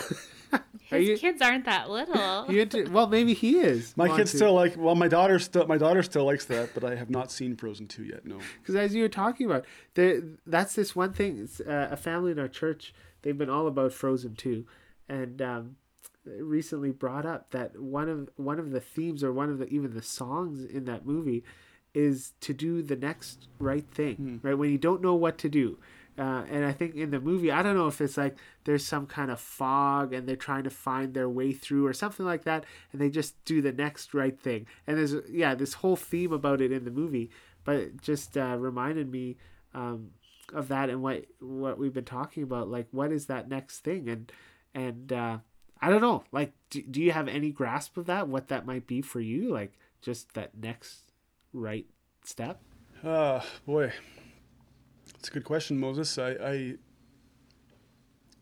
His 0.85 1.09
you, 1.09 1.19
kids 1.19 1.43
aren't 1.43 1.65
that 1.65 1.91
little. 1.91 2.47
You 2.51 2.63
into, 2.63 2.89
well, 2.91 3.07
maybe 3.07 3.35
he 3.35 3.59
is. 3.59 3.97
My 3.97 4.09
kids 4.09 4.31
to. 4.33 4.37
still 4.37 4.55
like. 4.55 4.77
Well, 4.77 4.95
my 4.95 5.09
daughter 5.09 5.39
still. 5.39 5.67
My 5.67 5.79
daughter 5.79 6.03
still 6.03 6.27
likes 6.27 6.45
that, 6.47 6.71
but 6.75 6.85
I 6.85 6.95
have 6.95 7.11
not 7.11 7.33
seen 7.33 7.57
Frozen 7.57 7.89
two 7.89 8.05
yet. 8.05 8.25
No. 8.27 8.39
Because 8.61 8.77
as 8.77 8.95
you 8.95 9.03
were 9.03 9.09
talking 9.09 9.47
about, 9.47 9.65
there, 9.95 10.23
that's 10.47 10.75
this 10.75 10.95
one 10.95 11.13
thing. 11.13 11.49
Uh, 11.67 11.89
a 11.91 11.97
family 11.97 12.33
in 12.33 12.39
our 12.39 12.49
church. 12.49 12.95
They've 13.23 13.37
been 13.37 13.51
all 13.51 13.67
about 13.67 13.93
Frozen 13.93 14.37
two, 14.37 14.67
and 15.09 15.41
um, 15.41 15.77
recently 16.27 16.91
brought 16.91 17.27
up 17.27 17.51
that 17.51 17.81
one 17.81 18.09
of 18.09 18.29
one 18.37 18.59
of 18.59 18.71
the 18.71 18.81
themes 18.81 19.25
or 19.25 19.33
one 19.33 19.51
of 19.51 19.59
the 19.59 19.67
even 19.69 19.95
the 19.95 20.03
songs 20.03 20.65
in 20.65 20.85
that 20.85 21.07
movie 21.07 21.43
is 21.95 22.35
to 22.41 22.53
do 22.53 22.83
the 22.83 22.97
next 22.97 23.49
right 23.59 23.87
thing. 23.91 24.17
Mm. 24.17 24.39
Right 24.43 24.59
when 24.59 24.71
you 24.71 24.79
don't 24.79 25.01
know 25.01 25.15
what 25.15 25.39
to 25.39 25.49
do 25.49 25.79
uh, 26.19 26.45
and 26.49 26.65
I 26.65 26.73
think 26.73 26.95
in 26.95 27.11
the 27.11 27.21
movie, 27.21 27.51
I 27.51 27.63
don't 27.63 27.77
know 27.77 27.89
if 27.89 28.01
it's 28.01 28.17
like 28.17 28.37
there's 28.65 28.87
some 28.87 29.07
kind 29.07 29.31
of 29.31 29.41
fog 29.41 30.13
and 30.13 30.29
they're 30.29 30.37
trying 30.37 30.65
to 30.65 30.71
find 30.71 31.13
their 31.13 31.29
way 31.29 31.53
through 31.53 31.87
or 31.87 31.93
something 31.93 32.25
like 32.25 32.45
that, 32.45 32.65
and 32.93 33.01
they 33.01 33.11
just 33.11 33.45
do 33.45 33.61
the 33.61 33.73
next 33.73 34.15
right 34.15 34.39
thing. 34.39 34.67
And 34.87 34.97
there's 34.97 35.15
yeah, 35.29 35.55
this 35.55 35.75
whole 35.75 35.97
theme 35.97 36.33
about 36.33 36.61
it 36.61 36.71
in 36.71 36.85
the 36.85 36.91
movie, 36.91 37.31
but 37.65 37.77
it 37.77 38.01
just 38.01 38.37
uh, 38.37 38.57
reminded 38.59 39.11
me 39.11 39.37
um, 39.75 40.11
of 40.53 40.69
that 40.69 40.89
and 40.89 41.03
what 41.03 41.25
what 41.41 41.79
we've 41.79 41.95
been 41.95 42.05
talking 42.05 42.45
about. 42.45 42.69
Like, 42.69 42.87
what 42.93 43.11
is 43.11 43.27
that 43.27 43.49
next 43.49 43.81
thing? 43.81 44.09
And 44.09 44.33
and 44.73 45.13
uh, 45.13 45.39
I 45.81 45.91
don't 45.91 46.01
know. 46.01 46.25
Like, 46.31 46.53
do, 46.71 46.81
do 46.83 47.03
you 47.03 47.13
have 47.13 47.27
any 47.27 47.51
grasp 47.51 47.97
of 47.97 48.07
that? 48.07 48.29
What 48.29 48.49
that 48.49 48.67
might 48.67 48.87
be 48.87 49.03
for 49.03 49.21
you? 49.21 49.53
Like, 49.53 49.73
just 50.01 50.35
that 50.35 50.57
next 50.57 51.13
right 51.53 51.87
step? 52.25 52.61
Uh, 53.03 53.41
boy, 53.67 53.93
it's 55.25 55.31
a 55.31 55.33
good 55.33 55.45
question, 55.45 55.81
Moses. 55.81 56.19
I, 56.19 56.33
I 56.33 56.75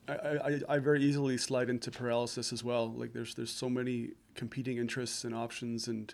I, 0.08 0.14
I, 0.14 0.60
I, 0.68 0.78
very 0.80 1.00
easily 1.00 1.38
slide 1.38 1.70
into 1.70 1.92
paralysis 1.92 2.52
as 2.52 2.64
well. 2.64 2.90
Like 2.90 3.12
there's 3.12 3.36
there's 3.36 3.52
so 3.52 3.70
many 3.70 4.10
competing 4.34 4.78
interests 4.78 5.22
and 5.22 5.32
options, 5.32 5.86
and 5.86 6.12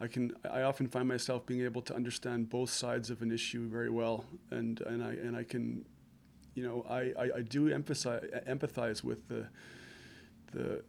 I 0.00 0.06
can 0.06 0.32
I 0.50 0.62
often 0.62 0.88
find 0.88 1.06
myself 1.06 1.44
being 1.44 1.60
able 1.60 1.82
to 1.82 1.94
understand 1.94 2.48
both 2.48 2.70
sides 2.70 3.10
of 3.10 3.20
an 3.20 3.30
issue 3.30 3.68
very 3.68 3.90
well, 3.90 4.24
and 4.50 4.80
and 4.80 5.04
I 5.04 5.10
and 5.10 5.36
I 5.36 5.42
can, 5.42 5.84
you 6.54 6.62
know, 6.62 6.86
I, 6.88 7.12
I, 7.22 7.30
I 7.36 7.42
do 7.42 7.68
emphasize 7.68 8.24
empathize 8.48 9.04
with 9.04 9.28
the 9.28 9.46
the 10.52 10.82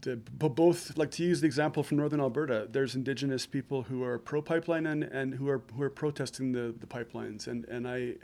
the, 0.00 0.16
but 0.16 0.50
both 0.50 0.96
like 0.96 1.10
to 1.12 1.22
use 1.22 1.40
the 1.40 1.46
example 1.46 1.82
from 1.82 1.98
northern 1.98 2.20
Alberta. 2.20 2.66
There's 2.70 2.94
indigenous 2.94 3.46
people 3.46 3.82
who 3.82 4.02
are 4.02 4.18
pro 4.18 4.42
pipeline 4.42 4.86
and, 4.86 5.04
and 5.04 5.34
who 5.34 5.48
are 5.48 5.62
who 5.74 5.82
are 5.82 5.90
protesting 5.90 6.52
the, 6.52 6.74
the 6.78 6.86
pipelines, 6.86 7.46
and 7.46 7.64
and 7.66 7.86
I 7.86 8.14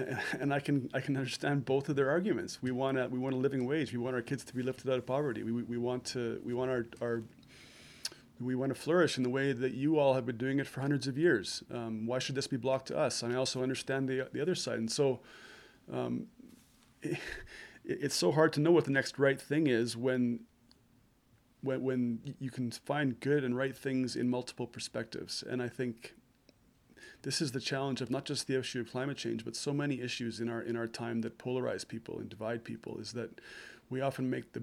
and 0.40 0.52
I 0.52 0.60
can 0.60 0.90
I 0.94 1.00
can 1.00 1.16
understand 1.16 1.64
both 1.64 1.88
of 1.88 1.96
their 1.96 2.10
arguments. 2.10 2.62
We 2.62 2.70
want 2.70 2.98
a 2.98 3.08
we 3.08 3.18
want 3.18 3.34
a 3.34 3.38
living 3.38 3.66
wage. 3.66 3.92
We 3.92 3.98
want 3.98 4.14
our 4.14 4.22
kids 4.22 4.44
to 4.44 4.54
be 4.54 4.62
lifted 4.62 4.90
out 4.90 4.98
of 4.98 5.06
poverty. 5.06 5.42
We, 5.42 5.52
we, 5.52 5.62
we 5.62 5.78
want 5.78 6.04
to 6.06 6.40
we 6.44 6.54
want 6.54 6.70
our, 6.70 6.86
our 7.00 7.22
we 8.40 8.54
want 8.54 8.74
to 8.74 8.80
flourish 8.80 9.18
in 9.18 9.22
the 9.22 9.30
way 9.30 9.52
that 9.52 9.74
you 9.74 9.98
all 9.98 10.14
have 10.14 10.24
been 10.24 10.38
doing 10.38 10.60
it 10.60 10.66
for 10.66 10.80
hundreds 10.80 11.06
of 11.06 11.18
years. 11.18 11.62
Um, 11.72 12.06
why 12.06 12.18
should 12.18 12.34
this 12.34 12.46
be 12.46 12.56
blocked 12.56 12.88
to 12.88 12.98
us? 12.98 13.22
And 13.22 13.32
I 13.32 13.36
also 13.36 13.62
understand 13.62 14.08
the 14.08 14.28
the 14.32 14.40
other 14.40 14.54
side. 14.54 14.78
And 14.78 14.90
so. 14.90 15.20
Um, 15.92 16.26
it, 17.02 17.18
it's 17.84 18.14
so 18.14 18.30
hard 18.30 18.52
to 18.52 18.60
know 18.60 18.70
what 18.70 18.84
the 18.84 18.90
next 18.90 19.18
right 19.18 19.40
thing 19.40 19.66
is 19.66 19.96
when 19.96 20.40
when, 21.62 21.82
when 21.82 22.34
you 22.38 22.50
can 22.50 22.70
find 22.70 23.18
good 23.20 23.44
and 23.44 23.56
right 23.56 23.76
things 23.76 24.16
in 24.16 24.30
multiple 24.30 24.66
perspectives. 24.66 25.44
And 25.46 25.62
I 25.62 25.68
think 25.68 26.14
this 27.22 27.40
is 27.40 27.52
the 27.52 27.60
challenge 27.60 28.00
of 28.00 28.10
not 28.10 28.24
just 28.24 28.46
the 28.46 28.58
issue 28.58 28.80
of 28.80 28.90
climate 28.90 29.16
change, 29.16 29.44
but 29.44 29.54
so 29.54 29.72
many 29.72 30.00
issues 30.00 30.40
in 30.40 30.48
our 30.48 30.60
in 30.60 30.76
our 30.76 30.86
time 30.86 31.20
that 31.22 31.38
polarize 31.38 31.86
people 31.86 32.18
and 32.18 32.28
divide 32.28 32.64
people. 32.64 32.98
Is 32.98 33.12
that 33.12 33.40
we 33.90 34.00
often 34.00 34.30
make 34.30 34.52
the 34.52 34.62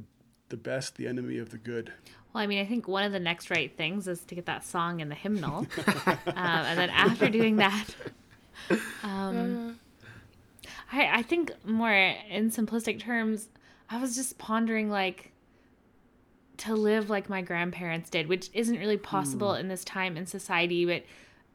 the 0.49 0.57
best 0.57 0.95
the 0.95 1.07
enemy 1.07 1.37
of 1.37 1.49
the 1.49 1.57
good. 1.57 1.91
Well, 2.33 2.43
I 2.43 2.47
mean, 2.47 2.59
I 2.59 2.65
think 2.65 2.87
one 2.87 3.03
of 3.03 3.11
the 3.11 3.19
next 3.19 3.49
right 3.49 3.75
things 3.75 4.07
is 4.07 4.21
to 4.25 4.35
get 4.35 4.45
that 4.45 4.65
song 4.65 4.99
in 4.99 5.09
the 5.09 5.15
hymnal, 5.15 5.67
um, 6.07 6.17
and 6.35 6.79
then 6.79 6.89
after 6.89 7.29
doing 7.29 7.57
that, 7.57 7.85
um, 9.03 9.79
I 10.91 11.19
I 11.19 11.21
think 11.21 11.51
more 11.65 11.91
in 11.91 12.49
simplistic 12.51 12.99
terms, 12.99 13.49
I 13.89 13.99
was 13.99 14.15
just 14.15 14.37
pondering 14.37 14.89
like 14.89 15.31
to 16.57 16.73
live 16.73 17.09
like 17.09 17.29
my 17.29 17.41
grandparents 17.41 18.09
did, 18.09 18.27
which 18.27 18.49
isn't 18.53 18.77
really 18.77 18.97
possible 18.97 19.49
mm. 19.49 19.59
in 19.59 19.67
this 19.67 19.83
time 19.83 20.17
in 20.17 20.25
society. 20.25 20.85
But 20.85 21.03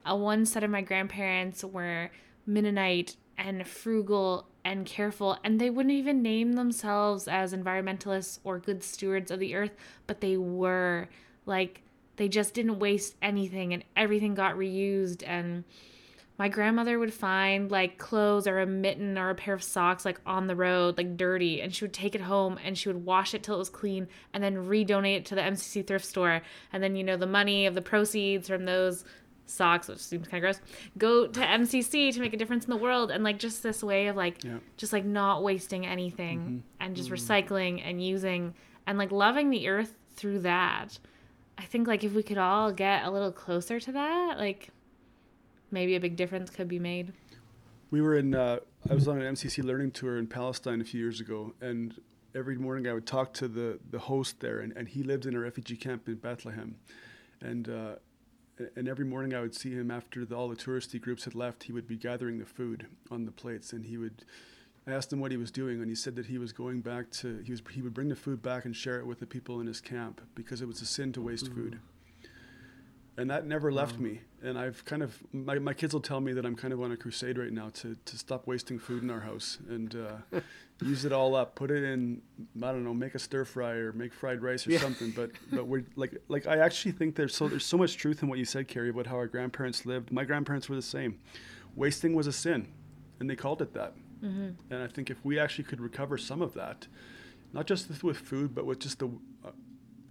a 0.05 0.17
one 0.17 0.47
set 0.47 0.65
of 0.65 0.71
my 0.71 0.83
grandparents 0.83 1.65
were 1.65 2.11
Mennonite 2.47 3.17
and 3.39 3.67
frugal 3.67 4.47
and 4.65 4.87
careful, 4.87 5.39
and 5.43 5.61
they 5.61 5.71
wouldn't 5.71 5.95
even 5.95 6.23
name 6.23 6.53
themselves 6.53 7.27
as 7.27 7.53
environmentalists 7.53 8.39
or 8.45 8.59
good 8.59 8.83
stewards 8.83 9.31
of 9.31 9.41
the 9.41 9.55
earth, 9.55 9.73
but 10.07 10.21
they 10.21 10.37
were. 10.37 11.09
Like 11.45 11.83
they 12.17 12.29
just 12.29 12.55
didn't 12.55 12.79
waste 12.79 13.17
anything, 13.21 13.73
and 13.75 13.85
everything 13.97 14.35
got 14.35 14.55
reused 14.55 15.25
and 15.27 15.65
my 16.39 16.49
grandmother 16.49 16.99
would 16.99 17.13
find 17.13 17.71
like 17.71 17.99
clothes 17.99 18.47
or 18.47 18.59
a 18.59 18.67
mitten 18.67 19.19
or 19.19 19.31
a 19.31 19.35
pair 19.35 19.55
of 19.55 19.63
socks 19.63 20.05
like 20.05 20.21
on 20.27 20.47
the 20.47 20.57
road 20.57 20.97
like 20.97 21.17
dirty 21.17 21.61
and 21.61 21.75
she 21.75 21.85
would 21.85 21.93
take 21.93 22.15
it 22.15 22.21
home 22.23 22.59
and 22.65 22.77
she 22.77 22.89
would 22.89 23.05
wash 23.05 23.35
it 23.35 23.43
till 23.43 23.57
it 23.57 23.59
was 23.59 23.69
clean 23.69 24.09
and 24.33 24.43
then 24.43 24.57
redonate 24.57 25.19
it 25.19 25.27
to 25.27 25.35
the 25.35 25.41
MCC 25.41 25.87
thrift 25.87 26.05
store. 26.05 26.43
And 26.73 26.83
then 26.83 26.97
you 26.97 27.05
know 27.05 27.17
the 27.17 27.27
money 27.27 27.67
of 27.67 27.75
the 27.75 27.83
proceeds 27.83 28.49
from 28.49 28.65
those 28.65 29.05
socks 29.53 29.89
which 29.89 29.99
seems 29.99 30.27
kind 30.27 30.45
of 30.45 30.49
gross 30.49 30.61
go 30.99 31.27
to 31.27 31.41
MCC 31.41 32.13
to 32.13 32.21
make 32.21 32.33
a 32.33 32.37
difference 32.37 32.65
in 32.65 32.71
the 32.71 32.77
world 32.77 33.11
and 33.11 33.23
like 33.23 33.39
just 33.39 33.63
this 33.63 33.83
way 33.83 34.09
of 34.09 34.17
like 34.17 34.43
yeah. 34.45 34.59
just 34.77 34.93
like 34.93 35.05
not 35.05 35.43
wasting 35.43 35.87
anything 35.87 36.39
mm-hmm. 36.41 36.59
and 36.81 36.97
just 36.97 37.11
mm-hmm. 37.11 37.33
recycling 37.33 37.83
and 37.85 38.05
using 38.05 38.55
and 38.87 38.99
like 38.99 39.13
loving 39.13 39.51
the 39.51 39.69
earth 39.69 39.95
through 40.15 40.41
that 40.41 40.99
I 41.59 41.63
think 41.63 41.87
like 41.87 42.03
if 42.05 42.13
we 42.13 42.23
could 42.23 42.39
all 42.39 42.73
get 42.73 43.05
a 43.05 43.11
little 43.11 43.33
closer 43.33 43.79
to 43.79 43.93
that 43.93 44.39
like 44.39 44.71
maybe 45.73 45.97
a 45.97 46.01
big 46.01 46.15
difference 46.17 46.51
could 46.51 46.69
be 46.69 46.79
made. 46.79 47.13
We 47.91 48.01
were 48.01 48.17
in. 48.17 48.35
Uh, 48.35 48.61
I 48.89 48.95
was 48.95 49.09
on 49.09 49.21
an 49.21 49.35
MCC 49.35 49.65
learning 49.65 49.93
tour 49.93 50.19
in 50.19 50.27
Palestine 50.27 50.81
a 50.81 50.85
few 50.85 51.01
years 51.01 51.21
ago, 51.21 51.55
and 51.61 51.95
every 52.35 52.57
morning 52.57 52.87
I 52.87 52.93
would 52.93 53.07
talk 53.07 53.33
to 53.35 53.49
the 53.49 53.81
the 53.91 53.99
host 53.99 54.41
there, 54.41 54.61
and, 54.61 54.73
and 54.77 54.89
he 54.89 55.03
lived 55.03 55.27
in 55.27 55.35
a 55.35 55.41
refugee 55.41 55.77
camp 55.77 56.07
in 56.09 56.17
Bethlehem, 56.17 56.77
and. 57.41 57.69
Uh, 57.69 57.95
and 58.77 58.89
every 58.89 59.05
morning 59.05 59.35
I 59.35 59.41
would 59.41 59.55
see 59.55 59.73
him 59.73 59.91
after 59.91 60.25
the, 60.25 60.37
all 60.37 60.49
the 60.49 60.57
touristy 60.57 61.01
groups 61.01 61.25
had 61.25 61.35
left. 61.35 61.65
He 61.65 61.73
would 61.73 61.87
be 61.87 61.97
gathering 61.97 62.39
the 62.39 62.45
food 62.47 62.87
on 63.11 63.25
the 63.25 63.33
plates, 63.33 63.73
and 63.73 63.85
he 63.85 63.97
would. 63.97 64.25
I 64.87 64.91
asked 64.91 65.13
him 65.13 65.21
what 65.21 65.31
he 65.31 65.37
was 65.37 65.53
doing, 65.53 65.81
and 65.81 65.89
he 65.89 65.95
said 65.95 66.17
that 66.17 66.27
he 66.27 66.39
was 66.39 66.53
going 66.53 66.81
back 66.81 67.11
to. 67.13 67.43
He 67.45 67.53
was. 67.53 67.63
He 67.71 67.83
would 67.83 67.95
bring 67.95 68.09
the 68.09 68.17
food 68.17 68.43
back 68.43 68.65
and 68.65 68.75
share 68.75 68.99
it 68.99 69.07
with 69.07 69.21
the 69.21 69.27
people 69.27 69.61
in 69.61 69.67
his 69.67 69.81
camp 69.81 70.21
because 70.35 70.61
it 70.61 70.67
was 70.67 70.83
a 70.83 70.87
sin 70.87 71.13
to 71.13 71.23
waste 71.23 71.51
mm. 71.51 71.55
food 71.55 71.81
and 73.17 73.31
that 73.31 73.47
never 73.47 73.71
left 73.71 73.99
me. 73.99 74.21
And 74.43 74.59
I've 74.59 74.85
kind 74.85 75.03
of 75.03 75.23
my, 75.33 75.59
my 75.59 75.75
kids 75.75 75.93
will 75.93 76.01
tell 76.01 76.21
me 76.21 76.33
that 76.33 76.45
I'm 76.45 76.57
kind 76.57 76.73
of 76.73 76.81
on 76.81 76.93
a 76.93 76.97
crusade 76.97 77.39
right 77.39 77.53
now 77.53 77.71
to 77.75 77.97
to 78.05 78.19
stop 78.19 78.47
wasting 78.47 78.79
food 78.79 79.03
in 79.03 79.11
our 79.11 79.21
house 79.21 79.59
and 79.69 79.95
uh, 79.95 80.41
use 80.83 81.05
it 81.05 81.13
all 81.13 81.35
up. 81.35 81.55
Put 81.55 81.71
it 81.71 81.85
in 81.85 82.23
I 82.57 82.73
don't 82.73 82.85
know, 82.85 82.95
make 82.95 83.15
a 83.15 83.19
stir 83.19 83.45
fry 83.45 83.73
or 83.73 83.93
make 83.93 84.13
fried 84.13 84.43
rice 84.43 84.67
or 84.67 84.73
yeah. 84.73 84.81
something. 84.81 85.11
But 85.11 85.31
but 85.53 85.67
we're 85.67 85.85
like 85.97 86.17
like 86.29 86.47
I 86.47 86.59
actually 86.59 86.93
think 86.93 87.15
there's 87.15 87.37
so 87.37 87.49
there's 87.49 87.67
so 87.67 87.77
much 87.77 87.97
truth 87.97 88.23
in 88.23 88.29
what 88.29 88.39
you 88.39 88.45
said, 88.45 88.67
Carrie, 88.69 88.91
about 88.91 89.07
how 89.07 89.17
our 89.17 89.29
grandparents 89.29 89.85
lived. 89.85 90.11
My 90.11 90.25
grandparents 90.25 90.69
were 90.69 90.77
the 90.77 90.83
same. 90.83 91.19
Wasting 91.77 92.15
was 92.15 92.27
a 92.27 92.33
sin, 92.33 92.69
and 93.21 93.29
they 93.29 93.37
called 93.37 93.63
it 93.63 93.75
that. 93.75 93.95
Mm-hmm. 94.23 94.51
And 94.73 94.83
I 94.83 94.87
think 94.87 95.11
if 95.11 95.25
we 95.25 95.39
actually 95.39 95.65
could 95.65 95.81
recover 95.81 96.17
some 96.17 96.43
of 96.43 96.55
that, 96.55 96.87
not 97.53 97.67
just 97.67 98.03
with 98.03 98.19
food, 98.19 98.55
but 98.55 98.67
with 98.67 98.79
just 98.79 98.99
the 98.99 99.11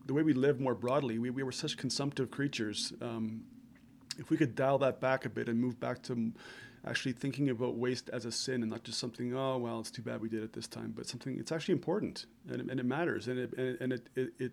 the 0.06 0.14
way 0.14 0.23
we 0.23 0.34
live 0.34 0.60
more 0.60 0.76
broadly, 0.76 1.19
we, 1.19 1.30
we 1.30 1.44
were 1.44 1.52
such 1.52 1.78
consumptive 1.78 2.32
creatures. 2.32 2.94
Um, 3.02 3.44
if 4.18 4.30
we 4.30 4.38
could 4.38 4.56
dial 4.56 4.78
that 4.80 4.99
back 4.99 5.26
a 5.26 5.30
bit 5.30 5.48
and 5.48 5.60
move 5.60 5.80
back 5.80 6.02
to 6.03 6.32
actually 6.86 7.14
thinking 7.14 7.49
about 7.49 7.76
waste 7.76 8.10
as 8.11 8.26
a 8.26 8.32
sin 8.32 8.61
and 8.64 8.72
not 8.72 8.84
just 8.84 8.99
something, 8.99 9.36
oh, 9.36 9.57
well, 9.57 9.80
it's 9.80 9.91
too 9.91 10.02
bad 10.02 10.19
we 10.22 10.30
did 10.30 10.44
it 10.44 10.53
this 10.53 10.68
time, 10.68 10.94
but 10.95 11.06
something, 11.06 11.38
it's 11.40 11.52
actually 11.52 11.73
important 11.73 12.26
and 12.49 12.61
it, 12.61 12.69
and 12.69 12.80
it 12.80 12.86
matters 12.86 13.28
and 13.28 13.40
it, 13.40 13.80
and, 13.80 13.94
it, 13.94 14.07
it, 14.15 14.34
it, 14.40 14.52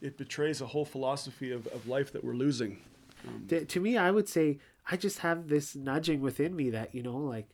it, 0.00 0.16
betrays 0.16 0.60
a 0.60 0.66
whole 0.66 0.84
philosophy 0.84 1.50
of, 1.50 1.66
of 1.68 1.88
life 1.88 2.12
that 2.12 2.22
we're 2.22 2.34
losing. 2.34 2.78
Um, 3.26 3.46
to, 3.48 3.64
to 3.64 3.80
me, 3.80 3.96
I 3.96 4.10
would 4.10 4.28
say 4.28 4.58
I 4.88 4.96
just 4.96 5.18
have 5.18 5.48
this 5.48 5.74
nudging 5.74 6.20
within 6.20 6.54
me 6.54 6.70
that, 6.70 6.94
you 6.94 7.02
know, 7.02 7.16
like 7.16 7.48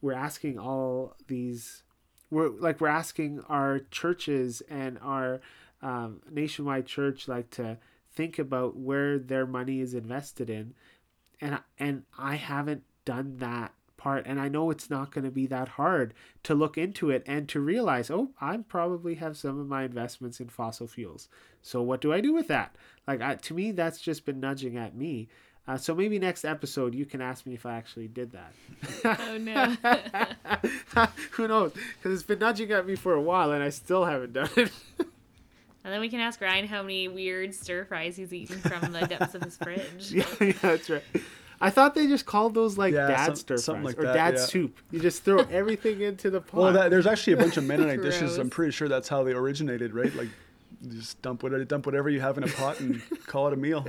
we're 0.00 0.14
asking 0.14 0.58
all 0.58 1.14
these, 1.28 1.82
we're 2.30 2.48
like, 2.48 2.80
we're 2.80 2.88
asking 2.88 3.40
our 3.48 3.80
churches 3.90 4.62
and 4.70 4.98
our, 5.02 5.40
um, 5.84 6.20
nationwide 6.30 6.86
church 6.86 7.28
like 7.28 7.50
to 7.50 7.78
think 8.14 8.38
about 8.38 8.76
where 8.76 9.18
their 9.18 9.46
money 9.46 9.80
is 9.80 9.94
invested 9.94 10.48
in 10.48 10.74
and 11.40 11.58
and 11.78 12.04
I 12.18 12.36
haven't 12.36 12.84
done 13.04 13.36
that 13.38 13.72
part 13.96 14.26
and 14.26 14.40
I 14.40 14.48
know 14.48 14.70
it's 14.70 14.90
not 14.90 15.10
going 15.10 15.24
to 15.24 15.30
be 15.30 15.46
that 15.46 15.68
hard 15.68 16.14
to 16.44 16.54
look 16.54 16.78
into 16.78 17.10
it 17.10 17.22
and 17.26 17.48
to 17.50 17.60
realize 17.60 18.10
oh 18.10 18.30
I 18.40 18.56
probably 18.56 19.16
have 19.16 19.36
some 19.36 19.60
of 19.60 19.68
my 19.68 19.84
investments 19.84 20.40
in 20.40 20.48
fossil 20.48 20.86
fuels 20.86 21.28
so 21.62 21.82
what 21.82 22.00
do 22.00 22.12
I 22.12 22.20
do 22.20 22.32
with 22.32 22.48
that 22.48 22.76
like 23.06 23.20
I, 23.20 23.34
to 23.34 23.54
me 23.54 23.72
that's 23.72 24.00
just 24.00 24.24
been 24.24 24.40
nudging 24.40 24.76
at 24.76 24.96
me 24.96 25.28
uh, 25.66 25.78
so 25.78 25.94
maybe 25.94 26.18
next 26.18 26.44
episode 26.44 26.94
you 26.94 27.06
can 27.06 27.20
ask 27.20 27.46
me 27.46 27.54
if 27.54 27.64
I 27.64 27.74
actually 27.74 28.08
did 28.08 28.32
that. 28.32 28.52
oh 29.04 29.38
no. 29.38 31.06
Who 31.32 31.48
knows? 31.48 31.72
Because 31.72 32.12
it's 32.12 32.22
been 32.22 32.38
nudging 32.38 32.70
at 32.72 32.86
me 32.86 32.96
for 32.96 33.14
a 33.14 33.20
while 33.20 33.50
and 33.50 33.62
I 33.62 33.70
still 33.70 34.04
haven't 34.04 34.34
done 34.34 34.50
it. 34.56 34.70
And 35.84 35.92
then 35.92 36.00
we 36.00 36.08
can 36.08 36.18
ask 36.18 36.40
Ryan 36.40 36.66
how 36.66 36.82
many 36.82 37.08
weird 37.08 37.54
stir 37.54 37.84
fries 37.84 38.16
he's 38.16 38.32
eaten 38.32 38.58
from 38.58 38.92
the 38.92 39.00
depths 39.06 39.34
of 39.34 39.42
his 39.42 39.56
fridge. 39.56 40.10
yeah, 40.10 40.24
yeah, 40.40 40.52
that's 40.62 40.88
right. 40.88 41.02
I 41.60 41.70
thought 41.70 41.94
they 41.94 42.06
just 42.06 42.24
called 42.24 42.54
those 42.54 42.78
like 42.78 42.94
yeah, 42.94 43.06
dad 43.06 43.26
some, 43.26 43.36
stir 43.36 43.58
fries 43.58 43.84
like 43.84 43.98
or 43.98 44.04
that, 44.04 44.14
dad 44.14 44.34
yeah. 44.34 44.40
soup. 44.40 44.78
You 44.90 45.00
just 45.00 45.24
throw 45.24 45.38
everything 45.50 46.00
into 46.00 46.30
the 46.30 46.40
pot. 46.40 46.60
Well, 46.60 46.72
that, 46.72 46.90
there's 46.90 47.06
actually 47.06 47.34
a 47.34 47.36
bunch 47.36 47.58
of 47.58 47.64
Mennonite 47.64 48.02
dishes. 48.02 48.38
I'm 48.38 48.50
pretty 48.50 48.72
sure 48.72 48.88
that's 48.88 49.08
how 49.08 49.22
they 49.24 49.32
originated, 49.32 49.94
right? 49.94 50.14
Like, 50.14 50.28
just 50.88 51.20
dump 51.20 51.42
whatever, 51.42 51.64
dump 51.64 51.86
whatever 51.86 52.08
you 52.08 52.20
have 52.20 52.38
in 52.38 52.44
a 52.44 52.48
pot 52.48 52.80
and 52.80 53.02
call 53.26 53.46
it 53.48 53.52
a 53.52 53.56
meal. 53.56 53.86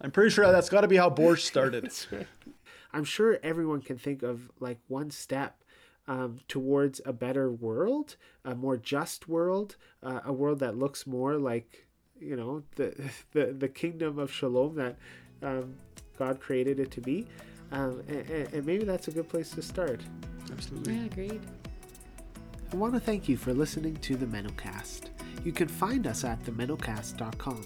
I'm 0.00 0.10
pretty 0.10 0.30
sure 0.30 0.50
that's 0.50 0.68
got 0.68 0.80
to 0.80 0.88
be 0.88 0.96
how 0.96 1.10
borscht 1.10 1.40
started. 1.40 1.90
Right. 2.10 2.26
I'm 2.92 3.04
sure 3.04 3.38
everyone 3.42 3.80
can 3.80 3.98
think 3.98 4.22
of 4.22 4.50
like 4.58 4.78
one 4.88 5.10
step 5.10 5.59
um, 6.10 6.40
towards 6.48 7.00
a 7.06 7.12
better 7.12 7.52
world, 7.52 8.16
a 8.44 8.52
more 8.56 8.76
just 8.76 9.28
world, 9.28 9.76
uh, 10.02 10.20
a 10.24 10.32
world 10.32 10.58
that 10.58 10.76
looks 10.76 11.06
more 11.06 11.38
like 11.38 11.86
you 12.18 12.34
know 12.36 12.64
the 12.74 12.92
the, 13.32 13.54
the 13.56 13.68
kingdom 13.68 14.18
of 14.18 14.32
shalom 14.32 14.74
that 14.74 14.96
um, 15.42 15.76
God 16.18 16.40
created 16.40 16.80
it 16.80 16.90
to 16.90 17.00
be, 17.00 17.28
um, 17.70 18.02
and, 18.08 18.28
and, 18.28 18.66
maybe 18.66 18.84
that's 18.84 19.06
a 19.06 19.12
good 19.12 19.28
place 19.28 19.50
to 19.50 19.62
start. 19.62 20.00
Absolutely. 20.50 20.96
Yeah, 20.96 21.04
agreed. 21.04 21.40
I 22.72 22.76
want 22.76 22.94
to 22.94 23.00
thank 23.00 23.28
you 23.28 23.36
for 23.36 23.54
listening 23.54 23.96
to 23.96 24.16
the 24.16 24.26
MennoCast. 24.26 25.10
You 25.44 25.52
can 25.52 25.68
find 25.68 26.08
us 26.08 26.24
at 26.24 26.42
themennocast.com. 26.42 27.64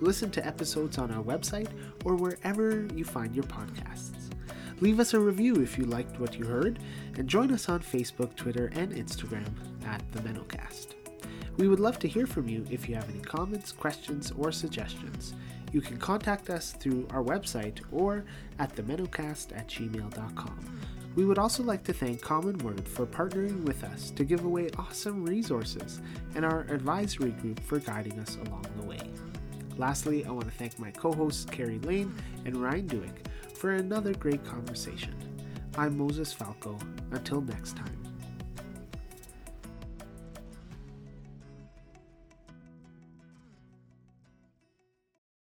Listen 0.00 0.30
to 0.32 0.44
episodes 0.44 0.98
on 0.98 1.12
our 1.12 1.22
website 1.22 1.68
or 2.04 2.16
wherever 2.16 2.86
you 2.94 3.04
find 3.04 3.34
your 3.34 3.44
podcasts. 3.44 4.30
Leave 4.80 5.00
us 5.00 5.14
a 5.14 5.20
review 5.20 5.56
if 5.62 5.78
you 5.78 5.84
liked 5.84 6.18
what 6.18 6.38
you 6.38 6.44
heard, 6.44 6.80
and 7.16 7.28
join 7.28 7.52
us 7.52 7.68
on 7.68 7.80
Facebook, 7.80 8.34
Twitter, 8.34 8.70
and 8.74 8.92
Instagram 8.92 9.48
at 9.86 10.02
The 10.12 10.20
MennoCast. 10.20 10.94
We 11.56 11.68
would 11.68 11.80
love 11.80 11.98
to 12.00 12.08
hear 12.08 12.26
from 12.26 12.48
you 12.48 12.66
if 12.70 12.88
you 12.88 12.94
have 12.96 13.08
any 13.08 13.20
comments, 13.20 13.70
questions, 13.70 14.32
or 14.32 14.50
suggestions. 14.50 15.34
You 15.72 15.80
can 15.80 15.96
contact 15.96 16.50
us 16.50 16.72
through 16.72 17.06
our 17.10 17.22
website 17.22 17.80
or 17.92 18.24
at 18.58 18.74
themennocast 18.74 19.56
at 19.56 19.68
gmail.com. 19.68 20.80
We 21.16 21.24
would 21.24 21.38
also 21.38 21.62
like 21.62 21.84
to 21.84 21.92
thank 21.92 22.22
CommonWord 22.22 22.88
for 22.88 23.06
partnering 23.06 23.62
with 23.64 23.84
us 23.84 24.10
to 24.12 24.24
give 24.24 24.44
away 24.44 24.70
awesome 24.78 25.24
resources 25.24 26.00
and 26.34 26.44
our 26.44 26.62
advisory 26.62 27.30
group 27.30 27.60
for 27.60 27.78
guiding 27.78 28.18
us 28.18 28.36
along 28.46 28.66
the 28.76 28.86
way. 28.86 29.00
Lastly, 29.76 30.24
I 30.24 30.30
want 30.30 30.46
to 30.46 30.52
thank 30.52 30.78
my 30.78 30.90
co 30.90 31.12
hosts 31.12 31.44
Carrie 31.44 31.78
Lane 31.80 32.14
and 32.44 32.56
Ryan 32.56 32.88
Dueck 32.88 33.56
for 33.56 33.72
another 33.72 34.12
great 34.14 34.44
conversation. 34.44 35.14
I'm 35.76 35.98
Moses 35.98 36.32
Falco. 36.32 36.78
Until 37.10 37.40
next 37.40 37.76
time. 37.76 38.03